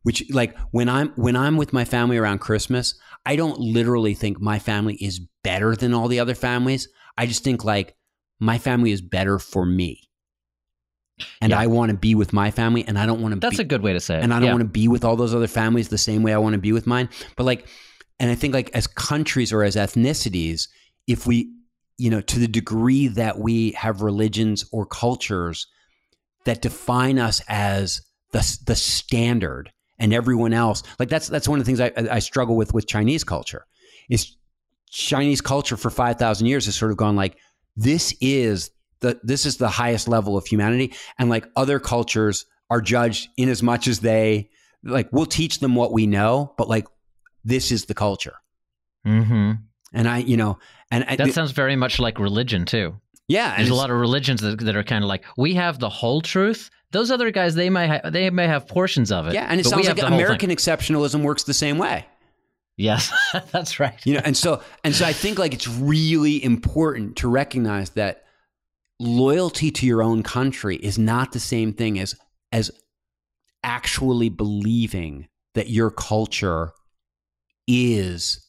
which 0.06 0.22
like 0.30 0.56
when 0.70 0.88
I'm 0.88 1.08
when 1.16 1.34
I'm 1.34 1.56
with 1.56 1.72
my 1.72 1.84
family 1.84 2.16
around 2.16 2.38
Christmas 2.38 2.94
I 3.26 3.34
don't 3.34 3.58
literally 3.58 4.14
think 4.14 4.40
my 4.40 4.58
family 4.60 4.94
is 4.94 5.20
better 5.42 5.74
than 5.74 5.92
all 5.92 6.06
the 6.08 6.20
other 6.20 6.34
families 6.36 6.88
I 7.18 7.26
just 7.26 7.42
think 7.42 7.64
like 7.64 7.96
my 8.38 8.56
family 8.58 8.92
is 8.92 9.00
better 9.00 9.38
for 9.40 9.66
me 9.66 10.08
and 11.40 11.50
Yeah. 11.50 11.58
I 11.60 11.66
want 11.66 11.90
to 11.90 11.96
be 11.96 12.14
with 12.14 12.32
my 12.32 12.50
family 12.50 12.84
and 12.86 12.98
I 12.98 13.06
don't 13.06 13.20
want 13.20 13.34
to 13.34 13.40
That's 13.40 13.56
be, 13.56 13.62
a 13.62 13.66
good 13.66 13.82
way 13.82 13.92
to 13.94 14.00
say 14.00 14.18
it. 14.18 14.22
and 14.22 14.32
I 14.32 14.38
don't 14.38 14.46
Yeah. 14.48 14.52
want 14.52 14.62
to 14.62 14.68
be 14.80 14.86
with 14.86 15.04
all 15.04 15.16
those 15.16 15.34
other 15.34 15.46
families 15.48 15.88
the 15.88 15.98
same 15.98 16.22
way 16.22 16.32
I 16.32 16.38
want 16.38 16.52
to 16.54 16.60
be 16.60 16.72
with 16.72 16.86
mine. 16.86 17.08
But 17.36 17.44
like, 17.44 17.66
and 18.20 18.30
I 18.30 18.34
think 18.34 18.54
like 18.54 18.70
as 18.74 18.86
countries 18.86 19.52
or 19.52 19.62
as 19.64 19.76
ethnicities, 19.76 20.68
if 21.06 21.26
we, 21.26 21.50
you 21.98 22.10
know, 22.10 22.20
to 22.20 22.38
the 22.38 22.46
degree 22.48 23.08
that 23.08 23.38
we 23.38 23.72
have 23.72 24.02
religions 24.02 24.64
or 24.72 24.84
cultures 24.86 25.66
that 26.44 26.60
define 26.62 27.18
us 27.18 27.40
as 27.48 28.02
the 28.32 28.58
the 28.66 28.76
standard 28.76 29.72
and 29.98 30.12
everyone 30.12 30.52
else, 30.52 30.82
like 30.98 31.08
that's 31.08 31.28
that's 31.28 31.48
one 31.48 31.58
of 31.58 31.64
the 31.64 31.68
things 31.74 31.80
I, 31.80 31.92
I 32.16 32.18
struggle 32.18 32.56
with 32.56 32.74
with 32.74 32.86
Chinese 32.86 33.24
culture 33.24 33.66
is 34.08 34.36
Chinese 34.90 35.40
culture 35.40 35.76
for 35.76 35.90
five 35.90 36.18
thousand 36.18 36.46
years 36.46 36.66
has 36.66 36.76
sort 36.76 36.90
of 36.90 36.96
gone 36.96 37.16
like 37.16 37.36
this 37.76 38.14
is 38.20 38.70
the 39.00 39.20
this 39.22 39.46
is 39.46 39.58
the 39.58 39.68
highest 39.68 40.08
level 40.08 40.36
of 40.36 40.46
humanity, 40.46 40.94
and 41.18 41.28
like 41.28 41.46
other 41.56 41.78
cultures 41.78 42.46
are 42.70 42.80
judged 42.80 43.28
in 43.36 43.48
as 43.48 43.62
much 43.62 43.86
as 43.86 44.00
they 44.00 44.50
like 44.82 45.08
we'll 45.12 45.26
teach 45.26 45.58
them 45.60 45.74
what 45.74 45.92
we 45.92 46.06
know, 46.06 46.54
but 46.56 46.68
like 46.68 46.86
this 47.44 47.70
is 47.70 47.84
the 47.86 47.94
culture, 47.94 48.34
hmm 49.04 49.52
and 49.92 50.08
I 50.08 50.18
you 50.18 50.36
know 50.36 50.58
and 50.90 51.04
I, 51.04 51.16
That 51.16 51.32
sounds 51.32 51.52
very 51.52 51.76
much 51.76 51.98
like 51.98 52.18
religion 52.18 52.64
too. 52.64 53.00
Yeah, 53.28 53.56
There's 53.56 53.70
a 53.70 53.74
lot 53.74 53.90
of 53.90 53.98
religions 53.98 54.40
that, 54.40 54.60
that 54.60 54.76
are 54.76 54.84
kind 54.84 55.02
of 55.04 55.08
like 55.08 55.24
we 55.36 55.54
have 55.54 55.78
the 55.78 55.88
whole 55.88 56.20
truth. 56.20 56.70
Those 56.92 57.10
other 57.10 57.30
guys, 57.30 57.54
they 57.54 57.68
may 57.70 57.88
ha- 57.88 58.08
they 58.10 58.30
may 58.30 58.46
have 58.46 58.68
portions 58.68 59.10
of 59.10 59.26
it. 59.26 59.34
yeah, 59.34 59.46
and 59.48 59.60
it 59.60 59.64
sounds 59.66 59.86
like 59.86 59.96
the 59.96 60.02
whole 60.02 60.10
thing. 60.10 60.20
American 60.20 60.50
exceptionalism 60.50 61.22
works 61.22 61.42
the 61.44 61.54
same 61.54 61.78
way. 61.78 62.06
Yes, 62.76 63.10
that's 63.52 63.80
right. 63.80 63.98
you 64.04 64.14
know 64.14 64.20
and 64.24 64.36
so 64.36 64.62
and 64.84 64.94
so 64.94 65.06
i 65.06 65.12
think 65.14 65.38
like 65.38 65.54
it's 65.54 65.66
really 65.66 66.44
important 66.44 67.16
to 67.16 67.28
recognize 67.28 67.90
that 67.90 68.24
loyalty 69.00 69.70
to 69.70 69.86
your 69.86 70.02
own 70.02 70.22
country 70.22 70.76
is 70.76 70.98
not 70.98 71.32
the 71.32 71.40
same 71.40 71.72
thing 71.72 71.98
as 71.98 72.14
as 72.52 72.70
actually 73.64 74.28
believing 74.28 75.26
that 75.54 75.70
your 75.70 75.90
culture 75.90 76.72
is 77.66 78.46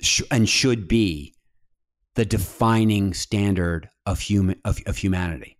sh- 0.00 0.22
and 0.30 0.48
should 0.48 0.86
be 0.88 1.34
the 2.14 2.24
defining 2.24 3.14
standard 3.14 3.88
of 4.06 4.20
human 4.20 4.60
of, 4.64 4.78
of 4.86 4.96
humanity 4.96 5.56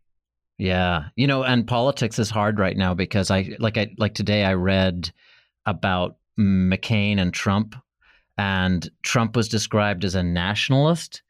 Yeah, 0.58 1.04
you 1.16 1.26
know, 1.26 1.42
and 1.42 1.66
politics 1.66 2.18
is 2.18 2.30
hard 2.30 2.58
right 2.58 2.76
now 2.76 2.94
because 2.94 3.30
I 3.30 3.56
like 3.58 3.78
I 3.78 3.94
like 3.98 4.14
today 4.14 4.44
I 4.44 4.54
read 4.54 5.10
about 5.66 6.16
McCain 6.38 7.18
and 7.18 7.32
Trump, 7.32 7.76
and 8.36 8.88
Trump 9.02 9.36
was 9.36 9.48
described 9.48 10.04
as 10.04 10.14
a 10.14 10.22
nationalist, 10.22 11.22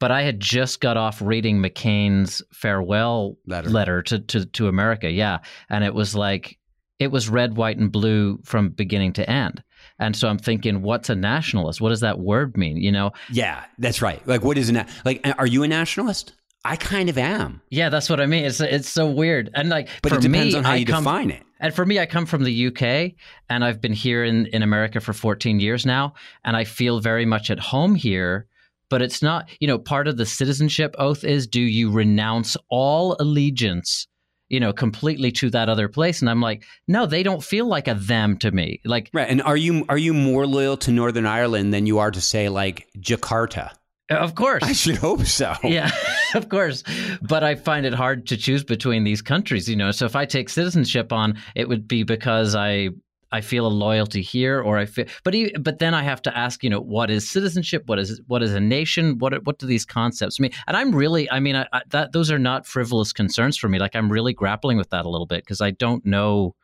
but 0.00 0.10
I 0.10 0.22
had 0.22 0.40
just 0.40 0.80
got 0.80 0.96
off 0.96 1.20
reading 1.20 1.58
McCain's 1.58 2.42
farewell 2.52 3.36
Letter. 3.46 3.68
letter, 3.68 4.02
to, 4.02 4.18
to 4.18 4.46
to 4.46 4.68
America. 4.68 5.10
Yeah, 5.10 5.38
and 5.68 5.84
it 5.84 5.94
was 5.94 6.14
like 6.14 6.58
it 6.98 7.12
was 7.12 7.28
red, 7.28 7.56
white, 7.56 7.78
and 7.78 7.92
blue 7.92 8.40
from 8.44 8.70
beginning 8.70 9.12
to 9.14 9.30
end. 9.30 9.62
And 9.98 10.14
so 10.16 10.28
I'm 10.28 10.38
thinking, 10.38 10.82
what's 10.82 11.10
a 11.10 11.14
nationalist? 11.14 11.80
What 11.80 11.88
does 11.88 12.00
that 12.00 12.18
word 12.20 12.56
mean? 12.56 12.76
You 12.76 12.92
know? 12.92 13.12
yeah 13.30 13.64
that's 13.78 14.02
right 14.02 14.26
like 14.26 14.42
what 14.42 14.58
is 14.58 14.68
a 14.68 14.72
na- 14.72 14.84
like 15.04 15.26
are 15.38 15.46
you 15.46 15.62
a 15.62 15.68
nationalist 15.68 16.32
i 16.64 16.76
kind 16.76 17.08
of 17.08 17.16
am 17.18 17.60
Yeah, 17.70 17.88
that's 17.88 18.10
what 18.10 18.20
I 18.20 18.26
mean. 18.26 18.44
It's 18.44 18.60
it's 18.60 18.88
so 18.88 19.08
weird, 19.08 19.50
and 19.54 19.68
like 19.68 19.88
but 20.02 20.12
it 20.12 20.20
depends 20.20 20.54
me, 20.54 20.58
on 20.58 20.64
how 20.64 20.74
you 20.74 20.86
come, 20.86 21.04
define 21.04 21.30
it 21.30 21.42
And 21.60 21.74
for 21.74 21.84
me, 21.86 21.98
I 21.98 22.06
come 22.06 22.26
from 22.26 22.44
the 22.44 22.66
UK 22.68 23.12
and 23.48 23.64
I've 23.64 23.80
been 23.80 23.92
here 23.92 24.24
in, 24.24 24.46
in 24.46 24.62
America 24.62 25.00
for 25.00 25.12
14 25.12 25.60
years 25.60 25.84
now. 25.86 26.14
And 26.44 26.56
I 26.56 26.64
feel 26.64 27.00
very 27.00 27.26
much 27.26 27.50
at 27.50 27.58
home 27.58 27.94
here. 27.94 28.46
But 28.90 29.02
it's 29.02 29.22
not, 29.22 29.48
you 29.60 29.68
know, 29.68 29.78
part 29.78 30.08
of 30.08 30.16
the 30.16 30.26
citizenship 30.26 30.94
oath 30.98 31.22
is 31.24 31.46
do 31.46 31.60
you 31.60 31.90
renounce 31.90 32.56
all 32.70 33.16
allegiance, 33.20 34.06
you 34.48 34.60
know, 34.60 34.72
completely 34.72 35.32
to 35.32 35.50
that 35.50 35.68
other 35.68 35.88
place? 35.88 36.20
And 36.20 36.30
I'm 36.30 36.40
like, 36.40 36.64
no, 36.86 37.06
they 37.06 37.22
don't 37.22 37.42
feel 37.42 37.66
like 37.66 37.88
a 37.88 37.94
them 37.94 38.36
to 38.38 38.50
me. 38.50 38.80
Like, 38.84 39.10
Right. 39.12 39.28
And 39.28 39.42
are 39.42 39.56
you 39.56 39.84
are 39.88 39.98
you 39.98 40.14
more 40.14 40.46
loyal 40.46 40.76
to 40.78 40.90
Northern 40.90 41.26
Ireland 41.26 41.72
than 41.72 41.86
you 41.86 41.98
are 41.98 42.10
to 42.10 42.20
say 42.20 42.48
like 42.48 42.88
Jakarta? 42.98 43.72
of 44.10 44.34
course. 44.34 44.62
I 44.62 44.72
should 44.72 44.96
hope 44.96 45.24
so. 45.26 45.54
Yeah, 45.62 45.90
of 46.34 46.48
course. 46.48 46.82
But 47.20 47.44
I 47.44 47.54
find 47.54 47.84
it 47.84 47.92
hard 47.92 48.26
to 48.28 48.36
choose 48.36 48.64
between 48.64 49.04
these 49.04 49.20
countries, 49.20 49.68
you 49.68 49.76
know. 49.76 49.90
So 49.90 50.06
if 50.06 50.16
I 50.16 50.24
take 50.24 50.48
citizenship 50.48 51.12
on, 51.12 51.38
it 51.54 51.68
would 51.68 51.86
be 51.86 52.04
because 52.04 52.54
I 52.54 52.90
I 53.30 53.40
feel 53.40 53.66
a 53.66 53.68
loyalty 53.68 54.22
here 54.22 54.60
or 54.60 54.78
I 54.78 54.86
feel 54.86 55.06
but 55.22 55.34
but 55.60 55.78
then 55.78 55.94
I 55.94 56.02
have 56.02 56.22
to 56.22 56.36
ask, 56.36 56.64
you 56.64 56.70
know, 56.70 56.80
what 56.80 57.10
is 57.10 57.28
citizenship? 57.28 57.82
What 57.86 57.98
is 57.98 58.20
what 58.26 58.42
is 58.42 58.54
a 58.54 58.60
nation? 58.60 59.18
What 59.18 59.44
what 59.44 59.58
do 59.58 59.66
these 59.66 59.84
concepts 59.84 60.40
mean? 60.40 60.52
And 60.66 60.76
I'm 60.76 60.94
really 60.94 61.30
I 61.30 61.40
mean, 61.40 61.56
I, 61.56 61.66
I, 61.72 61.82
that 61.88 62.12
those 62.12 62.30
are 62.30 62.38
not 62.38 62.66
frivolous 62.66 63.12
concerns 63.12 63.56
for 63.56 63.68
me. 63.68 63.78
Like 63.78 63.94
I'm 63.94 64.10
really 64.10 64.32
grappling 64.32 64.78
with 64.78 64.90
that 64.90 65.04
a 65.04 65.10
little 65.10 65.26
bit 65.26 65.44
because 65.44 65.60
I 65.60 65.70
don't 65.72 66.04
know 66.06 66.54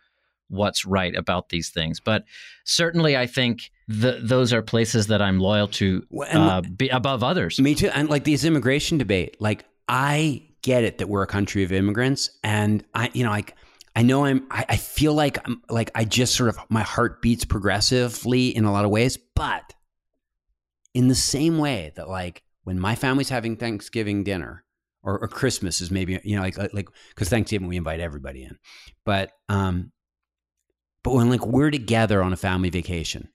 what's 0.48 0.84
right 0.84 1.14
about 1.14 1.48
these 1.48 1.70
things. 1.70 2.00
But 2.00 2.24
certainly 2.64 3.16
I 3.16 3.26
think 3.26 3.70
the, 3.88 4.20
those 4.22 4.52
are 4.52 4.62
places 4.62 5.08
that 5.08 5.20
I'm 5.20 5.40
loyal 5.40 5.68
to 5.68 6.06
uh, 6.30 6.62
be 6.62 6.88
above 6.88 7.22
others. 7.22 7.60
Me 7.60 7.74
too. 7.74 7.88
And 7.88 8.08
like 8.08 8.24
this 8.24 8.44
immigration 8.44 8.98
debate, 8.98 9.36
like 9.40 9.64
I 9.88 10.42
get 10.62 10.84
it 10.84 10.98
that 10.98 11.08
we're 11.08 11.22
a 11.22 11.26
country 11.26 11.62
of 11.62 11.72
immigrants, 11.72 12.30
and 12.42 12.84
I, 12.94 13.10
you 13.12 13.24
know, 13.24 13.30
like 13.30 13.54
I 13.96 14.02
know 14.02 14.24
I'm, 14.24 14.46
I, 14.50 14.64
I 14.70 14.76
feel 14.76 15.14
like 15.14 15.38
I'm, 15.46 15.62
like 15.70 15.90
I 15.94 16.04
just 16.04 16.34
sort 16.34 16.48
of 16.48 16.58
my 16.68 16.82
heart 16.82 17.22
beats 17.22 17.44
progressively 17.44 18.48
in 18.48 18.64
a 18.64 18.72
lot 18.72 18.84
of 18.84 18.90
ways, 18.90 19.16
but 19.36 19.74
in 20.94 21.08
the 21.08 21.14
same 21.14 21.58
way 21.58 21.92
that 21.96 22.08
like 22.08 22.42
when 22.64 22.78
my 22.78 22.94
family's 22.94 23.28
having 23.28 23.56
Thanksgiving 23.56 24.24
dinner 24.24 24.64
or, 25.02 25.18
or 25.18 25.28
Christmas 25.28 25.80
is 25.80 25.90
maybe 25.90 26.18
you 26.24 26.36
know 26.36 26.42
like 26.42 26.56
like 26.58 26.88
because 27.10 27.28
Thanksgiving 27.28 27.68
we 27.68 27.76
invite 27.76 28.00
everybody 28.00 28.42
in, 28.42 28.58
but 29.04 29.30
um, 29.48 29.92
but 31.02 31.14
when 31.14 31.30
like 31.30 31.46
we're 31.46 31.70
together 31.70 32.22
on 32.22 32.32
a 32.32 32.36
family 32.36 32.70
vacation, 32.70 33.28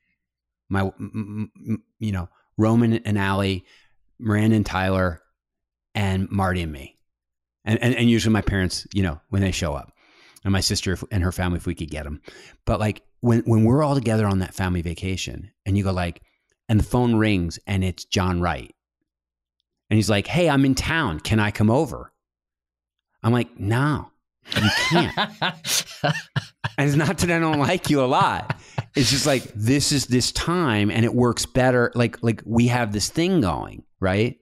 my 0.68 0.82
m- 0.82 1.52
m- 1.56 1.84
you 2.00 2.12
know 2.12 2.28
Roman 2.58 2.94
and 2.94 3.18
Allie, 3.18 3.66
Miranda 4.20 4.56
and 4.56 4.66
Tyler, 4.66 5.22
and 5.94 6.30
Marty 6.32 6.64
and 6.64 6.72
me, 6.72 6.98
and, 7.64 7.82
and 7.82 7.96
and 7.96 8.10
usually 8.10 8.34
my 8.34 8.42
parents, 8.42 8.88
you 8.94 9.04
know, 9.04 9.22
when 9.30 9.42
they 9.42 9.52
show 9.52 9.74
up, 9.74 9.94
and 10.44 10.52
my 10.52 10.60
sister 10.60 10.94
if, 10.94 11.04
and 11.12 11.24
her 11.24 11.32
family 11.32 11.58
if 11.58 11.66
we 11.66 11.76
could 11.76 11.90
get 11.90 12.04
them, 12.04 12.22
but 12.66 12.80
like 12.80 13.02
when 13.22 13.42
when 13.42 13.64
we're 13.64 13.84
all 13.84 13.96
together 13.96 14.28
on 14.28 14.40
that 14.40 14.54
family 14.54 14.82
vacation, 14.82 15.52
and 15.66 15.78
you 15.78 15.84
go 15.84 15.92
like, 15.92 16.22
and 16.68 16.80
the 16.80 16.84
phone 16.84 17.16
rings 17.16 17.60
and 17.68 17.84
it's 17.84 18.06
John 18.06 18.42
Wright, 18.42 18.74
and 19.90 19.98
he's 19.98 20.10
like, 20.10 20.28
"Hey, 20.28 20.50
I'm 20.50 20.66
in 20.66 20.76
town. 20.76 21.20
Can 21.20 21.40
I 21.40 21.52
come 21.52 21.70
over?" 21.70 22.14
I'm 23.24 23.34
like, 23.34 23.60
"No, 23.60 24.12
you 24.56 24.70
can't." 24.90 25.16
And 26.80 26.88
it's 26.88 26.96
not 26.96 27.18
that 27.18 27.30
I 27.30 27.40
don't 27.40 27.60
like 27.60 27.90
you 27.90 28.02
a 28.02 28.08
lot. 28.08 28.58
It's 28.96 29.10
just 29.10 29.26
like 29.26 29.44
this 29.54 29.92
is 29.92 30.06
this 30.06 30.32
time 30.32 30.90
and 30.90 31.04
it 31.04 31.14
works 31.14 31.46
better. 31.46 31.92
Like 31.94 32.24
like 32.24 32.42
we 32.46 32.68
have 32.68 32.94
this 32.94 33.10
thing 33.10 33.42
going, 33.42 33.84
right? 34.00 34.38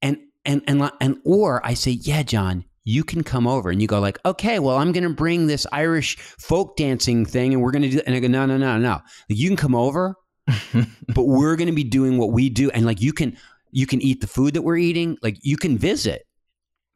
And 0.00 0.18
and 0.44 0.62
and 0.68 0.92
and 1.00 1.18
or 1.24 1.60
I 1.66 1.74
say, 1.74 1.90
yeah, 1.90 2.22
John, 2.22 2.66
you 2.84 3.04
can 3.04 3.22
come 3.22 3.46
over, 3.46 3.70
and 3.70 3.80
you 3.80 3.88
go 3.88 4.00
like, 4.00 4.18
okay, 4.24 4.58
well, 4.58 4.76
I'm 4.76 4.92
going 4.92 5.04
to 5.04 5.10
bring 5.14 5.46
this 5.46 5.66
Irish 5.72 6.16
folk 6.16 6.76
dancing 6.76 7.24
thing, 7.26 7.52
and 7.52 7.62
we're 7.62 7.72
going 7.72 7.82
to 7.82 7.90
do. 7.90 8.00
And 8.06 8.14
I 8.14 8.20
go, 8.20 8.28
no, 8.28 8.46
no, 8.46 8.56
no, 8.56 8.78
no. 8.78 8.92
Like, 8.92 9.02
you 9.28 9.48
can 9.48 9.56
come 9.56 9.74
over, 9.74 10.14
but 11.14 11.24
we're 11.24 11.56
going 11.56 11.68
to 11.68 11.74
be 11.74 11.84
doing 11.84 12.18
what 12.18 12.32
we 12.32 12.48
do, 12.48 12.70
and 12.70 12.86
like 12.86 13.00
you 13.00 13.12
can 13.12 13.36
you 13.70 13.86
can 13.86 14.00
eat 14.00 14.20
the 14.20 14.26
food 14.26 14.54
that 14.54 14.62
we're 14.62 14.76
eating, 14.76 15.16
like 15.22 15.36
you 15.42 15.56
can 15.56 15.78
visit, 15.78 16.26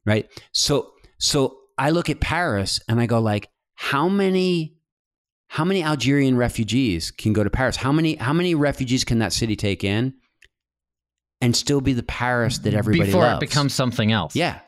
right? 0.05 0.28
So 0.53 0.93
so 1.18 1.59
I 1.78 1.91
look 1.91 2.11
at 2.11 2.20
Paris, 2.20 2.80
and 2.89 3.01
I 3.01 3.07
go 3.07 3.20
like, 3.20 3.49
how 3.74 4.09
many 4.09 4.76
how 5.49 5.64
many 5.64 5.85
Algerian 5.85 6.37
refugees 6.37 7.11
can 7.11 7.32
go 7.32 7.45
to 7.45 7.51
Paris? 7.51 7.76
How 7.76 7.93
many 7.93 8.16
how 8.16 8.32
many 8.32 8.55
refugees 8.55 9.05
can 9.05 9.18
that 9.20 9.32
city 9.32 9.57
take 9.57 9.85
in? 9.85 10.14
And 11.41 11.55
still 11.55 11.80
be 11.80 11.93
the 11.93 12.03
Paris 12.03 12.59
that 12.59 12.74
everybody 12.74 13.11
Before 13.11 13.22
loves. 13.22 13.37
it 13.43 13.49
becomes 13.49 13.74
something 13.74 14.12
else. 14.12 14.35
Yeah. 14.35 14.61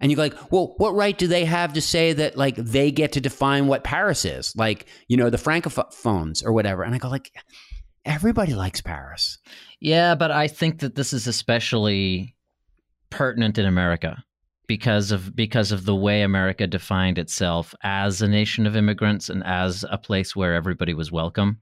And 0.00 0.12
you're 0.12 0.18
like, 0.18 0.52
well, 0.52 0.74
what 0.76 0.94
right 0.94 1.16
do 1.16 1.26
they 1.26 1.44
have 1.46 1.72
to 1.72 1.80
say 1.80 2.12
that 2.12 2.36
like 2.36 2.56
they 2.56 2.90
get 2.90 3.12
to 3.12 3.20
define 3.20 3.66
what 3.66 3.84
Paris 3.84 4.24
is? 4.24 4.54
Like, 4.54 4.86
you 5.08 5.16
know, 5.16 5.30
the 5.30 5.38
francophones 5.38 6.44
or 6.44 6.52
whatever. 6.52 6.82
And 6.82 6.94
I 6.94 6.98
go 6.98 7.08
like, 7.08 7.32
everybody 8.04 8.54
likes 8.54 8.80
Paris. 8.80 9.38
Yeah, 9.80 10.14
but 10.14 10.30
I 10.30 10.48
think 10.48 10.80
that 10.80 10.94
this 10.94 11.12
is 11.12 11.26
especially 11.26 12.34
pertinent 13.10 13.56
in 13.56 13.66
America 13.66 14.22
because 14.66 15.12
of 15.12 15.34
because 15.34 15.72
of 15.72 15.84
the 15.84 15.94
way 15.94 16.22
America 16.22 16.66
defined 16.66 17.18
itself 17.18 17.74
as 17.82 18.20
a 18.20 18.28
nation 18.28 18.66
of 18.66 18.76
immigrants 18.76 19.28
and 19.28 19.44
as 19.44 19.84
a 19.90 19.98
place 19.98 20.34
where 20.34 20.54
everybody 20.54 20.92
was 20.92 21.12
welcome. 21.12 21.58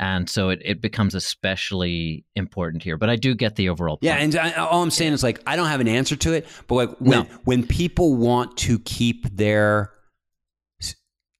And 0.00 0.30
so 0.30 0.50
it, 0.50 0.60
it 0.64 0.80
becomes 0.80 1.14
especially 1.16 2.24
important 2.36 2.82
here. 2.84 2.96
But 2.96 3.10
I 3.10 3.16
do 3.16 3.34
get 3.34 3.56
the 3.56 3.68
overall 3.68 3.96
point. 3.96 4.04
Yeah, 4.04 4.16
and 4.16 4.36
I, 4.36 4.52
all 4.52 4.82
I'm 4.82 4.90
saying 4.92 5.12
is 5.12 5.22
like 5.24 5.40
I 5.46 5.56
don't 5.56 5.66
have 5.66 5.80
an 5.80 5.88
answer 5.88 6.14
to 6.16 6.32
it, 6.34 6.46
but 6.68 6.74
like 6.74 6.90
when 6.98 7.10
No. 7.10 7.22
when 7.44 7.66
people 7.66 8.16
want 8.16 8.56
to 8.58 8.78
keep 8.78 9.28
their 9.36 9.90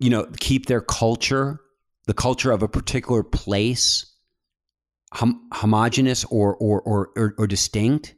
you 0.01 0.11
know, 0.11 0.27
keep 0.39 0.67
their 0.67 0.81
culture, 0.81 1.61
the 2.07 2.15
culture 2.15 2.53
of 2.53 2.63
a 2.63 2.69
particular 2.69 3.23
place 3.25 4.07
hom- 5.13 5.49
homogenous 5.53 6.25
or 6.27 6.57
or, 6.57 6.81
or 6.83 7.11
or 7.17 7.35
or 7.39 7.47
distinct, 7.47 8.15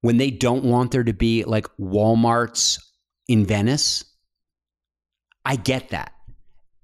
when 0.00 0.16
they 0.18 0.30
don't 0.30 0.64
want 0.64 0.90
there 0.90 1.04
to 1.04 1.12
be 1.14 1.44
like 1.44 1.66
Walmarts 1.80 2.78
in 3.28 3.44
Venice, 3.46 4.04
I 5.44 5.56
get 5.56 5.90
that. 5.90 6.12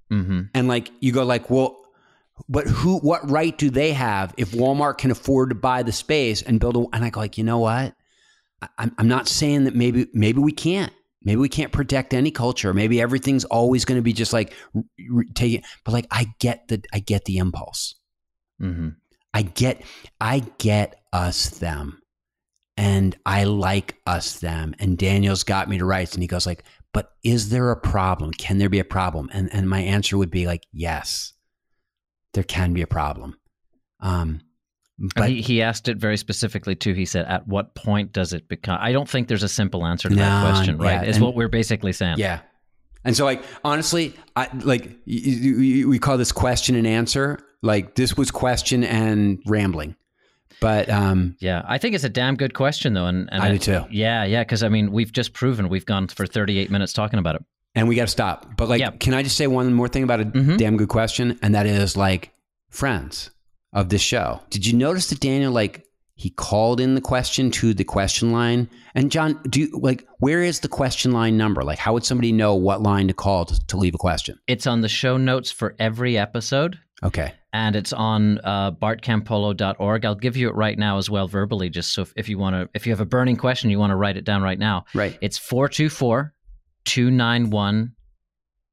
hmm 0.09 0.41
And 0.53 0.67
like 0.67 0.91
you 0.99 1.11
go 1.11 1.23
like, 1.23 1.49
well, 1.49 1.77
but 2.49 2.67
who? 2.67 2.99
What 2.99 3.29
right 3.29 3.57
do 3.57 3.69
they 3.69 3.93
have 3.93 4.33
if 4.37 4.51
Walmart 4.51 4.97
can 4.97 5.11
afford 5.11 5.49
to 5.49 5.55
buy 5.55 5.83
the 5.83 5.91
space 5.91 6.41
and 6.41 6.59
build 6.59 6.75
a? 6.77 6.85
And 6.93 7.03
I 7.05 7.09
go 7.09 7.19
like, 7.19 7.37
you 7.37 7.43
know 7.43 7.59
what? 7.59 7.95
I, 8.61 8.67
I'm 8.77 8.95
I'm 8.97 9.07
not 9.07 9.27
saying 9.27 9.65
that 9.65 9.75
maybe 9.75 10.07
maybe 10.13 10.39
we 10.39 10.51
can't. 10.51 10.91
Maybe 11.25 11.37
we 11.37 11.49
can't 11.49 11.71
protect 11.71 12.13
any 12.13 12.31
culture. 12.31 12.73
Maybe 12.73 12.99
everything's 12.99 13.45
always 13.45 13.85
going 13.85 13.97
to 13.97 14.01
be 14.01 14.11
just 14.11 14.33
like 14.33 14.53
r- 14.75 14.83
r- 15.15 15.23
take 15.33 15.53
it. 15.53 15.63
But 15.85 15.93
like, 15.93 16.07
I 16.11 16.33
get 16.39 16.67
the 16.67 16.83
I 16.93 16.99
get 16.99 17.25
the 17.25 17.37
impulse. 17.37 17.95
hmm 18.59 18.89
I 19.33 19.41
get 19.43 19.81
I 20.19 20.39
get 20.57 21.01
us 21.11 21.49
them. 21.49 21.99
And 22.75 23.15
I 23.25 23.43
like 23.43 23.95
us 24.07 24.39
them. 24.39 24.75
And 24.79 24.97
Daniel's 24.97 25.43
got 25.43 25.69
me 25.69 25.77
to 25.77 25.85
rights. 25.85 26.13
And 26.13 26.23
he 26.23 26.27
goes 26.27 26.45
like, 26.47 26.63
but 26.91 27.11
is 27.23 27.49
there 27.49 27.71
a 27.71 27.79
problem? 27.79 28.31
Can 28.31 28.57
there 28.57 28.69
be 28.69 28.79
a 28.79 28.85
problem? 28.85 29.29
And 29.33 29.51
and 29.53 29.69
my 29.69 29.79
answer 29.79 30.17
would 30.17 30.31
be 30.31 30.45
like, 30.45 30.65
yes, 30.71 31.32
there 32.33 32.43
can 32.43 32.73
be 32.73 32.81
a 32.81 32.87
problem. 32.87 33.37
Um 33.99 34.41
but 35.15 35.29
he, 35.29 35.41
he 35.41 35.61
asked 35.61 35.87
it 35.89 35.97
very 35.97 36.17
specifically 36.17 36.75
too. 36.75 36.93
He 36.93 37.05
said, 37.05 37.25
"At 37.25 37.47
what 37.47 37.73
point 37.73 38.13
does 38.13 38.31
it 38.31 38.47
become?" 38.47 38.77
I 38.79 38.91
don't 38.91 39.09
think 39.09 39.27
there's 39.27 39.41
a 39.43 39.49
simple 39.49 39.85
answer 39.87 40.07
to 40.07 40.15
No, 40.15 40.21
that 40.21 40.51
question, 40.51 40.77
right? 40.77 41.01
yeah, 41.03 41.09
Is 41.09 41.15
and- 41.17 41.25
what 41.25 41.33
we're 41.35 41.47
basically 41.49 41.93
saying. 41.93 42.19
yeah. 42.19 42.41
And 43.03 43.17
so 43.17 43.25
like 43.25 43.43
honestly, 43.65 44.13
I 44.35 44.47
like 44.63 44.85
y- 45.07 45.21
y- 45.25 45.53
y- 45.57 45.85
we 45.87 45.99
call 45.99 46.17
this 46.17 46.31
question 46.31 46.75
and 46.75 46.85
answer. 46.87 47.39
Like 47.63 47.95
this 47.95 48.15
was 48.15 48.29
question 48.31 48.83
and 48.83 49.39
rambling. 49.47 49.95
But 50.61 50.89
um 50.89 51.35
Yeah, 51.39 51.63
I 51.67 51.79
think 51.79 51.95
it's 51.95 52.03
a 52.05 52.09
damn 52.09 52.35
good 52.35 52.53
question 52.53 52.93
though, 52.93 53.07
and, 53.07 53.27
and 53.31 53.41
I 53.43 53.51
do 53.51 53.57
too. 53.57 53.81
Yeah, 53.89 54.23
yeah, 54.25 54.43
because 54.43 54.61
I 54.63 54.69
mean, 54.69 54.91
we've 54.91 55.11
just 55.11 55.33
proven 55.33 55.69
we've 55.69 55.85
gone 55.87 56.07
for 56.07 56.27
38 56.27 56.69
minutes 56.69 56.93
talking 56.93 57.19
about 57.19 57.35
it. 57.35 57.43
And 57.75 57.87
we 57.87 57.95
got 57.95 58.03
to 58.03 58.11
stop. 58.11 58.55
But 58.57 58.69
like, 58.69 58.79
Yeah. 58.79 58.91
can 58.91 59.13
I 59.13 59.23
just 59.23 59.35
say 59.37 59.47
one 59.47 59.73
more 59.73 59.87
thing 59.87 60.03
about 60.03 60.21
a 60.21 60.25
Mhm. 60.25 60.57
damn 60.57 60.77
good 60.77 60.89
question? 60.89 61.37
And 61.41 61.55
that 61.55 61.65
is 61.65 61.97
like, 61.97 62.31
friends 62.69 63.29
of 63.71 63.89
this 63.89 64.01
show. 64.01 64.41
Did 64.49 64.65
you 64.65 64.73
notice 64.77 65.07
that 65.09 65.19
Daniel 65.19 65.51
like 65.51 65.83
he 66.15 66.29
called 66.29 66.79
in 66.79 66.95
the 66.95 67.01
question 67.01 67.49
to 67.51 67.73
the 67.73 67.83
question 67.83 68.31
line? 68.31 68.67
And 68.95 69.11
John, 69.11 69.39
do 69.49 69.59
you 69.61 69.79
like 69.81 70.05
where 70.19 70.41
is 70.43 70.59
the 70.61 70.67
question 70.67 71.11
line 71.11 71.37
number? 71.37 71.63
Like, 71.63 71.77
how 71.79 71.93
would 71.93 72.03
somebody 72.05 72.31
know 72.31 72.55
what 72.55 72.81
line 72.81 73.07
to 73.09 73.13
call 73.13 73.45
to, 73.45 73.67
to 73.67 73.77
leave 73.77 73.93
a 73.95 73.97
question? 73.99 74.39
It's 74.47 74.65
on 74.67 74.81
the 74.81 74.89
show 74.89 75.17
notes 75.17 75.51
for 75.51 75.75
every 75.79 76.17
episode, 76.17 76.77
Okay, 77.03 77.33
and 77.51 77.75
it's 77.75 77.93
on 77.93 78.39
uh, 78.43 78.71
bartcampolo.org. 78.71 80.05
I'll 80.05 80.15
give 80.15 80.37
you 80.37 80.49
it 80.49 80.55
right 80.55 80.77
now 80.77 80.97
as 80.97 81.09
well, 81.09 81.27
verbally, 81.27 81.69
just 81.69 81.93
so 81.93 82.03
if, 82.03 82.13
if 82.15 82.29
you 82.29 82.37
want 82.37 82.55
to, 82.55 82.69
if 82.73 82.85
you 82.85 82.91
have 82.91 83.01
a 83.01 83.05
burning 83.05 83.35
question, 83.35 83.69
you 83.69 83.79
want 83.79 83.91
to 83.91 83.95
write 83.95 84.17
it 84.17 84.23
down 84.25 84.41
right 84.41 84.59
now. 84.59 84.85
right. 84.93 85.17
It's 85.21 85.37
424 85.37 86.33
291 86.85 87.93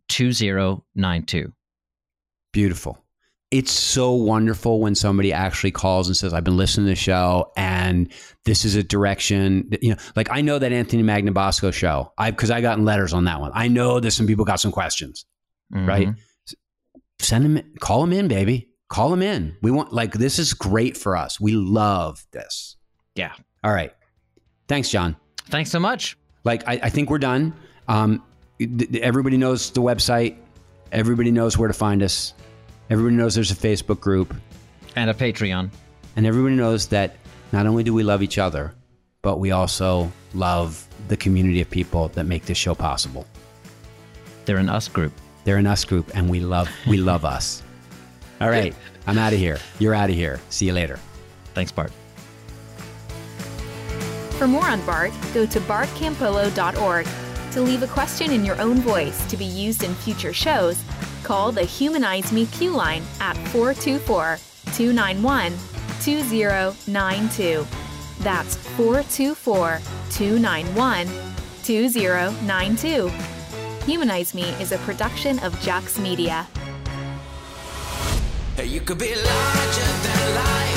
2092. 0.08 1.52
Beautiful. 2.52 2.98
It's 3.50 3.72
so 3.72 4.12
wonderful 4.12 4.80
when 4.80 4.94
somebody 4.94 5.32
actually 5.32 5.72
calls 5.72 6.06
and 6.06 6.16
says, 6.16 6.32
I've 6.32 6.44
been 6.44 6.56
listening 6.56 6.86
to 6.86 6.90
the 6.90 6.96
show 6.96 7.50
and 7.56 8.12
this 8.44 8.64
is 8.64 8.76
a 8.76 8.82
direction. 8.82 9.66
that- 9.70 9.82
You 9.82 9.90
know, 9.90 9.96
like 10.14 10.28
I 10.30 10.40
know 10.40 10.58
that 10.58 10.72
Anthony 10.72 11.02
Magnabosco 11.02 11.72
show. 11.72 12.12
I 12.16 12.30
because 12.30 12.50
I 12.50 12.61
gotten 12.61 12.84
letters 12.84 13.12
on 13.12 13.24
that 13.24 13.40
one. 13.40 13.50
I 13.54 13.66
know 13.68 13.98
that 13.98 14.12
some 14.12 14.26
people 14.26 14.44
got 14.44 14.61
some 14.61 14.70
questions. 14.70 15.26
Right. 15.72 16.08
Mhm. 16.08 16.16
Send 17.20 17.44
them 17.44 17.72
call 17.80 18.00
them 18.00 18.12
in, 18.12 18.28
baby. 18.28 18.68
Call 18.88 19.11
them 19.11 19.22
in. 19.22 19.56
We 19.62 19.70
want 19.70 19.92
like 19.92 20.12
this 20.14 20.38
is 20.38 20.52
great 20.54 20.96
for 20.96 21.16
us. 21.16 21.40
We 21.40 21.52
love 21.54 22.24
this. 22.32 22.76
Yeah. 23.16 23.32
All 23.64 23.72
right. 23.72 23.92
Thanks, 24.68 24.88
John. 24.90 25.16
Thanks 25.48 25.70
so 25.70 25.78
much. 25.80 26.16
Like 26.44 26.66
I, 26.68 26.74
I 26.84 26.88
think 26.88 27.11
we're 27.11 27.18
done. 27.18 27.52
Um, 27.91 28.22
th- 28.59 28.78
th- 28.78 29.03
everybody 29.03 29.36
knows 29.36 29.70
the 29.72 29.82
website. 29.82 30.36
Everybody 30.93 31.32
knows 31.32 31.59
where 31.59 31.66
to 31.66 31.74
find 31.74 32.03
us. 32.03 32.34
Everybody 32.88 33.16
knows 33.16 33.34
there's 33.34 33.51
a 33.51 33.57
Facebook 33.57 34.01
group. 34.01 34.34
And 34.95 35.11
a 35.11 35.14
Patreon. 35.14 35.70
And 36.16 36.26
everybody 36.26 36.55
knows 36.55 36.86
that 36.88 37.16
not 37.53 37.66
only 37.66 37.82
do 37.82 37.93
we 37.93 38.05
love 38.05 38.22
each 38.22 38.38
other, 38.38 38.74
but 39.22 39.38
we 39.38 39.51
also 39.51 40.11
love 40.34 40.86
the 41.09 41.16
community 41.16 41.61
of 41.61 41.68
people 41.68 42.09
that 42.11 42.24
make 42.24 42.47
this 42.47 42.59
show 42.59 42.74
possible. 42.74 43.26
They're 44.45 44.59
an 44.59 44.68
us 44.68 44.88
group. 44.88 45.12
They're 45.45 45.57
an 45.57 45.66
us 45.66 45.84
group 45.84 46.11
and 46.14 46.30
we 46.30 46.41
love 46.41 46.68
we 46.86 46.97
love 46.97 47.24
us. 47.24 47.62
All 48.41 48.49
right. 48.49 48.74
I'm 49.07 49.18
out 49.18 49.32
of 49.32 49.38
here. 49.38 49.59
You're 49.78 49.95
out 49.95 50.11
of 50.11 50.16
here. 50.16 50.41
See 50.51 50.66
you 50.66 50.72
later. 50.72 50.99
Thanks, 51.55 51.72
Bart. 51.72 51.93
For 54.38 54.47
more 54.47 54.66
on 54.66 54.80
BART, 54.86 55.12
go 55.34 55.45
to 55.45 55.61
bartcampolo.org. 55.61 57.07
To 57.53 57.61
leave 57.61 57.82
a 57.82 57.88
question 57.88 58.30
in 58.30 58.44
your 58.44 58.61
own 58.61 58.76
voice 58.76 59.26
to 59.26 59.36
be 59.36 59.44
used 59.44 59.82
in 59.82 59.92
future 59.94 60.32
shows, 60.32 60.80
call 61.24 61.51
the 61.51 61.64
Humanize 61.64 62.30
Me 62.30 62.46
Q 62.46 62.70
line 62.70 63.03
at 63.20 63.36
424 63.48 64.38
291 64.72 65.53
2092. 66.01 67.66
That's 68.20 68.55
424 68.55 69.80
291 70.11 71.09
2092. 71.64 73.11
Humanize 73.84 74.32
Me 74.32 74.44
is 74.61 74.70
a 74.70 74.78
production 74.78 75.40
of 75.40 75.61
Jax 75.61 75.98
Media. 75.98 76.46
You 78.62 78.80
could 78.82 78.98
be 78.98 79.14
larger 79.14 79.90
than 80.05 80.34
life, 80.36 80.69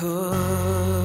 You 0.00 0.08
could. 0.08 0.99